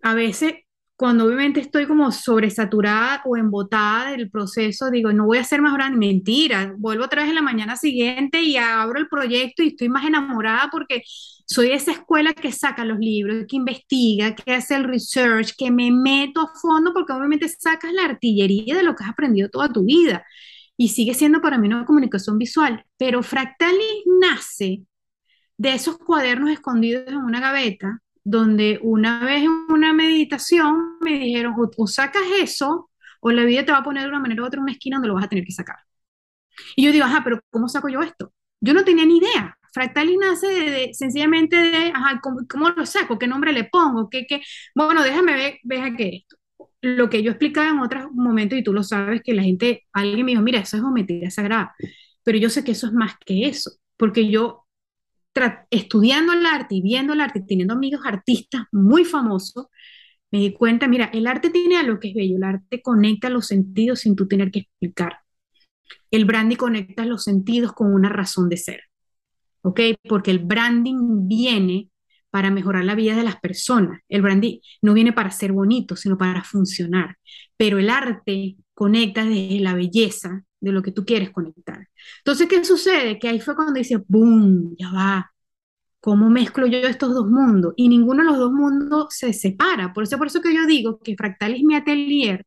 a 0.02 0.14
veces 0.14 0.54
cuando 1.02 1.24
obviamente 1.24 1.58
estoy 1.58 1.86
como 1.88 2.12
sobresaturada 2.12 3.22
o 3.24 3.36
embotada 3.36 4.12
del 4.12 4.30
proceso, 4.30 4.88
digo, 4.88 5.12
no 5.12 5.26
voy 5.26 5.38
a 5.38 5.40
hacer 5.40 5.60
más 5.60 5.74
grande, 5.74 5.98
mentira, 5.98 6.76
vuelvo 6.78 7.06
otra 7.06 7.22
vez 7.22 7.30
en 7.30 7.34
la 7.34 7.42
mañana 7.42 7.74
siguiente 7.74 8.40
y 8.40 8.56
abro 8.56 9.00
el 9.00 9.08
proyecto 9.08 9.64
y 9.64 9.68
estoy 9.70 9.88
más 9.88 10.06
enamorada 10.06 10.68
porque 10.70 11.02
soy 11.44 11.72
esa 11.72 11.90
escuela 11.90 12.32
que 12.34 12.52
saca 12.52 12.84
los 12.84 13.00
libros, 13.00 13.46
que 13.48 13.56
investiga, 13.56 14.36
que 14.36 14.52
hace 14.54 14.76
el 14.76 14.84
research, 14.84 15.56
que 15.58 15.72
me 15.72 15.90
meto 15.90 16.40
a 16.40 16.52
fondo 16.54 16.92
porque 16.92 17.12
obviamente 17.12 17.48
sacas 17.48 17.92
la 17.92 18.04
artillería 18.04 18.76
de 18.76 18.84
lo 18.84 18.94
que 18.94 19.02
has 19.02 19.10
aprendido 19.10 19.48
toda 19.48 19.72
tu 19.72 19.84
vida 19.84 20.24
y 20.76 20.90
sigue 20.90 21.14
siendo 21.14 21.40
para 21.40 21.58
mí 21.58 21.66
una 21.66 21.84
comunicación 21.84 22.38
visual, 22.38 22.84
pero 22.96 23.24
Fractalis 23.24 24.04
nace 24.20 24.82
de 25.56 25.74
esos 25.74 25.98
cuadernos 25.98 26.52
escondidos 26.52 27.08
en 27.08 27.16
una 27.16 27.40
gaveta 27.40 27.98
donde 28.24 28.78
una 28.82 29.24
vez 29.24 29.42
en 29.42 29.50
una 29.68 29.92
meditación 29.92 30.98
me 31.00 31.18
dijeron, 31.18 31.54
o, 31.76 31.86
sacas 31.86 32.22
eso, 32.40 32.90
o 33.20 33.30
la 33.30 33.44
vida 33.44 33.64
te 33.64 33.72
va 33.72 33.78
a 33.78 33.82
poner 33.84 34.04
de 34.04 34.08
una 34.08 34.20
manera 34.20 34.42
u 34.42 34.46
otra 34.46 34.58
en 34.58 34.64
una 34.64 34.72
esquina 34.72 34.96
donde 34.96 35.08
lo 35.08 35.14
vas 35.14 35.24
a 35.24 35.28
tener 35.28 35.44
que 35.44 35.52
sacar. 35.52 35.76
Y 36.76 36.84
yo 36.84 36.92
digo, 36.92 37.04
ajá, 37.04 37.22
pero 37.24 37.40
¿cómo 37.50 37.68
saco 37.68 37.88
yo 37.88 38.02
esto? 38.02 38.32
Yo 38.60 38.74
no 38.74 38.84
tenía 38.84 39.04
ni 39.06 39.18
idea. 39.18 39.56
Fractalis 39.72 40.18
nace 40.18 40.46
de, 40.46 40.94
sencillamente 40.94 41.56
de, 41.56 41.92
ajá, 41.94 42.20
¿cómo, 42.20 42.70
lo 42.70 42.86
saco? 42.86 43.18
¿Qué 43.18 43.26
nombre 43.26 43.52
le 43.52 43.64
pongo? 43.64 44.08
¿Qué, 44.10 44.26
qué? 44.26 44.42
Bueno, 44.74 45.02
déjame 45.02 45.34
ver, 45.34 45.58
ver 45.64 45.96
qué 45.96 46.08
esto. 46.16 46.36
Lo 46.82 47.08
que 47.08 47.22
yo 47.22 47.30
explicaba 47.30 47.70
en 47.70 47.78
otros 47.80 48.12
momentos, 48.12 48.58
y 48.58 48.62
tú 48.62 48.72
lo 48.72 48.82
sabes, 48.82 49.22
que 49.22 49.34
la 49.34 49.42
gente, 49.42 49.86
alguien 49.92 50.26
me 50.26 50.32
dijo, 50.32 50.42
mira, 50.42 50.60
eso 50.60 50.76
es 50.76 50.82
geometría 50.82 51.30
sagrada. 51.30 51.74
Pero 52.22 52.38
yo 52.38 52.50
sé 52.50 52.64
que 52.64 52.72
eso 52.72 52.86
es 52.86 52.92
más 52.92 53.16
que 53.24 53.46
eso, 53.46 53.72
porque 53.96 54.28
yo 54.28 54.61
estudiando 55.70 56.32
el 56.32 56.44
arte 56.46 56.76
y 56.76 56.82
viendo 56.82 57.12
el 57.12 57.20
arte 57.20 57.40
y 57.40 57.46
teniendo 57.46 57.74
amigos 57.74 58.02
artistas 58.04 58.64
muy 58.72 59.04
famosos, 59.04 59.66
me 60.30 60.38
di 60.38 60.52
cuenta, 60.52 60.88
mira, 60.88 61.10
el 61.12 61.26
arte 61.26 61.50
tiene 61.50 61.76
algo 61.76 62.00
que 62.00 62.08
es 62.08 62.14
bello, 62.14 62.36
el 62.36 62.44
arte 62.44 62.80
conecta 62.82 63.28
los 63.28 63.46
sentidos 63.46 64.00
sin 64.00 64.16
tú 64.16 64.26
tener 64.26 64.50
que 64.50 64.60
explicar. 64.60 65.18
El 66.10 66.24
branding 66.24 66.56
conecta 66.56 67.04
los 67.04 67.24
sentidos 67.24 67.72
con 67.72 67.92
una 67.92 68.08
razón 68.08 68.48
de 68.48 68.56
ser, 68.56 68.80
¿ok? 69.62 69.80
Porque 70.08 70.30
el 70.30 70.38
branding 70.38 71.28
viene 71.28 71.90
para 72.30 72.50
mejorar 72.50 72.84
la 72.84 72.94
vida 72.94 73.14
de 73.14 73.24
las 73.24 73.36
personas. 73.40 74.00
El 74.08 74.22
branding 74.22 74.58
no 74.80 74.94
viene 74.94 75.12
para 75.12 75.30
ser 75.30 75.52
bonito, 75.52 75.96
sino 75.96 76.16
para 76.16 76.42
funcionar. 76.42 77.18
Pero 77.58 77.78
el 77.78 77.90
arte 77.90 78.56
conecta 78.74 79.24
desde 79.24 79.60
la 79.60 79.74
belleza 79.74 80.42
de 80.62 80.72
lo 80.72 80.82
que 80.82 80.92
tú 80.92 81.04
quieres 81.04 81.30
conectar. 81.30 81.88
Entonces, 82.18 82.48
¿qué 82.48 82.64
sucede? 82.64 83.18
Que 83.18 83.28
ahí 83.28 83.40
fue 83.40 83.56
cuando 83.56 83.74
dice, 83.74 83.98
¡boom! 84.08 84.74
Ya 84.78 84.90
va. 84.92 85.32
¿Cómo 86.00 86.30
mezclo 86.30 86.66
yo 86.66 86.78
estos 86.78 87.14
dos 87.14 87.26
mundos? 87.28 87.74
Y 87.76 87.88
ninguno 87.88 88.22
de 88.22 88.30
los 88.30 88.38
dos 88.38 88.52
mundos 88.52 89.08
se 89.10 89.32
separa. 89.32 89.92
Por 89.92 90.04
eso, 90.04 90.18
por 90.18 90.28
eso 90.28 90.40
que 90.40 90.54
yo 90.54 90.66
digo 90.66 90.98
que 91.00 91.16
Fractal 91.16 91.54
es 91.54 91.62
mi 91.64 91.74
atelier, 91.76 92.46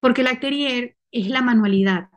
porque 0.00 0.22
el 0.22 0.28
atelier 0.28 0.96
es 1.10 1.28
la 1.28 1.42
manualidad. 1.42 2.08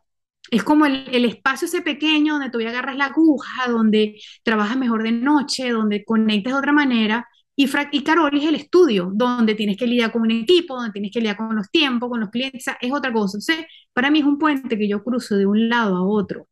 Es 0.51 0.63
como 0.63 0.85
el, 0.85 1.07
el, 1.11 1.25
espacio 1.25 1.67
ese 1.67 1.81
pequeño 1.81 2.33
donde 2.33 2.49
tú 2.51 2.59
agarras 2.59 2.95
la 2.97 3.07
aguja, 3.07 3.67
donde 3.69 4.19
trabajas 4.43 4.77
mejor 4.77 5.03
de 5.03 5.11
noche, 5.11 5.71
donde 5.71 6.05
conectas 6.05 6.53
de 6.53 6.59
otra 6.59 6.73
manera, 6.73 7.27
y, 7.59 7.67
y 7.91 8.03
Carol 8.03 8.37
es 8.37 8.45
el 8.45 8.53
estudio, 8.53 9.11
donde 9.11 9.55
tienes 9.55 9.77
que 9.77 9.87
lidiar 9.87 10.11
con 10.11 10.21
un 10.21 10.31
equipo, 10.31 10.75
donde 10.75 10.91
tienes 10.91 11.11
que 11.11 11.19
lidiar 11.19 11.37
con 11.37 11.55
los 11.55 11.69
tiempos, 11.71 12.07
con 12.07 12.19
los 12.19 12.29
clientes, 12.29 12.65
es 12.79 12.93
otra 12.93 13.11
cosa. 13.11 13.39
Entonces, 13.39 13.65
para 13.93 14.11
mí 14.11 14.19
es 14.19 14.25
un 14.25 14.37
puente 14.37 14.77
que 14.77 14.87
yo 14.87 15.03
cruzo 15.03 15.35
de 15.35 15.47
un 15.47 15.67
lado 15.67 15.95
a 15.97 16.03
otro. 16.03 16.47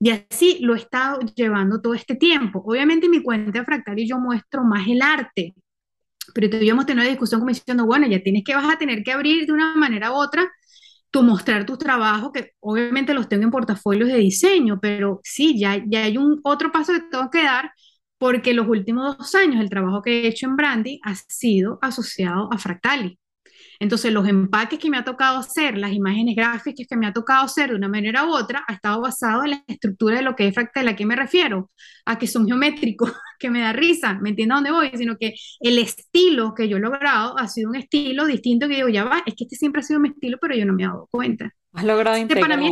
Y 0.00 0.10
así 0.10 0.58
lo 0.62 0.74
he 0.74 0.78
estado 0.78 1.20
llevando 1.36 1.80
todo 1.80 1.94
este 1.94 2.16
tiempo. 2.16 2.60
Obviamente 2.66 3.06
en 3.06 3.12
mi 3.12 3.22
cuenta 3.22 3.64
fractal 3.64 3.98
y 4.00 4.08
yo 4.08 4.18
muestro 4.18 4.64
más 4.64 4.88
el 4.88 5.00
arte, 5.00 5.54
pero 6.34 6.50
tuvimos 6.50 6.86
tener 6.86 7.02
una 7.02 7.10
discusión 7.10 7.40
como 7.40 7.50
diciendo, 7.50 7.86
bueno, 7.86 8.08
ya 8.08 8.20
tienes 8.20 8.42
que, 8.44 8.56
vas 8.56 8.74
a 8.74 8.78
tener 8.78 9.04
que 9.04 9.12
abrir 9.12 9.46
de 9.46 9.52
una 9.52 9.76
manera 9.76 10.10
u 10.10 10.14
otra, 10.16 10.50
tu 11.12 11.22
mostrar 11.22 11.64
tus 11.66 11.78
trabajos, 11.78 12.32
que 12.32 12.52
obviamente 12.58 13.14
los 13.14 13.28
tengo 13.28 13.44
en 13.44 13.50
portafolios 13.52 14.08
de 14.08 14.16
diseño, 14.16 14.80
pero 14.80 15.20
sí, 15.22 15.56
ya, 15.58 15.80
ya 15.86 16.04
hay 16.04 16.16
un 16.16 16.40
otro 16.42 16.72
paso 16.72 16.92
que 16.94 17.00
tengo 17.10 17.30
que 17.30 17.44
dar, 17.44 17.72
porque 18.20 18.52
los 18.52 18.68
últimos 18.68 19.16
dos 19.16 19.34
años 19.34 19.62
el 19.62 19.70
trabajo 19.70 20.02
que 20.02 20.20
he 20.20 20.28
hecho 20.28 20.44
en 20.44 20.54
Brandy 20.54 21.00
ha 21.02 21.14
sido 21.14 21.78
asociado 21.80 22.50
a 22.52 22.58
Fractali. 22.58 23.18
Entonces, 23.78 24.12
los 24.12 24.28
empaques 24.28 24.78
que 24.78 24.90
me 24.90 24.98
ha 24.98 25.04
tocado 25.04 25.38
hacer, 25.38 25.78
las 25.78 25.92
imágenes 25.92 26.36
gráficas 26.36 26.86
que 26.86 26.96
me 26.98 27.06
ha 27.06 27.14
tocado 27.14 27.46
hacer 27.46 27.70
de 27.70 27.76
una 27.76 27.88
manera 27.88 28.26
u 28.26 28.34
otra, 28.34 28.62
ha 28.68 28.74
estado 28.74 29.00
basado 29.00 29.44
en 29.44 29.52
la 29.52 29.64
estructura 29.66 30.16
de 30.16 30.22
lo 30.22 30.36
que 30.36 30.46
es 30.46 30.54
fractal. 30.54 30.86
¿A 30.88 30.96
qué 30.96 31.06
me 31.06 31.16
refiero? 31.16 31.70
A 32.04 32.18
que 32.18 32.26
son 32.26 32.46
geométricos, 32.46 33.10
que 33.38 33.48
me 33.48 33.60
da 33.60 33.72
risa, 33.72 34.18
¿me 34.20 34.28
entiendes 34.28 34.52
a 34.52 34.56
dónde 34.56 34.70
voy? 34.70 34.90
Sino 34.98 35.16
que 35.16 35.32
el 35.60 35.78
estilo 35.78 36.52
que 36.54 36.68
yo 36.68 36.76
he 36.76 36.80
logrado 36.80 37.38
ha 37.38 37.48
sido 37.48 37.70
un 37.70 37.76
estilo 37.76 38.26
distinto 38.26 38.68
que 38.68 38.76
digo, 38.76 38.90
ya 38.90 39.04
va, 39.04 39.22
es 39.24 39.34
que 39.34 39.44
este 39.44 39.56
siempre 39.56 39.80
ha 39.80 39.84
sido 39.84 39.98
mi 39.98 40.10
estilo, 40.10 40.36
pero 40.38 40.54
yo 40.54 40.66
no 40.66 40.74
me 40.74 40.82
he 40.82 40.86
dado 40.86 41.08
cuenta. 41.10 41.50
Has 41.72 41.84
logrado 41.84 42.18
integrar. 42.18 42.50
Para 42.50 42.60
mí 42.60 42.68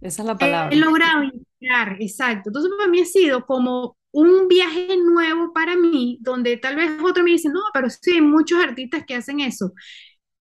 Esa 0.00 0.22
es 0.22 0.26
la 0.28 0.38
palabra. 0.38 0.72
He 0.72 0.78
logrado 0.78 1.24
integrar, 1.24 1.96
exacto. 1.98 2.50
Entonces, 2.50 2.70
para 2.78 2.88
mí 2.88 3.00
ha 3.00 3.04
sido 3.04 3.44
como 3.46 3.96
un 4.14 4.48
viaje 4.48 4.96
nuevo 4.96 5.52
para 5.52 5.76
mí, 5.76 6.18
donde 6.20 6.56
tal 6.56 6.76
vez 6.76 6.92
otro 7.02 7.24
me 7.24 7.32
dice, 7.32 7.48
no, 7.50 7.60
pero 7.74 7.90
sí, 7.90 8.12
hay 8.14 8.20
muchos 8.22 8.62
artistas 8.62 9.04
que 9.06 9.14
hacen 9.16 9.40
eso. 9.40 9.72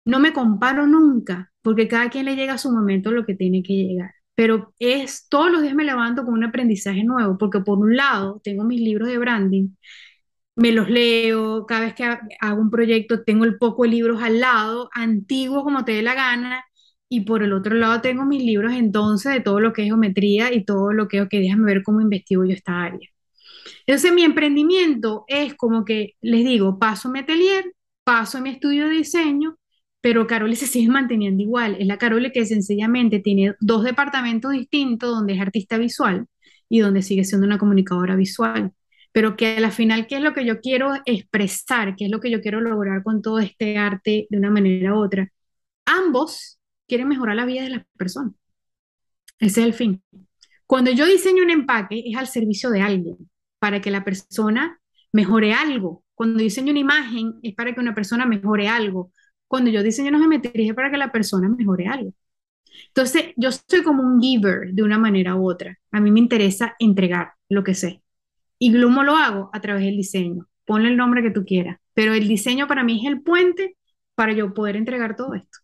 No 0.04 0.20
me 0.20 0.32
comparo 0.32 0.86
nunca, 0.86 1.52
porque 1.62 1.88
cada 1.88 2.10
quien 2.10 2.26
le 2.26 2.36
llega 2.36 2.54
a 2.54 2.58
su 2.58 2.70
momento 2.72 3.10
lo 3.12 3.24
que 3.26 3.34
tiene 3.34 3.62
que 3.62 3.74
llegar. 3.74 4.12
Pero 4.34 4.74
es, 4.78 5.28
todos 5.28 5.50
los 5.52 5.62
días 5.62 5.74
me 5.74 5.84
levanto 5.84 6.24
con 6.24 6.34
un 6.34 6.44
aprendizaje 6.44 7.04
nuevo, 7.04 7.38
porque 7.38 7.60
por 7.60 7.78
un 7.78 7.96
lado 7.96 8.40
tengo 8.44 8.64
mis 8.64 8.80
libros 8.80 9.08
de 9.08 9.18
branding, 9.18 9.68
me 10.56 10.72
los 10.72 10.88
leo, 10.90 11.66
cada 11.66 11.82
vez 11.82 11.94
que 11.94 12.04
hago 12.04 12.60
un 12.60 12.70
proyecto 12.70 13.24
tengo 13.24 13.44
el 13.44 13.58
poco 13.58 13.84
de 13.84 13.90
libros 13.90 14.22
al 14.22 14.40
lado, 14.40 14.90
antiguos 14.92 15.64
como 15.64 15.84
te 15.84 15.92
dé 15.92 16.02
la 16.02 16.14
gana, 16.14 16.64
y 17.08 17.22
por 17.22 17.42
el 17.42 17.52
otro 17.52 17.74
lado 17.76 18.00
tengo 18.00 18.24
mis 18.24 18.42
libros 18.42 18.72
entonces 18.74 19.32
de 19.32 19.40
todo 19.40 19.60
lo 19.60 19.72
que 19.72 19.82
es 19.82 19.88
geometría 19.88 20.52
y 20.52 20.64
todo 20.64 20.92
lo 20.92 21.08
que, 21.08 21.20
ok, 21.22 21.30
déjame 21.30 21.64
ver 21.66 21.82
cómo 21.82 22.00
investigo 22.00 22.44
yo 22.44 22.54
esta 22.54 22.82
área. 22.84 23.08
Entonces 23.86 24.12
mi 24.12 24.22
emprendimiento 24.22 25.24
es 25.28 25.54
como 25.54 25.84
que, 25.84 26.14
les 26.20 26.44
digo, 26.44 26.78
paso 26.78 27.10
mi 27.10 27.20
atelier, 27.20 27.72
paso 28.04 28.40
mi 28.40 28.50
estudio 28.50 28.88
de 28.88 28.94
diseño, 28.96 29.58
pero 30.00 30.26
Carole 30.26 30.56
se 30.56 30.66
sigue 30.66 30.88
manteniendo 30.88 31.42
igual. 31.42 31.76
Es 31.78 31.86
la 31.86 31.98
Carole 31.98 32.32
que 32.32 32.44
sencillamente 32.46 33.20
tiene 33.20 33.54
dos 33.60 33.84
departamentos 33.84 34.52
distintos, 34.52 35.10
donde 35.14 35.34
es 35.34 35.40
artista 35.40 35.78
visual 35.78 36.26
y 36.68 36.80
donde 36.80 37.02
sigue 37.02 37.24
siendo 37.24 37.46
una 37.46 37.58
comunicadora 37.58 38.16
visual. 38.16 38.72
Pero 39.12 39.36
que 39.36 39.56
a 39.56 39.60
la 39.60 39.70
final, 39.70 40.06
¿qué 40.06 40.16
es 40.16 40.22
lo 40.22 40.32
que 40.32 40.44
yo 40.44 40.60
quiero 40.60 40.94
expresar? 41.04 41.96
¿Qué 41.96 42.06
es 42.06 42.10
lo 42.10 42.20
que 42.20 42.30
yo 42.30 42.40
quiero 42.40 42.60
lograr 42.60 43.02
con 43.02 43.22
todo 43.22 43.38
este 43.40 43.76
arte 43.78 44.26
de 44.30 44.38
una 44.38 44.50
manera 44.50 44.94
u 44.94 44.98
otra? 45.04 45.30
Ambos 45.86 46.58
quieren 46.88 47.08
mejorar 47.08 47.36
la 47.36 47.44
vida 47.46 47.62
de 47.62 47.70
las 47.70 47.84
personas. 47.96 48.34
Ese 49.38 49.60
es 49.60 49.66
el 49.66 49.74
fin. 49.74 50.02
Cuando 50.66 50.90
yo 50.90 51.06
diseño 51.06 51.42
un 51.42 51.50
empaque, 51.50 52.02
es 52.06 52.16
al 52.16 52.26
servicio 52.26 52.70
de 52.70 52.80
alguien 52.80 53.16
para 53.62 53.80
que 53.80 53.92
la 53.92 54.02
persona 54.02 54.80
mejore 55.12 55.52
algo. 55.54 56.02
Cuando 56.16 56.40
diseño 56.40 56.72
una 56.72 56.80
imagen 56.80 57.34
es 57.44 57.54
para 57.54 57.72
que 57.72 57.78
una 57.78 57.94
persona 57.94 58.26
mejore 58.26 58.66
algo. 58.66 59.12
Cuando 59.46 59.70
yo 59.70 59.84
diseño 59.84 60.08
una 60.08 60.18
geometría 60.18 60.70
es 60.70 60.74
para 60.74 60.90
que 60.90 60.96
la 60.96 61.12
persona 61.12 61.48
mejore 61.48 61.86
algo. 61.86 62.12
Entonces, 62.88 63.26
yo 63.36 63.50
soy 63.52 63.84
como 63.84 64.02
un 64.02 64.20
giver 64.20 64.72
de 64.72 64.82
una 64.82 64.98
manera 64.98 65.36
u 65.36 65.48
otra. 65.48 65.78
A 65.92 66.00
mí 66.00 66.10
me 66.10 66.18
interesa 66.18 66.74
entregar 66.80 67.34
lo 67.48 67.62
que 67.62 67.74
sé. 67.74 68.02
Y 68.58 68.72
¿cómo 68.82 69.04
lo 69.04 69.16
hago? 69.16 69.48
A 69.52 69.60
través 69.60 69.84
del 69.84 69.96
diseño. 69.96 70.48
Ponle 70.64 70.88
el 70.88 70.96
nombre 70.96 71.22
que 71.22 71.30
tú 71.30 71.44
quieras. 71.44 71.78
Pero 71.94 72.14
el 72.14 72.26
diseño 72.26 72.66
para 72.66 72.82
mí 72.82 72.98
es 73.00 73.12
el 73.12 73.22
puente 73.22 73.76
para 74.16 74.32
yo 74.32 74.52
poder 74.54 74.74
entregar 74.74 75.14
todo 75.14 75.34
esto. 75.34 75.58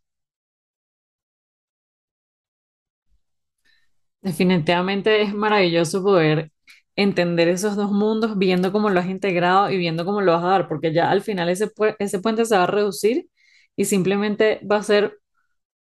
Definitivamente 4.21 5.23
es 5.23 5.35
maravilloso 5.35 6.01
poder 6.01 6.53
entender 6.99 7.49
esos 7.49 7.77
dos 7.77 7.93
mundos, 7.93 8.39
viendo 8.39 8.73
cómo 8.73 8.91
lo 8.91 8.99
has 9.01 9.07
integrado 9.09 9.71
y 9.71 9.79
viendo 9.79 10.05
cómo 10.05 10.21
lo 10.21 10.33
vas 10.33 10.45
a 10.45 10.49
dar, 10.49 10.69
porque 10.69 10.93
ya 10.93 11.11
al 11.11 11.23
final 11.23 11.49
ese, 11.49 11.69
puente 11.69 12.45
se 12.45 12.57
va 12.57 12.65
a 12.65 12.67
reducir 12.67 13.29
y 13.77 13.85
simplemente 13.85 14.61
va 14.71 14.79
a 14.79 14.83
ser 14.83 15.19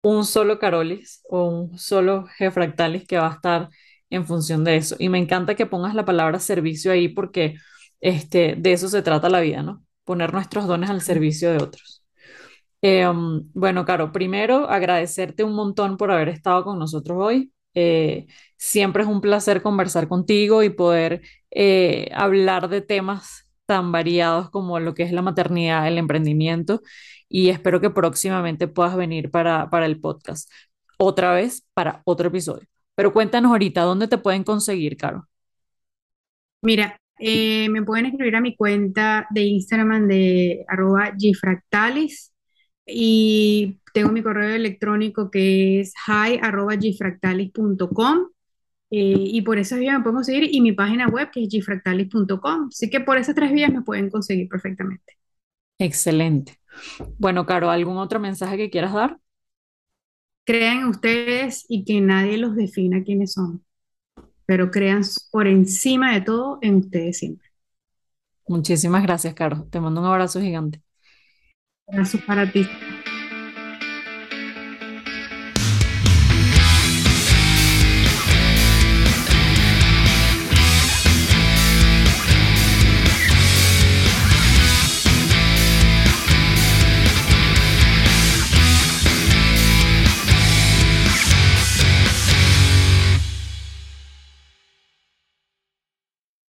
un 0.02 0.24
solo 0.26 0.59
Carolis 0.59 1.22
o 1.30 1.46
un 1.48 1.78
solo 1.78 2.26
G-Fractalis 2.38 3.06
que 3.06 3.18
va 3.18 3.28
a 3.28 3.34
estar 3.34 3.68
en 4.11 4.26
función 4.26 4.64
de 4.64 4.76
eso. 4.76 4.96
Y 4.98 5.09
me 5.09 5.18
encanta 5.18 5.56
que 5.56 5.66
pongas 5.66 5.94
la 5.94 6.04
palabra 6.04 6.40
servicio 6.40 6.92
ahí 6.92 7.09
porque 7.09 7.56
este, 8.00 8.56
de 8.59 8.72
eso 8.74 8.88
se 8.88 9.02
trata 9.02 9.30
la 9.30 9.40
vida, 9.40 9.62
¿no? 9.62 9.84
Poner 10.04 10.32
nuestros 10.34 10.66
dones 10.66 10.90
al 10.90 11.00
servicio 11.02 11.50
de 11.50 11.59
otros. 11.62 12.04
Em, 12.82 13.50
bueno, 13.54 13.84
Caro, 13.86 14.12
primero 14.12 14.68
agradecerte 14.70 15.44
un 15.44 15.54
montón 15.54 15.96
por 15.96 16.11
haber 16.12 16.28
estado 16.28 16.64
con 16.64 16.78
nosotros 16.78 17.18
hoy. 17.20 17.52
Eh, 17.74 18.26
siempre 18.56 19.02
es 19.02 19.08
un 19.08 19.20
placer 19.20 19.62
conversar 19.62 20.08
contigo 20.08 20.62
y 20.62 20.70
poder 20.70 21.22
eh, 21.50 22.10
hablar 22.14 22.68
de 22.68 22.80
temas 22.80 23.48
tan 23.66 23.92
variados 23.92 24.50
como 24.50 24.80
lo 24.80 24.94
que 24.94 25.02
es 25.02 25.12
la 25.12 25.22
maternidad, 25.22 25.86
el 25.86 25.98
emprendimiento, 25.98 26.82
y 27.28 27.50
espero 27.50 27.80
que 27.80 27.90
próximamente 27.90 28.66
puedas 28.68 28.96
venir 28.96 29.30
para, 29.30 29.68
para 29.70 29.86
el 29.86 30.00
podcast, 30.00 30.50
otra 30.98 31.34
vez 31.34 31.66
para 31.74 32.02
otro 32.04 32.28
episodio. 32.28 32.66
Pero 32.94 33.12
cuéntanos 33.12 33.52
ahorita, 33.52 33.82
¿dónde 33.82 34.08
te 34.08 34.18
pueden 34.18 34.42
conseguir, 34.42 34.96
Caro? 34.96 35.28
Mira, 36.62 36.98
eh, 37.20 37.68
me 37.68 37.82
pueden 37.82 38.06
escribir 38.06 38.36
a 38.36 38.40
mi 38.40 38.56
cuenta 38.56 39.26
de 39.30 39.42
Instagram 39.42 40.08
de 40.08 40.64
arroba 40.66 41.12
gfractalis 41.16 42.32
y 42.89 43.78
tengo 43.95 44.11
mi 44.12 44.22
correo 44.22 44.55
electrónico 44.55 45.30
que 45.30 45.80
es 45.80 45.95
hi 46.07 46.39
arroba 46.43 46.76
gfractalis.com 46.76 48.28
eh, 48.91 49.14
y 49.18 49.43
por 49.43 49.59
esas 49.59 49.78
vías 49.80 49.99
me 49.99 50.03
pueden 50.03 50.16
conseguir 50.16 50.49
y 50.55 50.61
mi 50.61 50.72
página 50.72 51.09
web 51.09 51.30
que 51.32 51.45
es 51.45 51.49
gfractalis.com. 51.51 52.68
Así 52.68 52.91
que 52.91 53.01
por 53.01 53.18
esas 53.18 53.34
tres 53.34 53.53
vías 53.53 53.72
me 53.72 53.82
pueden 53.82 54.11
conseguir 54.11 54.49
perfectamente. 54.49 55.18
Excelente. 55.78 56.59
Bueno, 57.18 57.47
Caro, 57.47 57.70
¿algún 57.70 57.99
otro 57.99 58.20
mensaje 58.20 58.57
que 58.57 58.70
quieras 58.70 58.93
dar? 58.95 59.18
Crean 60.45 60.78
en 60.78 60.84
ustedes 60.86 61.64
y 61.68 61.84
que 61.84 62.01
nadie 62.01 62.39
los 62.39 62.57
defina 62.57 63.05
quiénes 63.05 63.34
son, 63.34 63.64
pero 64.47 64.70
crean 64.70 65.03
por 65.30 65.47
encima 65.47 66.14
de 66.14 66.22
todo 66.22 66.59
en 66.62 66.76
ustedes 66.76 67.18
siempre. 67.18 67.49
Muchísimas 68.49 69.03
gracias, 69.05 69.34
Caro. 69.34 69.66
Te 69.70 69.80
mando 69.80 70.01
un 70.01 70.07
abrazo 70.09 70.41
gigante. 70.41 70.82
Abrazo 71.89 72.18
para 72.26 72.47
ti. 72.47 72.68